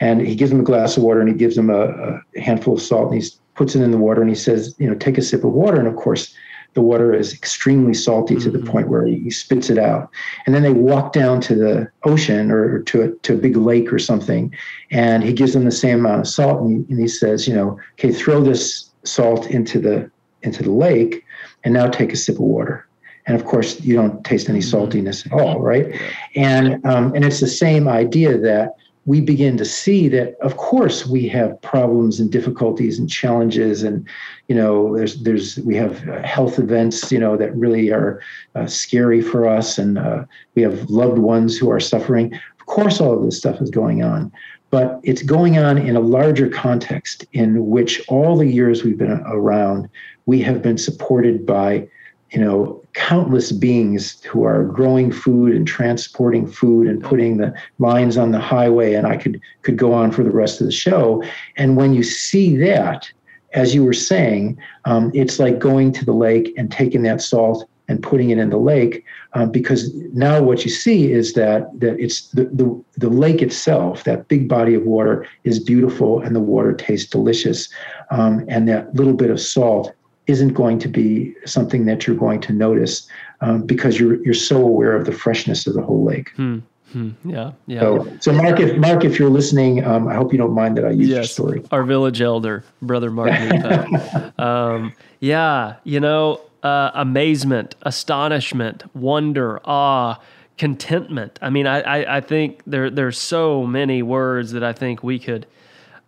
And 0.00 0.20
he 0.20 0.34
gives 0.34 0.52
him 0.52 0.60
a 0.60 0.64
glass 0.64 0.96
of 0.96 1.02
water, 1.02 1.20
and 1.20 1.28
he 1.28 1.34
gives 1.34 1.56
him 1.56 1.70
a, 1.70 2.20
a 2.34 2.40
handful 2.40 2.74
of 2.74 2.82
salt, 2.82 3.12
and 3.12 3.22
he 3.22 3.28
puts 3.54 3.74
it 3.74 3.82
in 3.82 3.90
the 3.90 3.98
water, 3.98 4.20
and 4.20 4.30
he 4.30 4.36
says, 4.36 4.74
you 4.78 4.88
know, 4.88 4.94
take 4.94 5.18
a 5.18 5.22
sip 5.22 5.44
of 5.44 5.52
water. 5.52 5.78
And 5.78 5.88
of 5.88 5.96
course, 5.96 6.34
the 6.74 6.80
water 6.80 7.14
is 7.14 7.32
extremely 7.32 7.94
salty 7.94 8.34
mm-hmm. 8.34 8.44
to 8.44 8.50
the 8.50 8.58
mm-hmm. 8.58 8.70
point 8.70 8.88
where 8.88 9.06
he, 9.06 9.30
spits 9.30 9.70
it 9.70 9.78
out. 9.78 10.10
And 10.46 10.54
then 10.54 10.62
they 10.62 10.72
walk 10.72 11.12
down 11.12 11.40
to 11.42 11.54
the 11.54 11.90
ocean 12.04 12.50
or 12.50 12.82
to 12.84 13.02
a, 13.02 13.10
to 13.10 13.34
a 13.34 13.36
big 13.36 13.56
lake 13.56 13.92
or 13.92 13.98
something, 13.98 14.54
and 14.90 15.22
he 15.22 15.32
gives 15.32 15.52
them 15.52 15.64
the 15.64 15.70
same 15.70 16.00
amount 16.00 16.20
of 16.20 16.28
salt, 16.28 16.60
and 16.62 16.86
he, 16.86 16.92
and 16.92 17.00
he 17.00 17.08
says, 17.08 17.46
you 17.46 17.54
know, 17.54 17.78
okay, 17.94 18.12
throw 18.12 18.42
this 18.42 18.90
salt 19.04 19.50
into 19.50 19.78
the 19.78 20.10
into 20.42 20.62
the 20.62 20.72
lake, 20.72 21.24
and 21.64 21.74
now 21.74 21.88
take 21.88 22.12
a 22.12 22.16
sip 22.16 22.36
of 22.36 22.42
water 22.42 22.86
and 23.26 23.36
of 23.40 23.46
course 23.46 23.80
you 23.80 23.94
don't 23.94 24.24
taste 24.24 24.48
any 24.48 24.58
mm-hmm. 24.58 24.76
saltiness 24.76 25.26
at 25.26 25.32
all 25.32 25.60
right 25.60 26.00
and 26.34 26.84
um, 26.84 27.14
and 27.14 27.24
it's 27.24 27.40
the 27.40 27.46
same 27.46 27.88
idea 27.88 28.36
that 28.36 28.74
we 29.04 29.20
begin 29.20 29.56
to 29.56 29.64
see 29.64 30.08
that 30.08 30.36
of 30.40 30.56
course 30.56 31.06
we 31.06 31.28
have 31.28 31.60
problems 31.60 32.20
and 32.20 32.30
difficulties 32.30 32.98
and 32.98 33.10
challenges 33.10 33.82
and 33.82 34.06
you 34.48 34.54
know 34.54 34.96
there's 34.96 35.22
there's 35.22 35.58
we 35.60 35.74
have 35.74 36.08
uh, 36.08 36.22
health 36.22 36.58
events 36.58 37.10
you 37.10 37.18
know 37.18 37.36
that 37.36 37.54
really 37.56 37.90
are 37.90 38.20
uh, 38.54 38.66
scary 38.66 39.20
for 39.20 39.48
us 39.48 39.78
and 39.78 39.98
uh, 39.98 40.24
we 40.54 40.62
have 40.62 40.88
loved 40.88 41.18
ones 41.18 41.58
who 41.58 41.70
are 41.70 41.80
suffering. 41.80 42.32
Of 42.60 42.66
course 42.66 43.00
all 43.00 43.12
of 43.16 43.24
this 43.24 43.38
stuff 43.38 43.60
is 43.60 43.70
going 43.70 44.02
on 44.02 44.32
but 44.70 45.00
it's 45.02 45.22
going 45.22 45.58
on 45.58 45.76
in 45.76 45.96
a 45.96 46.00
larger 46.00 46.48
context 46.48 47.26
in 47.32 47.66
which 47.66 48.02
all 48.08 48.36
the 48.36 48.46
years 48.46 48.82
we've 48.84 48.98
been 48.98 49.20
around 49.26 49.88
we 50.26 50.40
have 50.40 50.62
been 50.62 50.78
supported 50.78 51.44
by 51.44 51.86
you 52.32 52.40
know 52.40 52.82
countless 52.94 53.52
beings 53.52 54.22
who 54.24 54.44
are 54.44 54.64
growing 54.64 55.12
food 55.12 55.54
and 55.54 55.66
transporting 55.66 56.46
food 56.46 56.86
and 56.86 57.02
putting 57.02 57.36
the 57.36 57.54
lines 57.78 58.16
on 58.16 58.32
the 58.32 58.40
highway 58.40 58.94
and 58.94 59.06
i 59.06 59.16
could 59.16 59.40
could 59.62 59.76
go 59.76 59.92
on 59.92 60.10
for 60.10 60.22
the 60.22 60.30
rest 60.30 60.60
of 60.60 60.66
the 60.66 60.72
show. 60.72 61.22
And 61.56 61.76
when 61.76 61.94
you 61.94 62.02
see 62.02 62.56
that 62.58 63.10
as 63.54 63.74
you 63.74 63.84
were 63.84 63.92
saying 63.92 64.58
um, 64.84 65.10
it's 65.14 65.38
like 65.38 65.58
going 65.58 65.92
to 65.92 66.04
the 66.04 66.12
lake 66.12 66.54
and 66.56 66.70
taking 66.70 67.02
that 67.02 67.20
salt 67.20 67.68
and 67.88 68.02
putting 68.02 68.30
it 68.30 68.38
in 68.38 68.48
the 68.48 68.56
lake 68.56 69.04
um, 69.34 69.50
because 69.50 69.92
now 70.14 70.42
what 70.42 70.64
you 70.64 70.70
see 70.70 71.12
is 71.12 71.34
that 71.34 71.68
that 71.80 71.98
it's 72.00 72.28
the, 72.28 72.44
the 72.44 72.84
the 72.96 73.10
lake 73.10 73.42
itself 73.42 74.04
that 74.04 74.28
big 74.28 74.48
body 74.48 74.74
of 74.74 74.84
water 74.84 75.26
is 75.44 75.58
beautiful 75.58 76.20
and 76.20 76.34
the 76.34 76.40
water 76.40 76.72
tastes 76.72 77.10
delicious 77.10 77.68
um, 78.10 78.44
and 78.48 78.68
that 78.68 78.94
little 78.94 79.14
bit 79.14 79.30
of 79.30 79.40
salt 79.40 79.92
isn't 80.26 80.54
going 80.54 80.78
to 80.78 80.88
be 80.88 81.34
something 81.44 81.84
that 81.86 82.06
you're 82.06 82.16
going 82.16 82.40
to 82.40 82.52
notice 82.52 83.08
um, 83.40 83.62
because 83.66 83.98
you're 83.98 84.22
you're 84.24 84.34
so 84.34 84.62
aware 84.62 84.94
of 84.94 85.06
the 85.06 85.12
freshness 85.12 85.66
of 85.66 85.74
the 85.74 85.82
whole 85.82 86.04
lake. 86.04 86.30
Hmm. 86.36 86.60
Hmm. 86.92 87.10
Yeah, 87.24 87.52
yeah. 87.66 87.80
So, 87.80 88.16
so 88.20 88.32
Mark, 88.32 88.60
if 88.60 88.76
Mark, 88.76 89.04
if 89.04 89.18
you're 89.18 89.30
listening, 89.30 89.82
um, 89.84 90.06
I 90.08 90.14
hope 90.14 90.30
you 90.30 90.38
don't 90.38 90.52
mind 90.52 90.76
that 90.76 90.84
I 90.84 90.90
use 90.90 91.08
yes, 91.08 91.16
your 91.16 91.24
story. 91.24 91.64
Our 91.72 91.84
village 91.84 92.20
elder, 92.20 92.64
brother 92.82 93.10
Mark 93.10 93.32
um, 94.38 94.92
yeah, 95.20 95.76
you 95.84 96.00
know, 96.00 96.42
uh, 96.62 96.90
amazement, 96.94 97.76
astonishment, 97.82 98.84
wonder, 98.94 99.60
awe, 99.64 100.20
contentment. 100.58 101.38
I 101.40 101.48
mean, 101.48 101.66
I, 101.66 101.80
I, 101.80 102.18
I 102.18 102.20
think 102.20 102.60
there 102.66 102.90
there's 102.90 103.18
so 103.18 103.66
many 103.66 104.02
words 104.02 104.52
that 104.52 104.62
I 104.62 104.74
think 104.74 105.02
we 105.02 105.18
could 105.18 105.46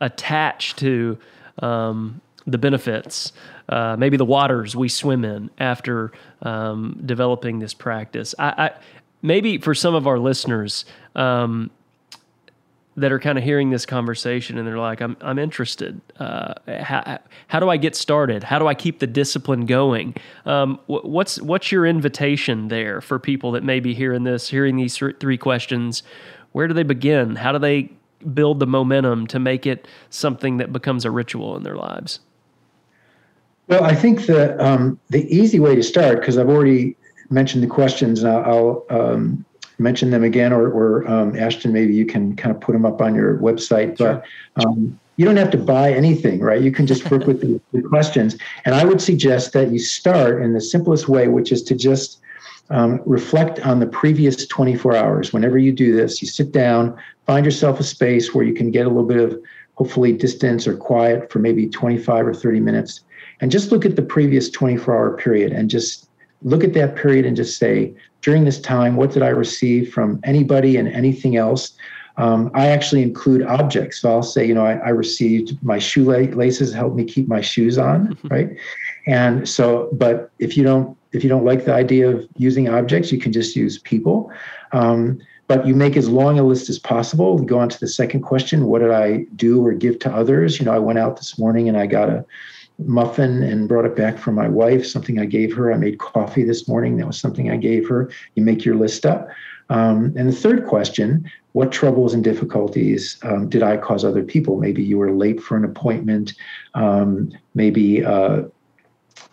attach 0.01 0.77
to 0.77 1.19
um, 1.61 2.21
the 2.47 2.59
benefits 2.59 3.33
uh, 3.69 3.97
maybe 3.99 4.17
the 4.17 4.25
waters 4.25 4.77
we 4.77 4.89
swim 4.89 5.25
in 5.25 5.51
after 5.59 6.13
um, 6.43 7.01
developing 7.05 7.59
this 7.59 7.75
practice. 7.75 8.35
I, 8.39 8.49
I, 8.49 8.71
maybe 9.23 9.59
for 9.59 9.75
some 9.75 9.95
of 9.95 10.07
our 10.07 10.19
listeners 10.19 10.85
um, 11.15 11.71
that 12.97 13.11
are 13.11 13.19
kind 13.19 13.39
of 13.39 13.45
hearing 13.45 13.71
this 13.71 13.87
conversation 13.87 14.59
and 14.59 14.67
they're 14.69 14.79
like, 14.79 15.01
I'm, 15.01 15.17
I'm 15.21 15.39
interested. 15.39 16.01
Uh, 16.19 16.55
how, 16.69 17.19
how 17.49 17.59
do 17.59 17.69
I 17.69 17.77
get 17.77 17.97
started? 17.97 18.45
How 18.45 18.59
do 18.59 18.67
I 18.67 18.75
keep 18.75 19.01
the 19.01 19.07
discipline 19.07 19.67
going? 19.67 20.15
Um, 20.47 20.79
what's, 20.87 21.41
what's 21.41 21.73
your 21.73 21.87
invitation 21.87 22.69
there 22.69 23.01
for 23.01 23.19
people 23.19 23.53
that 23.53 23.65
may 23.65 23.81
be 23.81 23.95
hearing 23.95 24.25
this, 24.25 24.49
hearing 24.49 24.77
these 24.77 24.97
three 24.97 25.39
questions? 25.39 26.03
Where 26.53 26.69
do 26.69 26.75
they 26.75 26.85
begin? 26.85 27.37
How 27.37 27.51
do 27.51 27.59
they 27.59 27.91
build 28.33 28.61
the 28.61 28.67
momentum 28.67 29.27
to 29.29 29.39
make 29.39 29.67
it 29.67 29.89
something 30.11 30.59
that 30.59 30.73
becomes 30.73 31.05
a 31.05 31.11
ritual 31.11 31.57
in 31.57 31.65
their 31.65 31.77
lives? 31.77 32.21
Well, 33.67 33.85
I 33.85 33.95
think 33.95 34.27
the 34.27 34.63
um, 34.65 34.99
the 35.09 35.25
easy 35.35 35.59
way 35.59 35.75
to 35.75 35.83
start, 35.83 36.21
because 36.21 36.37
I've 36.37 36.49
already 36.49 36.97
mentioned 37.31 37.63
the 37.63 37.69
questions, 37.69 38.23
and 38.23 38.33
I'll, 38.33 38.85
I'll 38.91 39.13
um, 39.13 39.45
mention 39.79 40.11
them 40.11 40.23
again, 40.23 40.53
or, 40.53 40.69
or 40.69 41.09
um, 41.09 41.37
Ashton, 41.37 41.73
maybe 41.73 41.95
you 41.95 42.07
can 42.07 42.37
kind 42.37 42.55
of 42.55 42.61
put 42.61 42.73
them 42.73 42.85
up 42.85 43.01
on 43.01 43.15
your 43.15 43.39
website. 43.39 43.97
Sure. 43.97 44.23
But 44.55 44.65
um, 44.65 44.99
you 45.17 45.25
don't 45.25 45.37
have 45.37 45.51
to 45.51 45.59
buy 45.59 45.93
anything, 45.93 46.41
right? 46.41 46.61
You 46.61 46.73
can 46.73 46.87
just 46.87 47.11
work 47.11 47.27
with 47.27 47.41
the, 47.41 47.61
the, 47.73 47.83
questions. 47.83 48.37
And 48.65 48.75
I 48.75 48.85
would 48.85 49.01
suggest 49.01 49.53
that 49.53 49.71
you 49.71 49.79
start 49.79 50.43
in 50.43 50.55
the 50.55 50.61
simplest 50.61 51.09
way, 51.09 51.29
which 51.29 51.53
is 51.53 51.63
to 51.65 51.75
just 51.75 52.21
um, 52.71 53.01
reflect 53.07 53.61
on 53.61 53.79
the 53.79 53.87
previous 53.87 54.47
24 54.47 54.97
hours. 54.97 55.33
Whenever 55.33 55.57
you 55.57 55.73
do 55.73 55.95
this, 55.95 56.21
you 56.21 56.27
sit 56.27 56.51
down, 56.51 56.97
find 57.27 57.45
yourself 57.45 57.79
a 57.79 57.85
space 57.85 58.35
where 58.35 58.45
you 58.45 58.55
can 58.55 58.71
get 58.71 58.87
a 58.87 58.89
little 58.89 59.05
bit 59.05 59.19
of 59.19 59.41
hopefully 59.77 60.13
distance 60.13 60.67
or 60.67 60.77
quiet 60.77 61.31
for 61.31 61.39
maybe 61.39 61.69
25 61.69 62.27
or 62.27 62.35
30 62.35 62.61
minutes 62.61 63.01
and 63.45 63.53
just 63.53 63.71
look 63.71 63.85
at 63.85 63.95
the 63.95 64.01
previous 64.01 64.49
24 64.49 64.97
hour 64.97 65.19
period 65.19 65.53
and 65.53 65.69
just 65.69 66.09
look 66.41 66.65
at 66.65 66.73
that 66.73 66.97
period 66.97 67.27
and 67.27 67.37
just 67.37 67.59
say, 67.59 67.95
during 68.23 68.47
this 68.47 68.59
time, 68.59 68.97
what 68.97 69.13
did 69.13 69.23
I 69.23 69.29
receive 69.29 69.93
from 69.93 70.19
anybody 70.25 70.79
and 70.79 70.89
anything 70.89 71.37
else? 71.37 71.77
Um, 72.17 72.51
I 72.55 72.69
actually 72.69 73.03
include 73.03 73.43
objects. 73.43 74.01
So 74.01 74.11
I'll 74.11 74.23
say, 74.23 74.47
you 74.47 74.55
know, 74.55 74.65
I, 74.65 74.77
I 74.77 74.89
received 74.89 75.63
my 75.63 75.79
shoelaces 75.79 76.73
help 76.73 76.95
me 76.95 77.05
keep 77.05 77.29
my 77.29 77.43
shoes 77.43 77.77
on, 77.77 78.19
right? 78.31 78.49
And 79.07 79.47
so, 79.47 79.91
but 79.93 80.31
if 80.39 80.57
you 80.57 80.63
don't, 80.63 80.97
if 81.13 81.23
you 81.23 81.29
don't 81.29 81.45
like 81.45 81.67
the 81.67 81.75
idea 81.75 82.09
of 82.09 82.27
using 82.39 82.71
objects, 82.71 83.13
you 83.13 83.19
can 83.19 83.31
just 83.31 83.55
use 83.55 83.79
people. 83.79 84.33
Um, 84.73 85.21
but 85.49 85.67
you 85.67 85.75
make 85.75 85.99
as 85.99 86.09
long 86.09 86.39
a 86.39 86.43
list 86.43 86.71
as 86.71 86.79
possible. 86.79 87.37
We 87.37 87.45
go 87.45 87.59
on 87.59 87.69
to 87.69 87.79
the 87.79 87.89
second 87.89 88.23
question: 88.23 88.65
What 88.65 88.79
did 88.79 88.91
I 88.91 89.27
do 89.37 89.63
or 89.63 89.75
give 89.75 89.99
to 89.99 90.11
others? 90.11 90.59
You 90.59 90.65
know, 90.65 90.73
I 90.73 90.79
went 90.79 90.99
out 90.99 91.19
this 91.19 91.39
morning 91.39 91.69
and 91.69 91.77
I 91.77 91.85
got 91.85 92.09
a 92.09 92.25
muffin 92.79 93.43
and 93.43 93.69
brought 93.69 93.85
it 93.85 93.97
back 93.97 94.19
for 94.19 94.33
my 94.33 94.49
wife, 94.49 94.85
something 94.87 95.19
I 95.19 95.27
gave 95.27 95.55
her. 95.55 95.73
I 95.73 95.77
made 95.77 95.99
coffee 95.99 96.45
this 96.45 96.67
morning. 96.67 96.97
That 96.97 97.07
was 97.07 97.19
something 97.19 97.51
I 97.51 97.57
gave 97.57 97.89
her. 97.89 98.11
You 98.35 98.43
make 98.43 98.65
your 98.65 98.75
list 98.75 99.07
up. 99.07 99.29
Um, 99.71 100.13
and 100.17 100.29
the 100.29 100.33
third 100.33 100.67
question 100.67 101.31
what 101.53 101.71
troubles 101.71 102.15
and 102.15 102.25
difficulties 102.25 103.17
um, 103.23 103.49
did 103.49 103.63
I 103.63 103.77
cause 103.77 104.05
other 104.05 104.25
people? 104.25 104.59
Maybe 104.59 104.83
you 104.83 104.99
were 104.99 105.13
late 105.13 105.41
for 105.41 105.57
an 105.57 105.65
appointment. 105.65 106.35
Um, 106.75 107.31
maybe, 107.55 108.05
uh, 108.05 108.43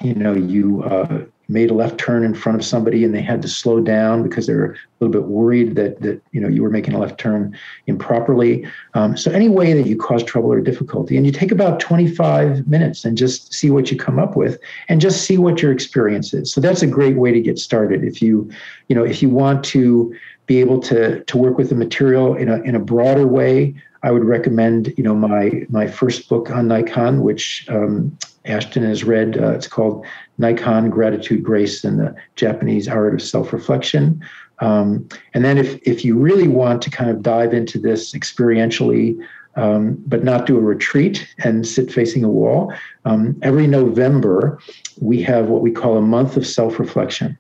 you 0.02 0.14
know, 0.14 0.34
you 0.34 0.84
uh, 0.84 1.26
made 1.52 1.70
a 1.70 1.74
left 1.74 1.97
turn 1.97 2.24
in 2.24 2.34
front 2.34 2.58
of 2.58 2.66
somebody 2.66 3.04
and 3.04 3.14
they 3.14 3.22
had 3.22 3.41
to 3.41 3.47
slow 3.47 3.80
down 3.82 4.24
because 4.24 4.47
they 4.47 4.54
were 4.54 4.72
a 4.72 4.78
little 4.99 5.12
bit 5.12 5.30
worried 5.30 5.76
that 5.76 6.02
that 6.02 6.22
you 6.32 6.39
know 6.39 6.47
you 6.47 6.64
were 6.64 6.70
making 6.70 6.93
a 6.93 6.99
left 6.99 7.20
turn 7.20 7.56
improperly. 7.88 8.66
Um, 8.93 9.18
so 9.18 9.32
any 9.32 9.49
way 9.49 9.74
that 9.74 9.88
you 9.88 9.97
cause 9.97 10.24
trouble 10.24 10.52
or 10.52 10.62
difficulty, 10.62 11.18
and 11.18 11.26
you 11.26 11.32
take 11.32 11.52
about 11.52 11.80
25 11.80 12.68
minutes 12.68 13.04
and 13.04 13.18
just 13.18 13.54
see 13.54 13.70
what 13.70 13.91
you 13.91 13.97
come 13.97 14.18
up 14.18 14.36
with, 14.36 14.60
and 14.88 15.02
just 15.02 15.24
see 15.24 15.38
what 15.38 15.62
your 15.62 15.72
experience 15.72 16.34
is. 16.34 16.52
So 16.52 16.62
that's 16.62 16.82
a 16.82 16.88
great 16.88 17.18
way 17.18 17.32
to 17.32 17.41
get 17.41 17.60
started. 17.60 18.04
If 18.04 18.22
you 18.22 18.49
you 18.88 18.95
know 18.95 19.04
if 19.04 19.22
you 19.22 19.30
want 19.30 19.64
to 19.66 20.16
be 20.45 20.60
able 20.60 20.80
to 20.80 21.24
to 21.26 21.38
work 21.38 21.58
with 21.58 21.70
the 21.70 21.76
material 21.76 22.36
in 22.36 22.49
a 22.49 22.62
in 22.62 22.76
a 22.76 22.80
broader 22.80 23.28
way. 23.28 23.76
I 24.04 24.10
would 24.10 24.24
recommend, 24.24 24.95
you 24.97 25.04
know, 25.04 25.14
my 25.14 25.64
my 25.70 25.86
first 25.86 26.28
book 26.28 26.49
on 26.49 26.68
Naikan, 26.68 27.22
which 27.22 27.68
um, 27.70 28.18
Ashton 28.46 28.84
has 28.84 29.04
read. 29.04 29.38
Uh, 29.38 29.52
it's 29.52 29.68
called 29.68 30.06
Naikan 30.39 30.89
Gratitude, 30.89 31.44
Grace, 31.44 31.84
and 31.84 32.00
the 32.00 32.16
Japanese 32.36 32.88
Art 32.88 33.14
of 33.14 33.22
Self 33.22 33.54
Reflection. 33.54 34.24
Um, 34.60 35.08
and 35.34 35.44
then, 35.44 35.58
if, 35.58 35.80
if 35.84 36.06
you 36.06 36.18
really 36.18 36.48
want 36.48 36.82
to 36.84 36.89
kind 36.89 37.10
of 37.10 37.22
dive 37.22 37.54
into 37.54 37.80
this 37.80 38.14
experientially, 38.14 39.18
um, 39.56 40.02
but 40.08 40.24
not 40.24 40.46
do 40.46 40.58
a 40.58 40.62
retreat 40.62 41.28
and 41.44 41.68
sit 41.68 41.92
facing 41.92 42.24
a 42.24 42.30
wall. 42.30 42.74
Um, 43.06 43.38
every 43.42 43.68
November, 43.68 44.60
we 45.00 45.22
have 45.24 45.48
what 45.48 45.62
we 45.62 45.72
call 45.72 45.98
a 45.98 46.02
month 46.02 46.38
of 46.38 46.48
self 46.48 46.80
reflection. 46.80 47.38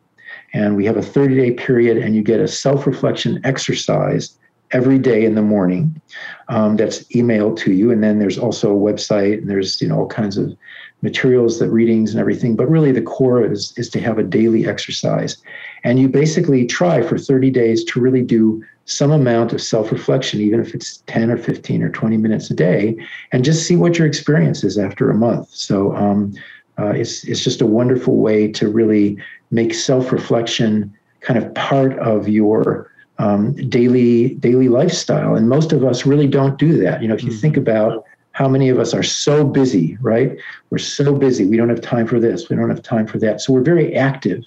And 0.53 0.75
we 0.75 0.85
have 0.85 0.97
a 0.97 1.01
30 1.01 1.35
day 1.35 1.51
period, 1.51 1.97
and 1.97 2.15
you 2.15 2.21
get 2.21 2.39
a 2.39 2.47
self 2.47 2.85
reflection 2.85 3.39
exercise 3.43 4.37
every 4.71 4.97
day 4.97 5.25
in 5.25 5.35
the 5.35 5.41
morning 5.41 6.01
um, 6.47 6.77
that's 6.77 7.03
emailed 7.15 7.57
to 7.57 7.73
you. 7.73 7.91
And 7.91 8.03
then 8.03 8.19
there's 8.19 8.37
also 8.37 8.71
a 8.71 8.79
website, 8.79 9.39
and 9.39 9.49
there's 9.49 9.81
you 9.81 9.87
know 9.87 9.99
all 9.99 10.07
kinds 10.07 10.37
of 10.37 10.55
materials 11.01 11.59
that 11.59 11.69
readings 11.69 12.11
and 12.11 12.19
everything. 12.19 12.55
But 12.55 12.69
really, 12.69 12.91
the 12.91 13.01
core 13.01 13.43
is 13.43 13.73
is 13.77 13.89
to 13.91 13.99
have 14.01 14.17
a 14.17 14.23
daily 14.23 14.67
exercise, 14.67 15.37
and 15.83 15.99
you 15.99 16.07
basically 16.07 16.65
try 16.65 17.01
for 17.01 17.17
30 17.17 17.49
days 17.51 17.83
to 17.85 17.99
really 17.99 18.21
do 18.21 18.63
some 18.85 19.11
amount 19.11 19.53
of 19.53 19.61
self 19.61 19.91
reflection, 19.91 20.41
even 20.41 20.59
if 20.59 20.73
it's 20.73 21.03
10 21.07 21.31
or 21.31 21.37
15 21.37 21.83
or 21.83 21.89
20 21.89 22.17
minutes 22.17 22.51
a 22.51 22.53
day, 22.53 22.97
and 23.31 23.45
just 23.45 23.65
see 23.65 23.75
what 23.75 23.97
your 23.97 24.07
experience 24.07 24.63
is 24.63 24.77
after 24.77 25.09
a 25.09 25.15
month. 25.15 25.49
So 25.51 25.95
um, 25.95 26.33
uh, 26.77 26.89
it's, 26.89 27.23
it's 27.25 27.43
just 27.43 27.61
a 27.61 27.65
wonderful 27.65 28.17
way 28.17 28.51
to 28.51 28.67
really 28.67 29.17
make 29.51 29.73
self 29.73 30.11
reflection 30.11 30.93
kind 31.21 31.37
of 31.37 31.53
part 31.53 31.97
of 31.99 32.27
your 32.27 32.90
um, 33.21 33.53
daily 33.69 34.35
daily 34.35 34.67
lifestyle. 34.67 35.35
And 35.35 35.47
most 35.47 35.71
of 35.71 35.83
us 35.83 36.05
really 36.05 36.27
don't 36.27 36.57
do 36.57 36.77
that. 36.79 37.01
You 37.01 37.07
know, 37.07 37.13
if 37.13 37.23
you 37.23 37.29
mm-hmm. 37.29 37.39
think 37.39 37.57
about 37.57 38.03
how 38.31 38.47
many 38.47 38.69
of 38.69 38.79
us 38.79 38.93
are 38.93 39.03
so 39.03 39.45
busy, 39.45 39.97
right? 40.01 40.37
We're 40.69 40.79
so 40.79 41.13
busy. 41.13 41.45
We 41.45 41.57
don't 41.57 41.69
have 41.69 41.81
time 41.81 42.07
for 42.07 42.19
this. 42.19 42.49
We 42.49 42.55
don't 42.55 42.69
have 42.69 42.81
time 42.81 43.05
for 43.05 43.19
that. 43.19 43.41
So 43.41 43.53
we're 43.53 43.61
very 43.61 43.93
active. 43.95 44.43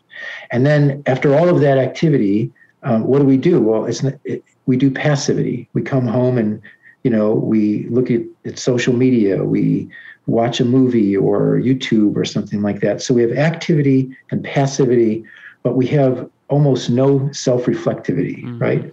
And 0.50 0.66
then 0.66 1.02
after 1.06 1.36
all 1.36 1.48
of 1.48 1.60
that 1.60 1.78
activity, 1.78 2.50
um, 2.82 3.04
what 3.04 3.20
do 3.20 3.24
we 3.24 3.36
do? 3.36 3.60
Well, 3.60 3.84
it's 3.84 4.02
not, 4.02 4.14
it, 4.24 4.42
we 4.66 4.76
do 4.76 4.90
passivity. 4.90 5.68
We 5.74 5.82
come 5.82 6.06
home 6.06 6.36
and 6.36 6.60
you 7.04 7.10
know 7.10 7.32
we 7.34 7.86
look 7.90 8.10
at, 8.10 8.22
at 8.44 8.58
social 8.58 8.94
media. 8.94 9.44
We 9.44 9.88
watch 10.26 10.58
a 10.58 10.64
movie 10.64 11.16
or 11.16 11.60
YouTube 11.60 12.16
or 12.16 12.24
something 12.24 12.60
like 12.62 12.80
that. 12.80 13.02
So 13.02 13.14
we 13.14 13.22
have 13.22 13.32
activity 13.32 14.16
and 14.30 14.42
passivity, 14.42 15.22
but 15.62 15.76
we 15.76 15.86
have 15.88 16.28
almost 16.54 16.88
no 16.88 17.06
self-reflectivity, 17.32 18.38
mm-hmm. 18.44 18.58
right? 18.66 18.84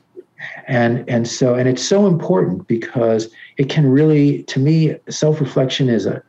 And 0.68 0.94
and 1.08 1.24
so 1.28 1.48
and 1.60 1.70
it's 1.72 1.86
so 1.96 2.08
important 2.08 2.68
because 2.68 3.24
it 3.58 3.68
can 3.76 3.86
really, 4.00 4.44
to 4.54 4.60
me, 4.60 4.76
self-reflection 5.10 5.88
is 5.98 6.06
a 6.08 6.24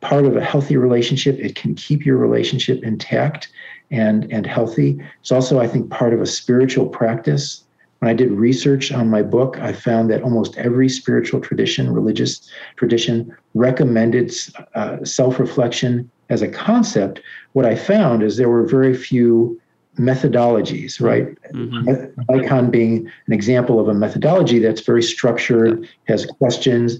part 0.00 0.24
of 0.24 0.34
a 0.36 0.44
healthy 0.52 0.76
relationship. 0.76 1.34
It 1.38 1.54
can 1.62 1.74
keep 1.74 2.06
your 2.06 2.16
relationship 2.26 2.78
intact 2.82 3.42
and 3.90 4.20
and 4.32 4.46
healthy. 4.46 4.90
It's 5.20 5.32
also, 5.32 5.60
I 5.64 5.68
think, 5.68 5.90
part 5.90 6.12
of 6.14 6.20
a 6.22 6.26
spiritual 6.40 6.86
practice. 7.00 7.64
When 8.00 8.10
I 8.12 8.14
did 8.14 8.30
research 8.30 8.92
on 8.92 9.10
my 9.16 9.22
book, 9.36 9.58
I 9.70 9.72
found 9.72 10.08
that 10.10 10.22
almost 10.22 10.56
every 10.56 10.88
spiritual 10.88 11.40
tradition, 11.48 11.92
religious 12.00 12.48
tradition, 12.76 13.14
recommended 13.54 14.32
uh, 14.74 15.04
self-reflection 15.04 16.08
as 16.28 16.42
a 16.42 16.48
concept. 16.48 17.20
What 17.54 17.66
I 17.72 17.74
found 17.74 18.22
is 18.22 18.36
there 18.36 18.54
were 18.56 18.66
very 18.78 18.94
few 18.94 19.60
methodologies, 19.98 21.00
right? 21.00 21.26
Mm-hmm. 21.52 22.20
Naikan 22.30 22.70
being 22.70 23.10
an 23.26 23.32
example 23.32 23.80
of 23.80 23.88
a 23.88 23.94
methodology 23.94 24.58
that's 24.58 24.80
very 24.80 25.02
structured, 25.02 25.88
has 26.06 26.26
questions. 26.26 26.98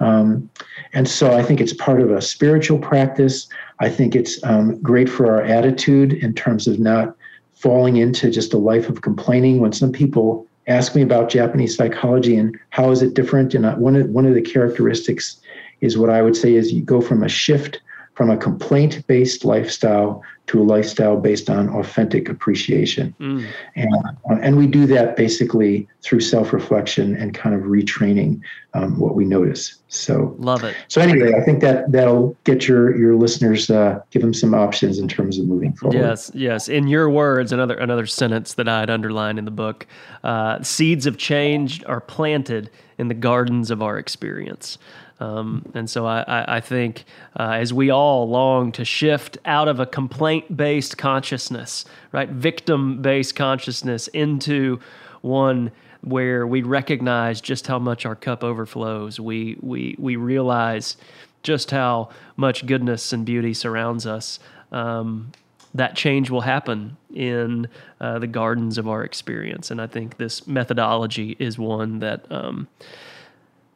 Um, 0.00 0.50
and 0.92 1.08
so 1.08 1.32
I 1.32 1.42
think 1.42 1.60
it's 1.60 1.72
part 1.72 2.00
of 2.00 2.10
a 2.10 2.20
spiritual 2.20 2.78
practice. 2.78 3.48
I 3.78 3.88
think 3.88 4.14
it's 4.14 4.42
um, 4.44 4.80
great 4.82 5.08
for 5.08 5.32
our 5.34 5.42
attitude 5.42 6.12
in 6.12 6.34
terms 6.34 6.66
of 6.66 6.78
not 6.78 7.16
falling 7.54 7.96
into 7.96 8.30
just 8.30 8.52
a 8.52 8.58
life 8.58 8.88
of 8.88 9.02
complaining. 9.02 9.60
When 9.60 9.72
some 9.72 9.92
people 9.92 10.46
ask 10.66 10.94
me 10.94 11.02
about 11.02 11.28
Japanese 11.28 11.76
psychology 11.76 12.36
and 12.36 12.58
how 12.70 12.90
is 12.90 13.02
it 13.02 13.14
different, 13.14 13.54
and 13.54 13.64
one 13.80 13.96
of, 13.96 14.08
one 14.10 14.26
of 14.26 14.34
the 14.34 14.42
characteristics 14.42 15.40
is 15.80 15.96
what 15.96 16.10
I 16.10 16.22
would 16.22 16.36
say 16.36 16.54
is 16.54 16.72
you 16.72 16.82
go 16.82 17.00
from 17.00 17.22
a 17.22 17.28
shift 17.28 17.80
from 18.14 18.30
a 18.30 18.36
complaint 18.36 19.06
based 19.06 19.44
lifestyle 19.44 20.22
to 20.50 20.60
a 20.60 20.64
lifestyle 20.64 21.16
based 21.16 21.48
on 21.48 21.68
authentic 21.68 22.28
appreciation. 22.28 23.14
Mm. 23.20 23.46
And, 23.76 24.44
and 24.44 24.56
we 24.58 24.66
do 24.66 24.84
that 24.88 25.16
basically 25.16 25.86
through 26.02 26.20
self 26.20 26.52
reflection 26.52 27.14
and 27.14 27.32
kind 27.32 27.54
of 27.54 27.62
retraining 27.62 28.40
um, 28.74 28.98
what 28.98 29.14
we 29.14 29.24
notice. 29.24 29.76
So, 29.88 30.34
love 30.38 30.64
it. 30.64 30.74
So, 30.88 31.00
anyway, 31.00 31.34
I 31.34 31.44
think 31.44 31.60
that 31.60 31.92
that'll 31.92 32.36
get 32.42 32.66
your, 32.66 32.96
your 32.96 33.14
listeners, 33.14 33.70
uh, 33.70 34.00
give 34.10 34.22
them 34.22 34.34
some 34.34 34.52
options 34.52 34.98
in 34.98 35.06
terms 35.06 35.38
of 35.38 35.46
moving 35.46 35.72
forward. 35.72 35.96
Yes, 35.96 36.32
yes. 36.34 36.68
In 36.68 36.88
your 36.88 37.08
words, 37.08 37.52
another, 37.52 37.76
another 37.76 38.06
sentence 38.06 38.54
that 38.54 38.68
I 38.68 38.80
had 38.80 38.90
underlined 38.90 39.38
in 39.38 39.44
the 39.44 39.52
book 39.52 39.86
uh, 40.24 40.62
seeds 40.62 41.06
of 41.06 41.16
change 41.16 41.84
are 41.84 42.00
planted 42.00 42.70
in 42.98 43.06
the 43.06 43.14
gardens 43.14 43.70
of 43.70 43.82
our 43.82 43.98
experience. 43.98 44.78
Um, 45.20 45.70
and 45.74 45.88
so 45.88 46.06
I, 46.06 46.22
I, 46.22 46.56
I 46.56 46.60
think 46.60 47.04
uh, 47.38 47.52
as 47.52 47.72
we 47.74 47.90
all 47.90 48.28
long 48.28 48.72
to 48.72 48.84
shift 48.84 49.36
out 49.44 49.68
of 49.68 49.78
a 49.78 49.86
complaint 49.86 50.56
based 50.56 50.96
consciousness, 50.96 51.84
right, 52.10 52.28
victim 52.28 53.02
based 53.02 53.36
consciousness 53.36 54.08
into 54.08 54.80
one 55.20 55.70
where 56.00 56.46
we 56.46 56.62
recognize 56.62 57.42
just 57.42 57.66
how 57.66 57.78
much 57.78 58.06
our 58.06 58.16
cup 58.16 58.42
overflows, 58.42 59.20
we, 59.20 59.58
we, 59.60 59.94
we 59.98 60.16
realize 60.16 60.96
just 61.42 61.70
how 61.70 62.08
much 62.36 62.64
goodness 62.64 63.12
and 63.12 63.26
beauty 63.26 63.52
surrounds 63.52 64.06
us. 64.06 64.38
Um, 64.72 65.32
that 65.74 65.94
change 65.94 66.30
will 66.30 66.40
happen 66.40 66.96
in 67.14 67.68
uh, 68.00 68.18
the 68.18 68.26
gardens 68.26 68.78
of 68.78 68.88
our 68.88 69.04
experience. 69.04 69.70
And 69.70 69.80
I 69.80 69.86
think 69.86 70.16
this 70.16 70.46
methodology 70.46 71.36
is 71.38 71.58
one 71.58 71.98
that. 71.98 72.24
Um, 72.32 72.68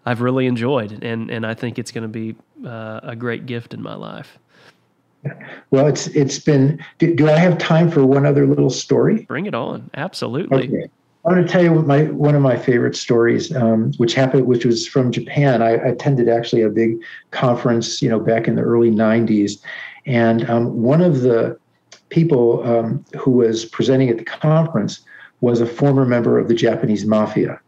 I've 0.06 0.20
really 0.20 0.46
enjoyed, 0.46 1.02
and 1.02 1.30
and 1.30 1.46
I 1.46 1.54
think 1.54 1.78
it's 1.78 1.90
going 1.90 2.02
to 2.02 2.08
be 2.08 2.36
uh, 2.66 3.00
a 3.02 3.16
great 3.16 3.46
gift 3.46 3.74
in 3.74 3.82
my 3.82 3.94
life. 3.94 4.38
Well, 5.70 5.86
it's 5.86 6.08
it's 6.08 6.38
been. 6.38 6.84
Do, 6.98 7.14
do, 7.14 7.28
I 7.28 7.38
have 7.38 7.58
time 7.58 7.90
for 7.90 8.04
one 8.04 8.26
other 8.26 8.46
little 8.46 8.70
story? 8.70 9.24
Bring 9.24 9.46
it 9.46 9.54
on. 9.54 9.90
Absolutely. 9.94 10.68
Okay. 10.68 10.88
I 11.24 11.32
want 11.32 11.46
to 11.46 11.50
tell 11.50 11.62
you 11.62 11.74
my 11.82 12.04
one 12.04 12.34
of 12.34 12.42
my 12.42 12.56
favorite 12.56 12.94
stories, 12.94 13.54
um, 13.56 13.92
which 13.96 14.12
happened, 14.12 14.46
which 14.46 14.66
was 14.66 14.86
from 14.86 15.10
Japan. 15.10 15.62
I, 15.62 15.70
I, 15.70 15.88
attended 15.88 16.28
actually 16.28 16.62
a 16.62 16.68
big 16.68 16.98
conference, 17.30 18.02
you 18.02 18.10
know, 18.10 18.20
back 18.20 18.46
in 18.46 18.56
the 18.56 18.62
early 18.62 18.90
'90s, 18.90 19.62
and 20.04 20.48
um, 20.50 20.82
one 20.82 21.00
of 21.00 21.22
the 21.22 21.58
people 22.10 22.62
um, 22.68 23.02
who 23.18 23.30
was 23.30 23.64
presenting 23.64 24.10
at 24.10 24.18
the 24.18 24.24
conference 24.24 25.00
was 25.40 25.62
a 25.62 25.66
former 25.66 26.04
member 26.04 26.38
of 26.38 26.48
the 26.48 26.54
Japanese 26.54 27.06
mafia. 27.06 27.58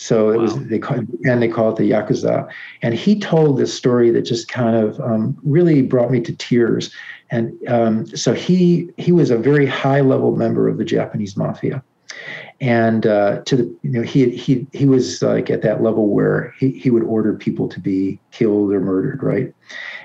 So 0.00 0.30
it 0.30 0.38
wow. 0.38 0.42
was 0.44 0.66
they 0.68 0.78
call, 0.78 0.96
and 1.24 1.42
they 1.42 1.48
call 1.48 1.68
it 1.68 1.76
the 1.76 1.90
yakuza. 1.90 2.48
And 2.80 2.94
he 2.94 3.20
told 3.20 3.58
this 3.58 3.74
story 3.74 4.10
that 4.10 4.22
just 4.22 4.48
kind 4.48 4.74
of 4.74 4.98
um, 4.98 5.36
really 5.42 5.82
brought 5.82 6.10
me 6.10 6.22
to 6.22 6.34
tears. 6.34 6.90
And 7.30 7.52
um, 7.68 8.06
so 8.06 8.32
he 8.32 8.88
he 8.96 9.12
was 9.12 9.30
a 9.30 9.36
very 9.36 9.66
high 9.66 10.00
level 10.00 10.34
member 10.34 10.68
of 10.68 10.78
the 10.78 10.86
Japanese 10.86 11.36
mafia, 11.36 11.84
and 12.62 13.06
uh, 13.06 13.42
to 13.42 13.56
the 13.56 13.64
you 13.82 13.90
know 13.90 14.00
he 14.00 14.30
he 14.30 14.66
he 14.72 14.86
was 14.86 15.20
like 15.20 15.50
at 15.50 15.60
that 15.62 15.82
level 15.82 16.08
where 16.08 16.54
he 16.58 16.70
he 16.70 16.88
would 16.88 17.04
order 17.04 17.34
people 17.34 17.68
to 17.68 17.78
be 17.78 18.18
killed 18.30 18.72
or 18.72 18.80
murdered, 18.80 19.22
right? 19.22 19.52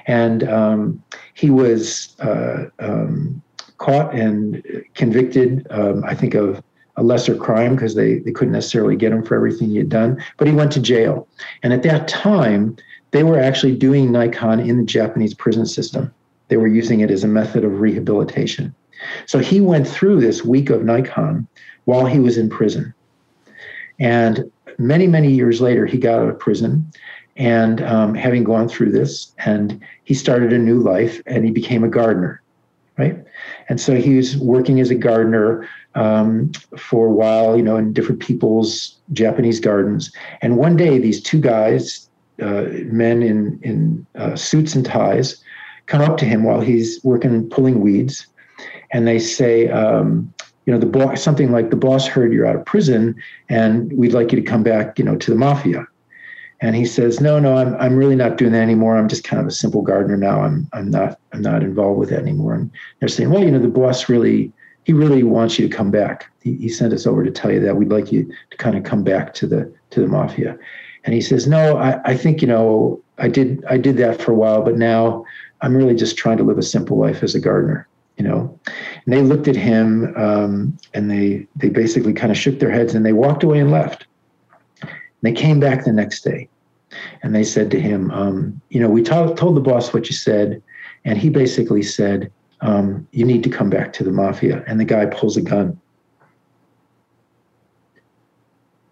And 0.07 0.43
um, 0.43 1.01
he 1.35 1.49
was 1.49 2.19
uh, 2.19 2.65
um, 2.79 3.41
caught 3.77 4.13
and 4.13 4.61
convicted, 4.93 5.65
um, 5.69 6.03
I 6.03 6.15
think 6.15 6.33
of 6.33 6.61
a 6.97 7.03
lesser 7.03 7.35
crime 7.35 7.75
because 7.75 7.95
they, 7.95 8.19
they 8.19 8.31
couldn't 8.31 8.53
necessarily 8.53 8.95
get 8.95 9.11
him 9.11 9.23
for 9.23 9.35
everything 9.35 9.69
he 9.69 9.77
had 9.77 9.89
done, 9.89 10.23
but 10.37 10.47
he 10.47 10.53
went 10.53 10.71
to 10.73 10.79
jail. 10.79 11.27
And 11.63 11.73
at 11.73 11.83
that 11.83 12.07
time, 12.07 12.77
they 13.11 13.23
were 13.23 13.39
actually 13.39 13.75
doing 13.75 14.09
Naikan 14.09 14.65
in 14.65 14.77
the 14.77 14.83
Japanese 14.83 15.33
prison 15.33 15.65
system. 15.65 16.13
They 16.47 16.57
were 16.57 16.67
using 16.67 16.99
it 16.99 17.11
as 17.11 17.23
a 17.23 17.27
method 17.27 17.63
of 17.63 17.79
rehabilitation. 17.79 18.73
So 19.25 19.39
he 19.39 19.61
went 19.61 19.87
through 19.87 20.21
this 20.21 20.43
week 20.43 20.69
of 20.69 20.81
Naikan 20.81 21.47
while 21.85 22.05
he 22.05 22.19
was 22.19 22.37
in 22.37 22.49
prison. 22.49 22.93
And 23.99 24.51
many, 24.77 25.07
many 25.07 25.31
years 25.31 25.61
later, 25.61 25.85
he 25.85 25.97
got 25.97 26.19
out 26.19 26.29
of 26.29 26.39
prison 26.39 26.91
and 27.37 27.81
um, 27.81 28.15
having 28.15 28.43
gone 28.43 28.69
through 28.69 28.91
this, 28.91 29.33
and 29.39 29.83
he 30.05 30.13
started 30.13 30.53
a 30.53 30.57
new 30.57 30.79
life 30.79 31.21
and 31.25 31.43
he 31.43 31.51
became 31.51 31.83
a 31.83 31.89
gardener, 31.89 32.41
right? 32.97 33.17
And 33.69 33.79
so 33.79 33.95
he 33.95 34.15
was 34.15 34.37
working 34.37 34.79
as 34.79 34.89
a 34.89 34.95
gardener 34.95 35.67
um, 35.95 36.51
for 36.77 37.07
a 37.07 37.11
while, 37.11 37.55
you 37.57 37.63
know, 37.63 37.77
in 37.77 37.93
different 37.93 38.21
people's 38.21 38.97
Japanese 39.13 39.59
gardens. 39.59 40.11
And 40.41 40.57
one 40.57 40.75
day, 40.75 40.97
these 40.97 41.21
two 41.21 41.39
guys, 41.39 42.09
uh, 42.41 42.65
men 42.85 43.23
in 43.23 43.59
in 43.63 44.05
uh, 44.15 44.35
suits 44.35 44.75
and 44.75 44.85
ties, 44.85 45.41
come 45.85 46.01
up 46.01 46.17
to 46.17 46.25
him 46.25 46.43
while 46.43 46.61
he's 46.61 47.03
working 47.03 47.49
pulling 47.49 47.81
weeds, 47.81 48.27
and 48.91 49.07
they 49.07 49.19
say, 49.19 49.69
um, 49.69 50.33
you 50.65 50.73
know, 50.73 50.79
the 50.79 50.85
boss, 50.85 51.21
something 51.21 51.51
like 51.51 51.69
the 51.69 51.75
boss 51.75 52.07
heard 52.07 52.33
you're 52.33 52.45
out 52.45 52.55
of 52.55 52.65
prison, 52.65 53.15
and 53.49 53.93
we'd 53.93 54.13
like 54.13 54.31
you 54.31 54.41
to 54.41 54.45
come 54.45 54.63
back, 54.63 54.97
you 54.99 55.05
know, 55.05 55.15
to 55.15 55.31
the 55.31 55.37
mafia. 55.37 55.87
And 56.65 56.75
he 56.75 56.83
says, 56.83 57.21
no, 57.21 57.39
no, 57.39 57.57
I'm 57.57 57.75
I'm 57.75 57.95
really 57.95 58.15
not 58.15 58.37
doing 58.37 58.51
that 58.53 58.63
anymore. 58.63 58.97
I'm 58.97 59.07
just 59.07 59.23
kind 59.23 59.39
of 59.39 59.45
a 59.45 59.51
simple 59.51 59.83
gardener 59.83 60.17
now. 60.17 60.41
I'm 60.41 60.67
I'm 60.73 60.89
not 60.89 61.19
I'm 61.31 61.43
not 61.43 61.61
involved 61.61 61.99
with 61.99 62.09
that 62.09 62.21
anymore. 62.21 62.55
And 62.55 62.71
they're 62.99 63.07
saying, 63.07 63.29
well, 63.29 63.43
you 63.43 63.51
know, 63.51 63.59
the 63.59 63.67
boss 63.67 64.09
really 64.09 64.51
he 64.83 64.91
really 64.91 65.21
wants 65.21 65.59
you 65.59 65.69
to 65.69 65.75
come 65.75 65.91
back. 65.91 66.31
He, 66.41 66.55
he, 66.55 66.69
sent 66.69 66.91
us 66.93 67.05
over 67.05 67.23
to 67.23 67.29
tell 67.29 67.51
you 67.51 67.59
that 67.59 67.75
we'd 67.75 67.91
like 67.91 68.11
you 68.11 68.31
to 68.49 68.57
kind 68.57 68.75
of 68.75 68.83
come 68.83 69.03
back 69.03 69.31
to 69.35 69.45
the 69.45 69.71
to 69.91 69.99
the 69.99 70.07
mafia. 70.07 70.57
And 71.03 71.13
he 71.13 71.21
says, 71.21 71.45
No, 71.45 71.77
I, 71.77 72.01
I 72.03 72.17
think, 72.17 72.41
you 72.41 72.47
know, 72.47 72.99
I 73.19 73.27
did 73.27 73.63
I 73.65 73.77
did 73.77 73.97
that 73.97 74.19
for 74.19 74.31
a 74.31 74.35
while, 74.35 74.63
but 74.63 74.75
now 74.75 75.23
I'm 75.61 75.77
really 75.77 75.95
just 75.95 76.17
trying 76.17 76.37
to 76.37 76.43
live 76.43 76.57
a 76.57 76.63
simple 76.63 76.97
life 76.97 77.21
as 77.21 77.35
a 77.35 77.39
gardener, 77.39 77.87
you 78.17 78.23
know. 78.23 78.59
And 79.05 79.13
they 79.13 79.21
looked 79.21 79.47
at 79.47 79.55
him 79.55 80.15
um, 80.17 80.75
and 80.95 81.11
they 81.11 81.45
they 81.57 81.69
basically 81.69 82.13
kind 82.13 82.31
of 82.31 82.39
shook 82.39 82.57
their 82.57 82.71
heads 82.71 82.95
and 82.95 83.05
they 83.05 83.13
walked 83.13 83.43
away 83.43 83.59
and 83.59 83.69
left. 83.69 84.07
And 84.81 84.91
they 85.21 85.31
came 85.31 85.59
back 85.59 85.85
the 85.85 85.93
next 85.93 86.23
day 86.23 86.49
and 87.23 87.33
they 87.33 87.43
said 87.43 87.71
to 87.71 87.79
him, 87.79 88.11
um, 88.11 88.61
you 88.69 88.79
know, 88.79 88.89
we 88.89 89.01
told 89.01 89.37
told 89.37 89.55
the 89.55 89.61
boss 89.61 89.93
what 89.93 90.07
you 90.07 90.15
said, 90.15 90.61
and 91.03 91.17
he 91.17 91.29
basically 91.29 91.83
said, 91.83 92.31
um, 92.61 93.07
you 93.11 93.25
need 93.25 93.43
to 93.43 93.49
come 93.49 93.69
back 93.69 93.93
to 93.93 94.03
the 94.03 94.11
mafia. 94.11 94.63
And 94.67 94.79
the 94.79 94.85
guy 94.85 95.05
pulls 95.05 95.37
a 95.37 95.41
gun 95.41 95.79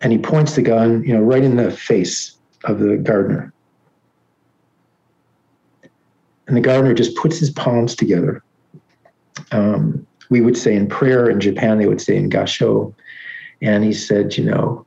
and 0.04 0.12
he 0.12 0.18
points 0.18 0.56
the 0.56 0.62
gun, 0.62 1.04
you 1.04 1.14
know, 1.14 1.22
right 1.22 1.44
in 1.44 1.56
the 1.56 1.72
face 1.72 2.36
of 2.66 2.80
the 2.80 2.98
gardener. 2.98 3.54
And 6.46 6.58
the 6.58 6.62
gardener 6.62 6.94
just 6.94 7.16
puts 7.16 7.40
his 7.40 7.50
palms 7.50 7.96
together. 7.96 8.44
Um, 9.52 10.06
we 10.30 10.42
would 10.42 10.58
say 10.58 10.76
in 10.76 10.88
prayer 10.88 11.30
in 11.30 11.40
Japan, 11.40 11.78
they 11.78 11.88
would 11.88 12.02
say 12.02 12.18
in 12.18 12.30
gassho. 12.30 12.94
And 13.62 13.84
he 13.84 13.94
said, 13.94 14.38
you 14.38 14.44
know, 14.44 14.86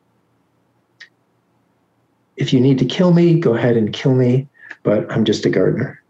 if 2.37 2.53
you 2.53 2.61
need 2.61 2.79
to 2.79 2.85
kill 2.85 3.13
me, 3.13 3.39
go 3.39 3.55
ahead 3.55 3.77
and 3.77 3.93
kill 3.93 4.15
me, 4.15 4.49
but 4.83 5.11
I'm 5.11 5.25
just 5.25 5.47
a 5.47 5.51
gardener. 5.51 6.03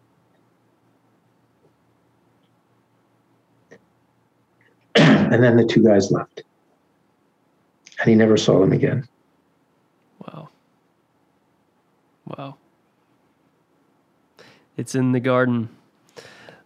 and 4.97 5.43
then 5.43 5.57
the 5.57 5.65
two 5.65 5.83
guys 5.83 6.11
left 6.11 6.43
and 7.99 8.09
he 8.09 8.15
never 8.15 8.37
saw 8.37 8.61
them 8.61 8.73
again. 8.73 9.09
Wow. 10.21 10.49
Wow. 12.27 12.57
It's 14.77 14.95
in 14.95 15.13
the 15.13 15.21
garden. 15.21 15.69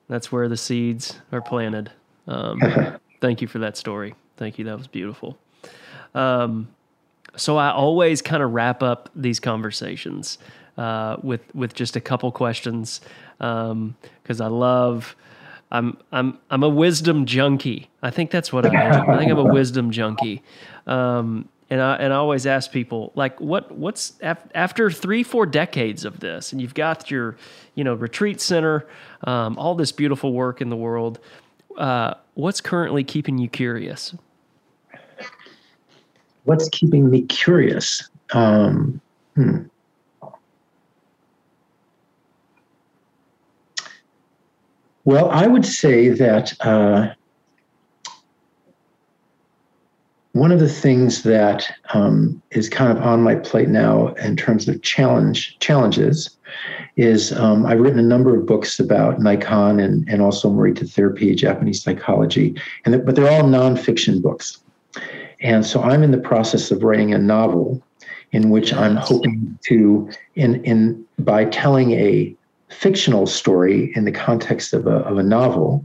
That's 0.08 0.32
where 0.32 0.48
the 0.48 0.56
seeds 0.56 1.18
are 1.30 1.40
planted. 1.40 1.90
Um, 2.26 2.60
thank 3.20 3.40
you 3.40 3.48
for 3.48 3.60
that 3.60 3.76
story. 3.76 4.14
Thank 4.36 4.58
you. 4.58 4.64
That 4.64 4.76
was 4.76 4.88
beautiful. 4.88 5.38
Um, 6.14 6.68
so 7.40 7.56
I 7.56 7.70
always 7.70 8.22
kind 8.22 8.42
of 8.42 8.52
wrap 8.52 8.82
up 8.82 9.08
these 9.14 9.40
conversations 9.40 10.38
uh, 10.76 11.16
with 11.22 11.42
with 11.54 11.74
just 11.74 11.96
a 11.96 12.00
couple 12.00 12.30
questions 12.32 13.00
because 13.38 13.70
um, 13.70 13.96
I 14.28 14.46
love 14.46 15.16
I'm 15.72 15.96
I'm 16.12 16.38
I'm 16.50 16.62
a 16.62 16.68
wisdom 16.68 17.26
junkie. 17.26 17.88
I 18.02 18.10
think 18.10 18.30
that's 18.30 18.52
what 18.52 18.66
I 18.66 18.74
am. 18.74 19.10
I 19.10 19.18
think 19.18 19.30
I'm 19.30 19.38
a 19.38 19.44
wisdom 19.52 19.90
junkie. 19.90 20.42
Um, 20.86 21.48
and 21.70 21.80
I 21.80 21.96
and 21.96 22.12
I 22.12 22.16
always 22.16 22.46
ask 22.46 22.72
people 22.72 23.12
like, 23.14 23.40
what 23.40 23.70
what's 23.72 24.14
af- 24.20 24.48
after 24.54 24.90
three 24.90 25.22
four 25.22 25.46
decades 25.46 26.04
of 26.04 26.20
this, 26.20 26.52
and 26.52 26.60
you've 26.60 26.74
got 26.74 27.10
your 27.10 27.36
you 27.74 27.84
know 27.84 27.94
retreat 27.94 28.40
center, 28.40 28.86
um, 29.24 29.56
all 29.56 29.74
this 29.74 29.92
beautiful 29.92 30.32
work 30.32 30.60
in 30.60 30.68
the 30.68 30.76
world. 30.76 31.20
Uh, 31.76 32.14
what's 32.34 32.60
currently 32.60 33.04
keeping 33.04 33.38
you 33.38 33.48
curious? 33.48 34.14
What's 36.44 36.68
keeping 36.70 37.10
me 37.10 37.22
curious? 37.22 38.08
Um, 38.32 39.00
hmm. 39.34 39.62
Well, 45.04 45.30
I 45.30 45.46
would 45.46 45.64
say 45.64 46.10
that 46.10 46.52
uh, 46.60 47.14
one 50.32 50.52
of 50.52 50.60
the 50.60 50.68
things 50.68 51.22
that 51.24 51.70
um, 51.92 52.40
is 52.50 52.68
kind 52.68 52.96
of 52.96 53.02
on 53.04 53.22
my 53.22 53.34
plate 53.34 53.68
now 53.68 54.08
in 54.14 54.36
terms 54.36 54.68
of 54.68 54.80
challenge 54.82 55.58
challenges 55.58 56.36
is 56.96 57.32
um, 57.32 57.66
I've 57.66 57.80
written 57.80 57.98
a 57.98 58.02
number 58.02 58.36
of 58.38 58.46
books 58.46 58.78
about 58.78 59.18
Naikan 59.18 59.82
and, 59.82 60.08
and 60.08 60.22
also 60.22 60.50
Morita 60.50 60.88
therapy, 60.88 61.34
Japanese 61.34 61.82
psychology, 61.82 62.54
and 62.84 63.04
but 63.04 63.16
they're 63.16 63.30
all 63.30 63.42
nonfiction 63.42 64.22
books. 64.22 64.62
And 65.40 65.64
so 65.64 65.82
I'm 65.82 66.02
in 66.02 66.10
the 66.10 66.18
process 66.18 66.70
of 66.70 66.82
writing 66.82 67.14
a 67.14 67.18
novel 67.18 67.82
in 68.32 68.50
which 68.50 68.72
I'm 68.72 68.96
hoping 68.96 69.58
to, 69.66 70.08
in 70.36 70.62
in 70.64 71.04
by 71.18 71.46
telling 71.46 71.92
a 71.92 72.34
fictional 72.68 73.26
story 73.26 73.92
in 73.96 74.04
the 74.04 74.12
context 74.12 74.72
of 74.72 74.86
a, 74.86 74.98
of 74.98 75.18
a 75.18 75.22
novel 75.22 75.84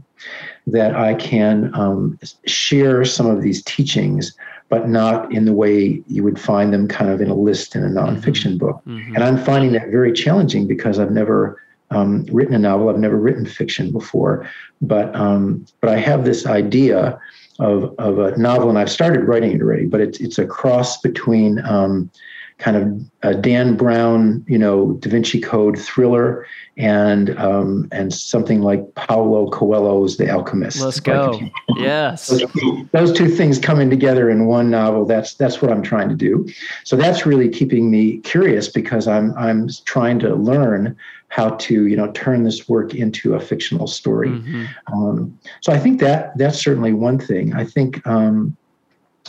that 0.66 0.94
I 0.94 1.14
can 1.14 1.70
um, 1.74 2.18
share 2.46 3.04
some 3.04 3.26
of 3.26 3.42
these 3.42 3.62
teachings, 3.64 4.36
but 4.68 4.88
not 4.88 5.32
in 5.32 5.44
the 5.44 5.52
way 5.52 6.02
you 6.08 6.22
would 6.24 6.40
find 6.40 6.72
them 6.72 6.88
kind 6.88 7.10
of 7.10 7.20
in 7.20 7.28
a 7.28 7.34
list 7.34 7.76
in 7.76 7.84
a 7.84 7.88
nonfiction 7.88 8.52
mm-hmm. 8.52 8.58
book. 8.58 8.82
Mm-hmm. 8.86 9.14
And 9.14 9.24
I'm 9.24 9.38
finding 9.38 9.72
that 9.72 9.90
very 9.90 10.12
challenging 10.12 10.66
because 10.66 10.98
I've 10.98 11.12
never 11.12 11.62
um, 11.90 12.24
written 12.32 12.54
a 12.54 12.58
novel. 12.58 12.88
I've 12.88 12.98
never 12.98 13.16
written 13.16 13.46
fiction 13.46 13.92
before, 13.92 14.48
but 14.80 15.14
um, 15.14 15.66
but 15.80 15.90
I 15.90 15.98
have 15.98 16.24
this 16.24 16.46
idea 16.46 17.18
of 17.58 17.94
of 17.98 18.18
a 18.18 18.36
novel, 18.36 18.68
and 18.68 18.78
I've 18.78 18.90
started 18.90 19.24
writing 19.24 19.52
it 19.52 19.62
already. 19.62 19.86
But 19.86 20.00
it's 20.00 20.20
it's 20.20 20.38
a 20.38 20.46
cross 20.46 21.00
between 21.00 21.64
um, 21.64 22.10
kind 22.58 22.76
of 22.76 23.30
a 23.30 23.34
Dan 23.34 23.76
Brown, 23.76 24.44
you 24.48 24.58
know, 24.58 24.92
Da 24.94 25.10
Vinci 25.10 25.40
Code 25.40 25.78
thriller, 25.78 26.46
and 26.76 27.36
um, 27.38 27.88
and 27.92 28.12
something 28.12 28.62
like 28.62 28.94
Paulo 28.94 29.50
Coelho's 29.50 30.16
The 30.16 30.30
Alchemist. 30.30 30.80
Let's 30.80 31.00
go. 31.00 31.38
yes, 31.76 32.26
those 32.28 32.50
two, 32.52 32.88
those 32.92 33.12
two 33.12 33.28
things 33.28 33.58
coming 33.58 33.90
together 33.90 34.30
in 34.30 34.46
one 34.46 34.70
novel. 34.70 35.04
That's 35.04 35.34
that's 35.34 35.60
what 35.60 35.70
I'm 35.70 35.82
trying 35.82 36.08
to 36.08 36.14
do. 36.14 36.46
So 36.84 36.96
that's 36.96 37.26
really 37.26 37.48
keeping 37.48 37.90
me 37.90 38.18
curious 38.18 38.68
because 38.68 39.06
I'm 39.06 39.36
I'm 39.36 39.68
trying 39.84 40.18
to 40.20 40.34
learn 40.34 40.96
how 41.28 41.50
to 41.50 41.86
you 41.86 41.96
know 41.96 42.10
turn 42.12 42.44
this 42.44 42.68
work 42.68 42.94
into 42.94 43.34
a 43.34 43.40
fictional 43.40 43.86
story. 43.86 44.30
Mm-hmm. 44.30 44.64
Um, 44.92 45.38
so 45.60 45.72
I 45.72 45.78
think 45.78 46.00
that 46.00 46.36
that's 46.38 46.62
certainly 46.62 46.92
one 46.92 47.18
thing. 47.18 47.54
I 47.54 47.64
think 47.64 48.06
um, 48.06 48.56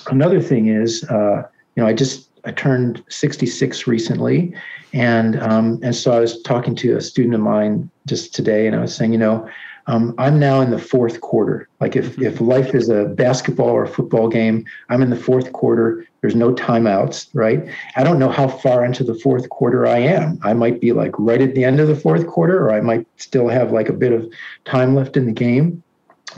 another 0.07 0.41
thing 0.41 0.67
is 0.67 1.03
uh, 1.05 1.43
you 1.75 1.83
know 1.83 1.87
I 1.87 1.93
just 1.93 2.29
I 2.45 2.51
turned 2.51 3.03
66 3.09 3.87
recently, 3.87 4.53
and 4.93 5.39
um, 5.41 5.79
and 5.83 5.95
so 5.95 6.11
I 6.11 6.19
was 6.19 6.41
talking 6.43 6.75
to 6.75 6.95
a 6.95 7.01
student 7.01 7.35
of 7.35 7.41
mine 7.41 7.89
just 8.05 8.33
today, 8.33 8.67
and 8.67 8.75
I 8.75 8.79
was 8.79 8.95
saying, 8.95 9.11
you 9.11 9.19
know, 9.19 9.49
um, 9.87 10.13
I'm 10.17 10.37
now 10.37 10.59
in 10.61 10.69
the 10.69 10.79
fourth 10.79 11.21
quarter. 11.21 11.67
Like 11.79 11.95
if 11.95 12.19
if 12.21 12.41
life 12.41 12.75
is 12.75 12.89
a 12.89 13.05
basketball 13.05 13.69
or 13.69 13.83
a 13.83 13.87
football 13.87 14.27
game, 14.27 14.65
I'm 14.89 15.01
in 15.01 15.09
the 15.09 15.15
fourth 15.15 15.53
quarter. 15.53 16.05
There's 16.21 16.35
no 16.35 16.53
timeouts, 16.53 17.29
right? 17.33 17.67
I 17.95 18.03
don't 18.03 18.19
know 18.19 18.29
how 18.29 18.49
far 18.49 18.83
into 18.83 19.03
the 19.03 19.15
fourth 19.15 19.49
quarter 19.49 19.87
I 19.87 19.99
am. 19.99 20.39
I 20.43 20.53
might 20.53 20.81
be 20.81 20.91
like 20.91 21.13
right 21.17 21.41
at 21.41 21.55
the 21.55 21.63
end 21.63 21.79
of 21.79 21.87
the 21.87 21.95
fourth 21.95 22.27
quarter, 22.27 22.59
or 22.59 22.73
I 22.73 22.81
might 22.81 23.07
still 23.15 23.47
have 23.47 23.71
like 23.71 23.87
a 23.87 23.93
bit 23.93 24.11
of 24.11 24.29
time 24.65 24.93
left 24.93 25.15
in 25.15 25.25
the 25.25 25.31
game. 25.31 25.81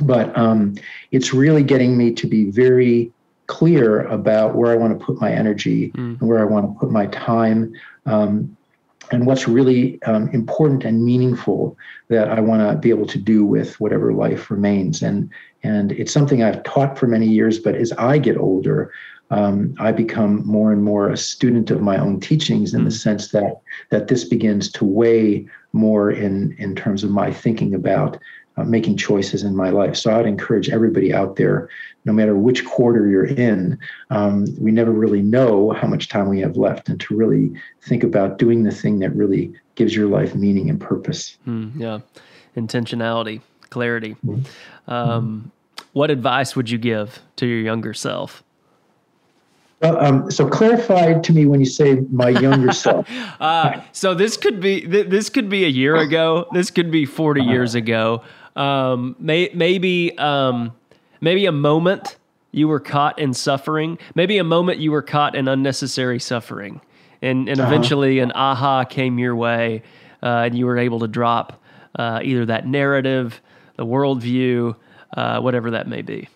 But 0.02 0.38
um, 0.38 0.76
it's 1.12 1.34
really 1.34 1.64
getting 1.64 1.98
me 1.98 2.14
to 2.14 2.28
be 2.28 2.52
very 2.52 3.12
clear 3.48 4.04
about 4.04 4.56
where 4.56 4.72
I 4.72 4.76
want 4.76 4.98
to 4.98 5.04
put 5.04 5.20
my 5.20 5.32
energy 5.32 5.92
mm. 5.92 6.20
and 6.20 6.30
where 6.30 6.40
I 6.40 6.46
want 6.46 6.72
to 6.72 6.80
put 6.80 6.92
my 6.92 7.08
time, 7.08 7.74
um, 8.06 8.56
and 9.12 9.26
what's 9.26 9.48
really 9.48 10.02
um, 10.04 10.30
important 10.30 10.84
and 10.84 11.04
meaningful 11.04 11.78
that 12.10 12.30
I 12.30 12.40
want 12.40 12.62
to 12.62 12.78
be 12.78 12.90
able 12.90 13.08
to 13.08 13.18
do 13.18 13.46
with 13.46 13.80
whatever 13.80 14.14
life 14.14 14.52
remains. 14.52 15.02
And 15.02 15.30
and 15.64 15.92
it's 15.92 16.14
something 16.14 16.42
I've 16.42 16.64
taught 16.64 16.98
for 16.98 17.08
many 17.08 17.28
years, 17.28 17.60
but 17.60 17.76
as 17.76 17.92
I 17.94 18.18
get 18.18 18.38
older, 18.38 18.94
um, 19.32 19.76
I 19.78 19.92
become 19.92 20.46
more 20.46 20.72
and 20.72 20.84
more 20.84 21.10
a 21.10 21.18
student 21.18 21.70
of 21.70 21.82
my 21.82 21.98
own 21.98 22.20
teachings 22.20 22.74
in 22.74 22.82
mm. 22.82 22.86
the 22.86 22.92
sense 22.92 23.30
that 23.30 23.62
that 23.90 24.08
this 24.08 24.24
begins 24.24 24.72
to 24.74 24.86
weigh 24.86 25.48
more 25.74 26.12
in 26.12 26.56
in 26.58 26.76
terms 26.76 27.04
of 27.04 27.12
my 27.12 27.32
thinking 27.32 27.74
about 27.76 28.18
uh, 28.60 28.64
making 28.66 28.98
choices 28.98 29.44
in 29.44 29.56
my 29.56 29.70
life. 29.70 29.96
So 29.96 30.12
I'd 30.12 30.26
encourage 30.26 30.70
everybody 30.70 31.14
out 31.14 31.38
there, 31.38 31.70
no 32.04 32.12
matter 32.12 32.36
which 32.36 32.66
quarter 32.66 33.08
you're 33.08 33.26
in, 33.26 33.80
um, 34.10 34.46
we 34.60 34.72
never 34.72 34.92
really 34.92 35.22
know 35.22 35.72
how 35.72 35.88
much 35.88 36.10
time 36.10 36.28
we 36.28 36.42
have 36.42 36.58
left, 36.58 36.90
and 36.90 37.00
to 37.00 37.16
really 37.16 37.54
think 37.82 38.04
about 38.04 38.38
doing 38.38 38.64
the 38.64 38.72
thing 38.72 39.00
that 39.00 39.16
really 39.16 39.54
gives 39.76 39.96
your 39.96 40.08
life 40.08 40.36
meaning 40.36 40.70
and 40.70 40.82
purpose. 40.82 41.38
Mm, 41.48 41.72
yeah, 41.78 42.00
intentionality, 42.58 43.42
clarity. 43.70 44.18
Mm-hmm. 44.26 44.92
Um, 44.92 45.52
what 45.94 46.12
advice 46.12 46.56
would 46.56 46.70
you 46.70 46.78
give 46.78 47.20
to 47.38 47.46
your 47.46 47.60
younger 47.60 47.94
self? 47.94 48.44
Well, 49.82 50.04
um, 50.04 50.30
so 50.30 50.48
clarify 50.50 51.14
to 51.20 51.34
me 51.34 51.46
when 51.46 51.62
you 51.62 51.66
say 51.66 52.02
my 52.12 52.30
younger 52.30 52.74
self. 52.86 53.08
uh, 53.40 53.80
so 53.94 54.14
this 54.14 54.36
could 54.36 54.60
be 54.60 54.82
th- 54.82 55.08
this 55.08 55.30
could 55.30 55.50
be 55.50 55.64
a 55.64 55.70
year 55.70 55.96
ago. 55.96 56.48
This 56.52 56.70
could 56.70 56.92
be 56.92 57.06
40 57.06 57.40
uh-huh. 57.40 57.50
years 57.50 57.76
ago 57.76 58.24
um, 58.56 59.16
may, 59.20 59.50
maybe 59.54 60.18
um, 60.18 60.72
maybe 61.22 61.46
a 61.46 61.52
moment 61.52 62.18
you 62.52 62.68
were 62.68 62.80
caught 62.80 63.20
in 63.20 63.34
suffering, 63.34 63.98
maybe 64.16 64.38
a 64.38 64.44
moment 64.44 64.80
you 64.80 64.92
were 64.92 65.02
caught 65.02 65.36
in 65.36 65.48
unnecessary 65.48 66.20
suffering, 66.20 66.82
and 67.22 67.48
and 67.48 67.60
uh-huh. 67.60 67.70
eventually 67.70 68.20
an 68.20 68.32
aha 68.34 68.84
came 68.84 69.20
your 69.20 69.36
way, 69.36 69.84
uh, 70.24 70.44
and 70.46 70.58
you 70.58 70.66
were 70.66 70.78
able 70.78 71.00
to 71.00 71.08
drop 71.08 71.62
uh, 71.98 72.20
either 72.24 72.46
that 72.46 72.68
narrative, 72.68 73.42
the 73.76 73.86
worldview, 73.86 74.76
uh, 75.16 75.40
whatever 75.40 75.72
that 75.72 75.88
may 75.88 76.02
be. 76.02 76.28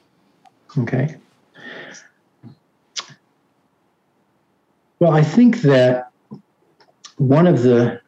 Okay. 0.77 1.15
Well, 4.99 5.11
I 5.11 5.21
think 5.21 5.61
that 5.61 6.11
one 7.17 7.45
of 7.45 7.63
the 7.63 8.01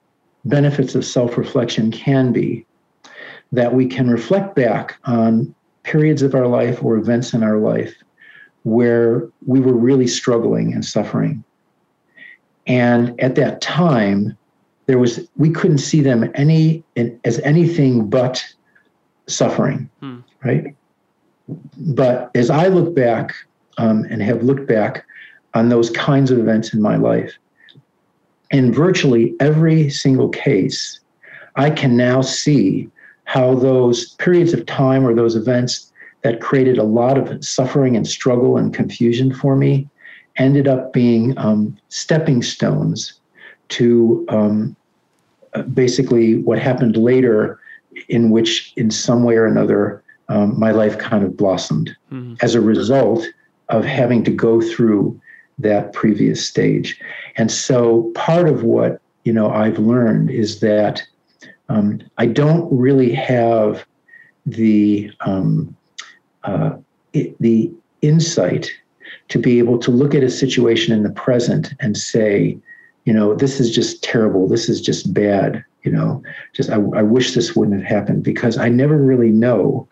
benefits 0.46 0.96
of 0.96 1.06
self 1.06 1.38
reflection 1.38 1.92
can 1.92 2.32
be 2.32 2.65
that 3.52 3.74
we 3.74 3.86
can 3.86 4.10
reflect 4.10 4.56
back 4.56 4.98
on 5.06 5.54
periods 5.84 6.22
of 6.22 6.36
our 6.36 6.48
life 6.48 6.84
or 6.84 6.98
events 6.98 7.34
in 7.34 7.44
our 7.44 7.58
life 7.58 7.94
where 8.64 9.30
we 9.46 9.60
were 9.60 9.76
really 9.76 10.08
struggling 10.08 10.74
and 10.74 10.84
suffering. 10.84 11.44
And 12.68 13.20
at 13.22 13.36
that 13.36 13.62
time, 13.62 14.36
there 14.88 14.98
was 14.98 15.28
we 15.38 15.50
couldn't 15.52 15.78
see 15.80 16.02
them 16.02 16.32
any 16.36 16.84
as 17.24 17.40
anything 17.40 18.10
but 18.10 18.44
suffering, 19.28 19.90
hmm. 20.00 20.20
right? 20.44 20.76
But 21.78 22.32
as 22.36 22.50
I 22.50 22.68
look 22.68 22.96
back 22.96 23.34
um, 23.78 24.06
and 24.10 24.22
have 24.22 24.44
looked 24.44 24.68
back 24.68 25.06
on 25.54 25.70
those 25.70 25.90
kinds 25.92 26.32
of 26.32 26.40
events 26.40 26.74
in 26.74 26.82
my 26.82 26.96
life, 26.98 27.38
in 28.52 28.74
virtually 28.74 29.36
every 29.40 29.90
single 29.90 30.30
case, 30.30 31.00
I 31.56 31.70
can 31.70 31.96
now 31.96 32.22
see 32.22 32.90
how 33.26 33.56
those 33.56 34.14
periods 34.16 34.54
of 34.54 34.66
time 34.66 35.06
or 35.06 35.14
those 35.14 35.36
events 35.36 35.92
that 36.22 36.42
created 36.42 36.78
a 36.78 36.84
lot 36.84 37.18
of 37.18 37.44
suffering 37.46 37.96
and 37.96 38.08
struggle 38.08 38.58
and 38.58 38.74
confusion 38.74 39.34
for 39.34 39.56
me 39.56 39.88
ended 40.38 40.68
up 40.68 40.94
being 40.94 41.38
um, 41.38 41.78
stepping 41.90 42.42
stones 42.42 43.20
to 43.70 44.26
um, 44.30 44.76
uh, 45.54 45.62
basically 45.64 46.38
what 46.40 46.60
happened 46.60 46.98
later, 46.98 47.60
in 48.10 48.30
which, 48.30 48.74
in 48.76 48.92
some 48.92 49.24
way 49.24 49.36
or 49.36 49.46
another, 49.46 50.04
um, 50.30 50.60
my 50.60 50.72
life 50.72 50.98
kind 50.98 51.24
of 51.24 51.38
blossomed 51.38 51.96
mm-hmm. 52.12 52.34
as 52.42 52.56
a 52.56 52.62
result 52.62 53.26
of 53.70 53.86
having 53.86 54.24
to 54.24 54.32
go 54.32 54.62
through 54.62 55.20
that 55.58 55.94
previous 55.94 56.46
stage. 56.46 57.00
And 57.38 57.52
so, 57.52 58.12
part 58.16 58.50
of 58.50 58.64
what 58.64 59.02
you 59.24 59.32
know 59.32 59.50
I've 59.50 59.80
learned 59.80 60.30
is 60.30 60.60
that 60.60 61.04
um, 61.70 62.02
I 62.18 62.26
don't 62.26 62.72
really 62.72 63.12
have 63.14 63.86
the 64.46 65.12
um, 65.22 65.76
uh, 66.44 66.78
it, 67.14 67.36
the 67.40 67.72
insight 68.02 68.70
to 69.30 69.40
be 69.40 69.58
able 69.60 69.80
to 69.80 69.92
look 69.92 70.14
at 70.14 70.24
a 70.24 70.30
situation 70.30 70.94
in 70.94 71.04
the 71.04 71.10
present 71.10 71.74
and 71.80 71.98
say, 71.98 72.58
you 73.06 73.14
know, 73.14 73.34
this 73.34 73.60
is 73.60 73.74
just 73.74 74.04
terrible. 74.04 74.48
This 74.48 74.70
is 74.70 74.82
just 74.82 75.14
bad. 75.14 75.64
You 75.84 75.92
know, 75.92 76.24
just 76.54 76.70
I, 76.70 76.76
I 76.76 77.04
wish 77.04 77.34
this 77.34 77.56
wouldn't 77.56 77.82
have 77.82 77.90
happened 77.90 78.24
because 78.24 78.58
I 78.58 78.70
never 78.70 78.98
really 78.98 79.32
know 79.32 79.88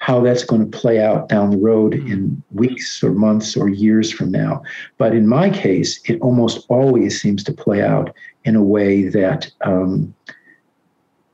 how 0.00 0.20
that's 0.20 0.44
going 0.44 0.68
to 0.68 0.78
play 0.78 1.02
out 1.02 1.28
down 1.28 1.50
the 1.50 1.58
road 1.58 1.92
mm-hmm. 1.92 2.12
in 2.12 2.42
weeks 2.52 3.02
or 3.02 3.12
months 3.12 3.56
or 3.56 3.68
years 3.68 4.12
from 4.12 4.30
now. 4.30 4.62
But 4.96 5.14
in 5.14 5.26
my 5.26 5.50
case, 5.50 6.00
it 6.08 6.20
almost 6.20 6.66
always 6.68 7.20
seems 7.20 7.42
to 7.44 7.52
play 7.52 7.82
out 7.82 8.14
in 8.44 8.54
a 8.56 8.62
way 8.62 9.08
that 9.08 9.50
um, 9.62 10.14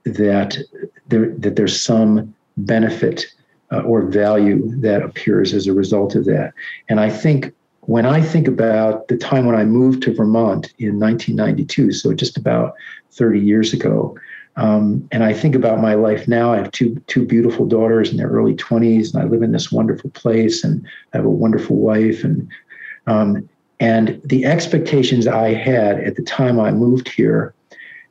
that 0.05 0.59
there 1.09 1.31
that 1.39 1.57
there's 1.57 1.81
some 1.81 2.35
benefit 2.57 3.27
uh, 3.73 3.81
or 3.81 4.03
value 4.03 4.71
that 4.81 5.03
appears 5.03 5.53
as 5.53 5.67
a 5.67 5.73
result 5.73 6.15
of 6.15 6.25
that. 6.27 6.53
And 6.89 7.01
I 7.01 7.11
think 7.11 7.53
when 7.83 8.07
I 8.07 8.23
think 8.23 8.49
about 8.49 9.09
the 9.09 9.17
time 9.17 9.47
when 9.47 9.57
I 9.57 9.65
moved 9.65 10.03
to 10.05 10.15
Vermont 10.15 10.73
in 10.79 10.99
1992, 10.99 11.93
so 11.93 12.15
just 12.15 12.37
about 12.37 12.75
30 13.11 13.41
years 13.41 13.73
ago, 13.73 14.17
um, 14.57 15.07
and 15.11 15.25
I 15.25 15.33
think 15.33 15.55
about 15.55 15.81
my 15.81 15.95
life 15.95 16.29
now. 16.29 16.53
I 16.53 16.59
have 16.59 16.71
two 16.71 17.03
two 17.09 17.27
beautiful 17.27 17.67
daughters 17.67 18.11
in 18.11 18.17
their 18.17 18.29
early 18.29 18.55
20s, 18.55 19.13
and 19.13 19.23
I 19.23 19.27
live 19.27 19.43
in 19.43 19.51
this 19.51 19.73
wonderful 19.73 20.11
place, 20.11 20.63
and 20.63 20.87
I 21.13 21.17
have 21.17 21.27
a 21.27 21.31
wonderful 21.31 21.77
wife, 21.77 22.23
and 22.23 22.49
um, 23.09 23.49
and 23.81 24.21
the 24.25 24.45
expectations 24.45 25.27
I 25.27 25.55
had 25.55 25.99
at 25.99 26.15
the 26.15 26.23
time 26.23 26.61
I 26.61 26.71
moved 26.71 27.09
here 27.09 27.53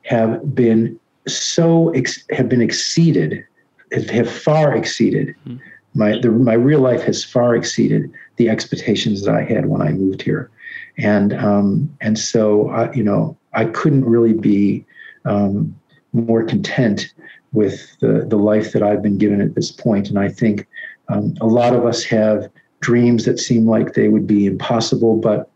have 0.02 0.54
been 0.54 1.00
so 1.26 1.90
ex- 1.90 2.24
have 2.30 2.48
been 2.48 2.60
exceeded 2.60 3.44
have 3.92 4.30
far 4.30 4.76
exceeded 4.76 5.34
mm-hmm. 5.46 5.56
my 5.94 6.18
the, 6.20 6.30
my 6.30 6.54
real 6.54 6.80
life 6.80 7.02
has 7.02 7.24
far 7.24 7.54
exceeded 7.54 8.10
the 8.36 8.48
expectations 8.48 9.24
that 9.24 9.34
I 9.34 9.42
had 9.42 9.66
when 9.66 9.80
I 9.80 9.92
moved 9.92 10.22
here, 10.22 10.50
and 10.98 11.32
um, 11.34 11.96
and 12.00 12.18
so 12.18 12.68
I, 12.70 12.92
you 12.92 13.04
know 13.04 13.36
I 13.52 13.66
couldn't 13.66 14.04
really 14.04 14.32
be 14.32 14.84
um, 15.24 15.74
more 16.12 16.42
content 16.44 17.12
with 17.52 17.96
the 18.00 18.26
the 18.28 18.36
life 18.36 18.72
that 18.72 18.82
I've 18.82 19.02
been 19.02 19.18
given 19.18 19.40
at 19.40 19.54
this 19.54 19.70
point, 19.70 20.08
and 20.08 20.18
I 20.18 20.28
think 20.28 20.66
um, 21.08 21.34
a 21.40 21.46
lot 21.46 21.74
of 21.74 21.86
us 21.86 22.02
have 22.04 22.50
dreams 22.80 23.24
that 23.24 23.38
seem 23.38 23.66
like 23.66 23.94
they 23.94 24.08
would 24.08 24.26
be 24.26 24.46
impossible, 24.46 25.16
but 25.16 25.48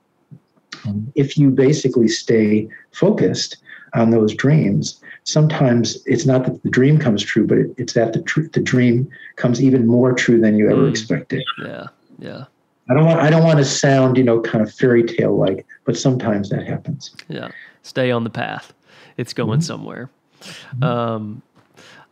um, 0.86 1.12
if 1.14 1.36
you 1.36 1.50
basically 1.50 2.08
stay 2.08 2.68
focused 2.92 3.58
on 3.94 4.10
those 4.10 4.34
dreams, 4.34 5.00
sometimes 5.24 5.98
it's 6.06 6.26
not 6.26 6.44
that 6.44 6.62
the 6.62 6.70
dream 6.70 6.98
comes 6.98 7.22
true, 7.22 7.46
but 7.46 7.58
it, 7.58 7.74
it's 7.76 7.92
that 7.94 8.12
the 8.12 8.22
tr- 8.22 8.48
the 8.52 8.60
dream 8.60 9.08
comes 9.36 9.62
even 9.62 9.86
more 9.86 10.12
true 10.12 10.40
than 10.40 10.56
you 10.56 10.70
ever 10.70 10.82
mm. 10.82 10.90
expected. 10.90 11.42
Yeah, 11.62 11.86
yeah. 12.18 12.44
I 12.90 12.94
don't 12.94 13.04
want 13.04 13.20
I 13.20 13.30
don't 13.30 13.44
want 13.44 13.58
to 13.58 13.64
sound 13.64 14.16
you 14.16 14.24
know 14.24 14.40
kind 14.40 14.62
of 14.66 14.72
fairy 14.72 15.02
tale 15.02 15.36
like, 15.36 15.66
but 15.84 15.96
sometimes 15.96 16.48
that 16.50 16.66
happens. 16.66 17.14
Yeah, 17.28 17.50
stay 17.82 18.10
on 18.10 18.24
the 18.24 18.30
path. 18.30 18.72
It's 19.16 19.32
going 19.32 19.60
mm-hmm. 19.60 19.66
somewhere. 19.66 20.10
Mm-hmm. 20.40 20.84
Um, 20.84 21.42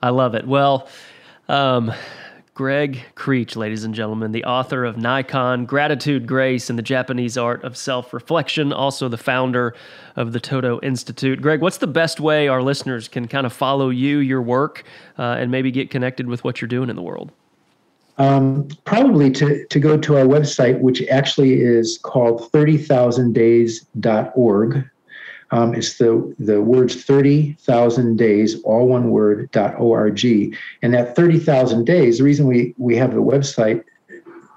I 0.03 0.11
love 0.11 0.35
it. 0.35 0.47
Well, 0.47 0.89
um, 1.49 1.93
Gregg 2.57 3.05
Krech, 3.15 3.55
ladies 3.55 3.85
and 3.85 3.95
gentlemen, 3.95 4.33
the 4.33 4.43
author 4.45 4.85
of 4.87 4.97
Naikan, 4.97 5.67
Gratitude, 5.67 6.27
Grace, 6.27 6.71
and 6.71 6.79
the 6.79 6.83
Japanese 6.83 7.37
Art 7.37 7.63
of 7.63 7.77
Self 7.77 8.15
Reflection, 8.15 8.73
also 8.73 9.11
the 9.11 9.19
founder 9.19 9.75
of 10.17 10.33
the 10.33 10.41
ToDo 10.41 10.83
Institute. 10.83 11.43
Gregg, 11.43 11.61
what's 11.61 11.77
the 11.77 11.87
best 11.87 12.19
way 12.19 12.49
our 12.49 12.63
listeners 12.63 13.09
can 13.09 13.29
kind 13.29 13.45
of 13.45 13.53
follow 13.53 13.91
you, 13.91 14.21
your 14.21 14.41
work, 14.41 14.85
uh, 15.19 15.37
and 15.39 15.51
maybe 15.51 15.71
get 15.71 15.91
connected 15.91 16.29
with 16.29 16.45
what 16.45 16.63
you're 16.63 16.69
doing 16.69 16.89
in 16.89 16.97
the 16.97 17.03
world? 17.03 17.31
Um, 18.17 18.69
probably 18.87 19.31
to, 19.33 19.67
to 19.67 19.79
go 19.79 19.99
to 19.99 20.17
our 20.17 20.25
website, 20.25 20.81
which 20.81 21.07
actually 21.09 21.61
is 21.61 21.99
called 21.99 22.51
30,000days.org. 22.53 24.91
Um, 25.51 25.75
it's 25.75 25.99
the, 25.99 26.35
the 26.39 26.61
words 26.61 27.05
30,000 27.05 28.17
days, 28.17 28.61
all 28.63 28.89
one 28.89 29.11
word, 29.11 29.51
dot 29.53 29.79
.org. 29.79 30.25
And 30.25 30.95
that 30.95 31.15
30,000 31.15 31.85
days, 31.85 32.19
the 32.19 32.25
reason 32.25 32.47
we, 32.47 32.75
we 32.79 32.97
have 32.97 33.15
the 33.15 33.23
website 33.23 33.85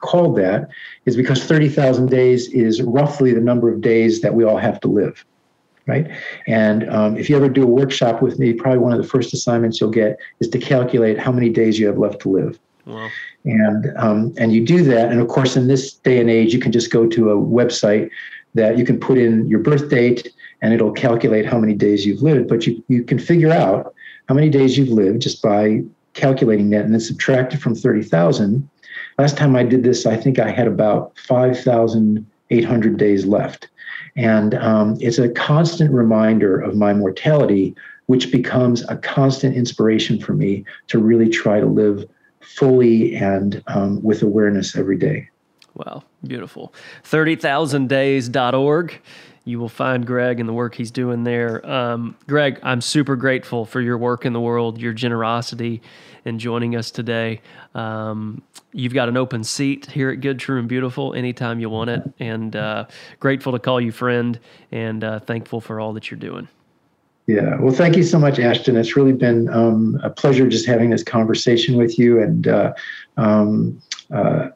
called 0.01 0.37
that 0.37 0.69
is 1.05 1.15
because 1.15 1.43
30,000 1.43 2.09
days 2.09 2.47
is 2.49 2.81
roughly 2.81 3.33
the 3.33 3.41
number 3.41 3.71
of 3.71 3.81
days 3.81 4.21
that 4.21 4.33
we 4.33 4.43
all 4.43 4.57
have 4.57 4.79
to 4.81 4.87
live. 4.87 5.23
Right. 5.87 6.07
And 6.45 6.87
um, 6.89 7.17
if 7.17 7.29
you 7.29 7.35
ever 7.35 7.49
do 7.49 7.63
a 7.63 7.67
workshop 7.67 8.21
with 8.21 8.37
me, 8.37 8.53
probably 8.53 8.77
one 8.77 8.93
of 8.93 9.01
the 9.01 9.07
first 9.07 9.33
assignments 9.33 9.81
you'll 9.81 9.89
get 9.89 10.17
is 10.39 10.47
to 10.49 10.59
calculate 10.59 11.17
how 11.17 11.31
many 11.31 11.49
days 11.49 11.79
you 11.79 11.87
have 11.87 11.97
left 11.97 12.21
to 12.21 12.29
live. 12.29 12.59
Wow. 12.85 13.09
And 13.45 13.91
um, 13.97 14.33
and 14.37 14.53
you 14.53 14.63
do 14.63 14.83
that, 14.83 15.11
and 15.11 15.19
of 15.19 15.27
course, 15.29 15.55
in 15.55 15.67
this 15.67 15.93
day 15.93 16.19
and 16.19 16.29
age, 16.29 16.53
you 16.53 16.59
can 16.59 16.71
just 16.71 16.91
go 16.91 17.07
to 17.07 17.31
a 17.31 17.35
website 17.35 18.11
that 18.53 18.77
you 18.77 18.85
can 18.85 18.99
put 18.99 19.17
in 19.17 19.47
your 19.47 19.59
birth 19.59 19.89
date 19.89 20.31
and 20.62 20.74
it'll 20.74 20.91
calculate 20.91 21.45
how 21.45 21.60
many 21.60 21.74
days 21.74 22.05
you've 22.05 22.22
lived. 22.22 22.47
But 22.47 22.68
you, 22.68 22.84
you 22.88 23.03
can 23.03 23.20
figure 23.20 23.51
out 23.51 23.93
how 24.28 24.36
many 24.36 24.49
days 24.49 24.78
you've 24.78 24.89
lived 24.89 25.22
just 25.22 25.41
by 25.41 25.82
calculating 26.14 26.70
that 26.72 26.86
and 26.86 26.93
then 26.93 27.01
subtract 27.01 27.53
it 27.53 27.62
from 27.62 27.76
30,000. 27.76 28.68
Last 29.18 29.38
time 29.38 29.55
I 29.55 29.64
did 29.64 29.84
this, 29.84 30.05
I 30.05 30.16
think 30.16 30.39
I 30.39 30.49
had 30.49 30.68
about 30.68 31.18
5,800 31.20 32.97
days 32.97 33.26
left. 33.26 33.70
And 34.16 34.55
um, 34.55 34.97
it's 34.99 35.18
a 35.18 35.30
constant 35.30 35.91
reminder 35.91 36.60
of 36.60 36.76
my 36.76 36.93
mortality, 36.93 37.76
which 38.07 38.32
becomes 38.32 38.88
a 38.89 38.97
constant 38.97 39.55
inspiration 39.55 40.20
for 40.20 40.34
me 40.34 40.66
to 40.88 40.99
really 40.99 41.30
try 41.30 41.60
to 41.60 41.66
live 41.66 42.05
fully 42.41 43.16
and 43.16 43.62
um, 43.68 44.01
with 44.01 44.24
awareness 44.24 44.76
every 44.76 44.97
day. 44.97 45.30
Wow, 45.76 46.03
beautiful. 46.26 46.74
30,000days.org 47.03 49.01
you 49.45 49.59
will 49.59 49.69
find 49.69 50.05
Gregg 50.05 50.39
and 50.39 50.47
the 50.47 50.53
work 50.53 50.75
he's 50.75 50.91
doing 50.91 51.23
there. 51.23 51.65
Um, 51.69 52.15
Gregg, 52.27 52.59
I'm 52.63 52.81
super 52.81 53.15
grateful 53.15 53.65
for 53.65 53.81
your 53.81 53.97
work 53.97 54.25
in 54.25 54.33
the 54.33 54.41
world, 54.41 54.79
your 54.79 54.93
generosity 54.93 55.81
in 56.25 56.39
joining 56.39 56.75
us 56.75 56.91
today. 56.91 57.41
Um, 57.73 58.41
you've 58.73 58.93
got 58.93 59.09
an 59.09 59.17
open 59.17 59.43
seat 59.43 59.87
here 59.87 60.09
at 60.09 60.21
Good, 60.21 60.39
True, 60.39 60.59
and 60.59 60.67
Beautiful 60.67 61.13
anytime 61.13 61.59
you 61.59 61.69
want 61.69 61.89
it. 61.89 62.03
And 62.19 62.55
uh, 62.55 62.85
grateful 63.19 63.51
to 63.53 63.59
call 63.59 63.81
you 63.81 63.91
friend 63.91 64.39
and 64.71 65.03
uh, 65.03 65.19
thankful 65.19 65.61
for 65.61 65.79
all 65.79 65.93
that 65.93 66.11
you're 66.11 66.19
doing. 66.19 66.47
Yeah. 67.27 67.57
Well, 67.59 67.73
thank 67.73 67.95
you 67.95 68.01
so 68.01 68.17
much, 68.17 68.39
Ashton. 68.39 68.75
It's 68.75 68.95
really 68.95 69.13
been 69.13 69.49
um, 69.49 69.99
a 70.03 70.09
pleasure 70.09 70.47
just 70.49 70.65
having 70.65 70.89
this 70.89 71.03
conversation 71.03 71.77
with 71.77 71.99
you. 71.99 72.19
And 72.19 72.47
uh, 72.47 72.73
um, 73.17 73.79
uh, 74.11 74.49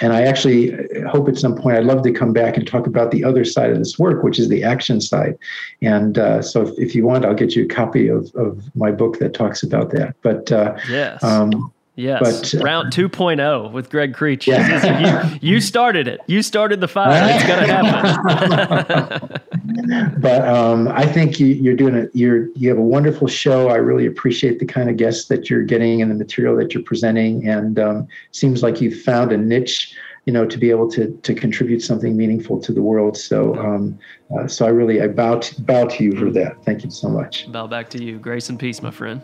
and 0.00 0.12
I 0.12 0.22
actually 0.22 0.76
hope 1.08 1.28
at 1.28 1.38
some 1.38 1.56
point 1.56 1.76
I'd 1.76 1.84
love 1.84 2.02
to 2.02 2.12
come 2.12 2.32
back 2.32 2.56
and 2.56 2.66
talk 2.66 2.86
about 2.86 3.10
the 3.10 3.24
other 3.24 3.44
side 3.44 3.70
of 3.70 3.78
this 3.78 3.98
work, 3.98 4.22
which 4.22 4.38
is 4.38 4.48
the 4.48 4.62
action 4.62 5.00
side. 5.00 5.38
And 5.80 6.18
uh, 6.18 6.42
so, 6.42 6.62
if, 6.62 6.78
if, 6.78 6.94
you 6.94 7.06
want, 7.06 7.24
I'll 7.24 7.34
get 7.34 7.54
you 7.54 7.64
a 7.64 7.68
copy 7.68 8.08
of, 8.08 8.34
of 8.34 8.64
my 8.76 8.90
book 8.90 9.18
that 9.20 9.32
talks 9.32 9.62
about 9.62 9.90
that. 9.92 10.14
But 10.22 10.52
uh, 10.52 10.76
yes. 10.88 11.22
Um, 11.22 11.72
Yes, 11.96 12.52
but, 12.52 12.60
uh, 12.60 12.62
round 12.62 12.92
2.0 12.92 13.72
with 13.72 13.88
Gregg 13.88 14.12
Krech. 14.12 14.46
Yeah. 14.46 15.32
you, 15.32 15.38
you 15.40 15.60
started 15.62 16.06
it. 16.06 16.20
You 16.26 16.42
started 16.42 16.80
the 16.80 16.88
fire. 16.88 17.26
It's 17.34 17.46
going 17.46 17.66
to 17.66 17.72
happen. 17.72 19.40
but 20.18 20.46
um, 20.46 20.88
I 20.88 21.06
think 21.06 21.40
you, 21.40 21.72
are 21.72 21.74
doing 21.74 21.96
a 21.96 22.06
you're 22.12 22.48
you 22.52 22.68
have 22.68 22.78
a 22.78 22.82
wonderful 22.82 23.28
show. 23.28 23.68
I 23.68 23.76
really 23.76 24.06
appreciate 24.06 24.58
the 24.58 24.66
kind 24.66 24.90
of 24.90 24.96
guests 24.96 25.28
that 25.28 25.48
you're 25.48 25.62
getting 25.62 26.02
and 26.02 26.10
the 26.10 26.14
material 26.14 26.56
that 26.56 26.74
you're 26.74 26.82
presenting, 26.82 27.48
and 27.48 27.78
um, 27.78 28.08
seems 28.32 28.62
like 28.62 28.80
you've 28.80 29.00
found 29.00 29.32
a 29.32 29.36
niche, 29.36 29.94
you 30.24 30.32
know, 30.32 30.46
to 30.46 30.58
be 30.58 30.70
able 30.70 30.90
to 30.90 31.10
to 31.22 31.34
contribute 31.34 31.80
something 31.80 32.16
meaningful 32.16 32.60
to 32.60 32.72
the 32.72 32.82
world. 32.82 33.16
So 33.16 33.56
um, 33.56 33.98
uh, 34.38 34.46
so 34.46 34.66
I 34.66 34.70
really 34.70 35.00
I 35.00 35.08
bow 35.08 35.38
to, 35.40 35.62
bow 35.62 35.86
to 35.86 36.04
you 36.04 36.16
for 36.16 36.30
that. 36.30 36.62
Thank 36.64 36.84
you 36.84 36.90
so 36.90 37.08
much. 37.08 37.50
Bow 37.52 37.66
back 37.66 37.88
to 37.90 38.02
you. 38.02 38.18
Grace 38.18 38.48
and 38.48 38.58
peace, 38.58 38.82
my 38.82 38.90
friend. 38.90 39.22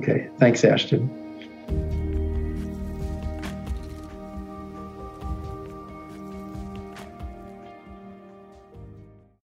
Okay. 0.00 0.28
Thanks, 0.38 0.64
Ashton. 0.64 1.23
Bye. 1.66 2.03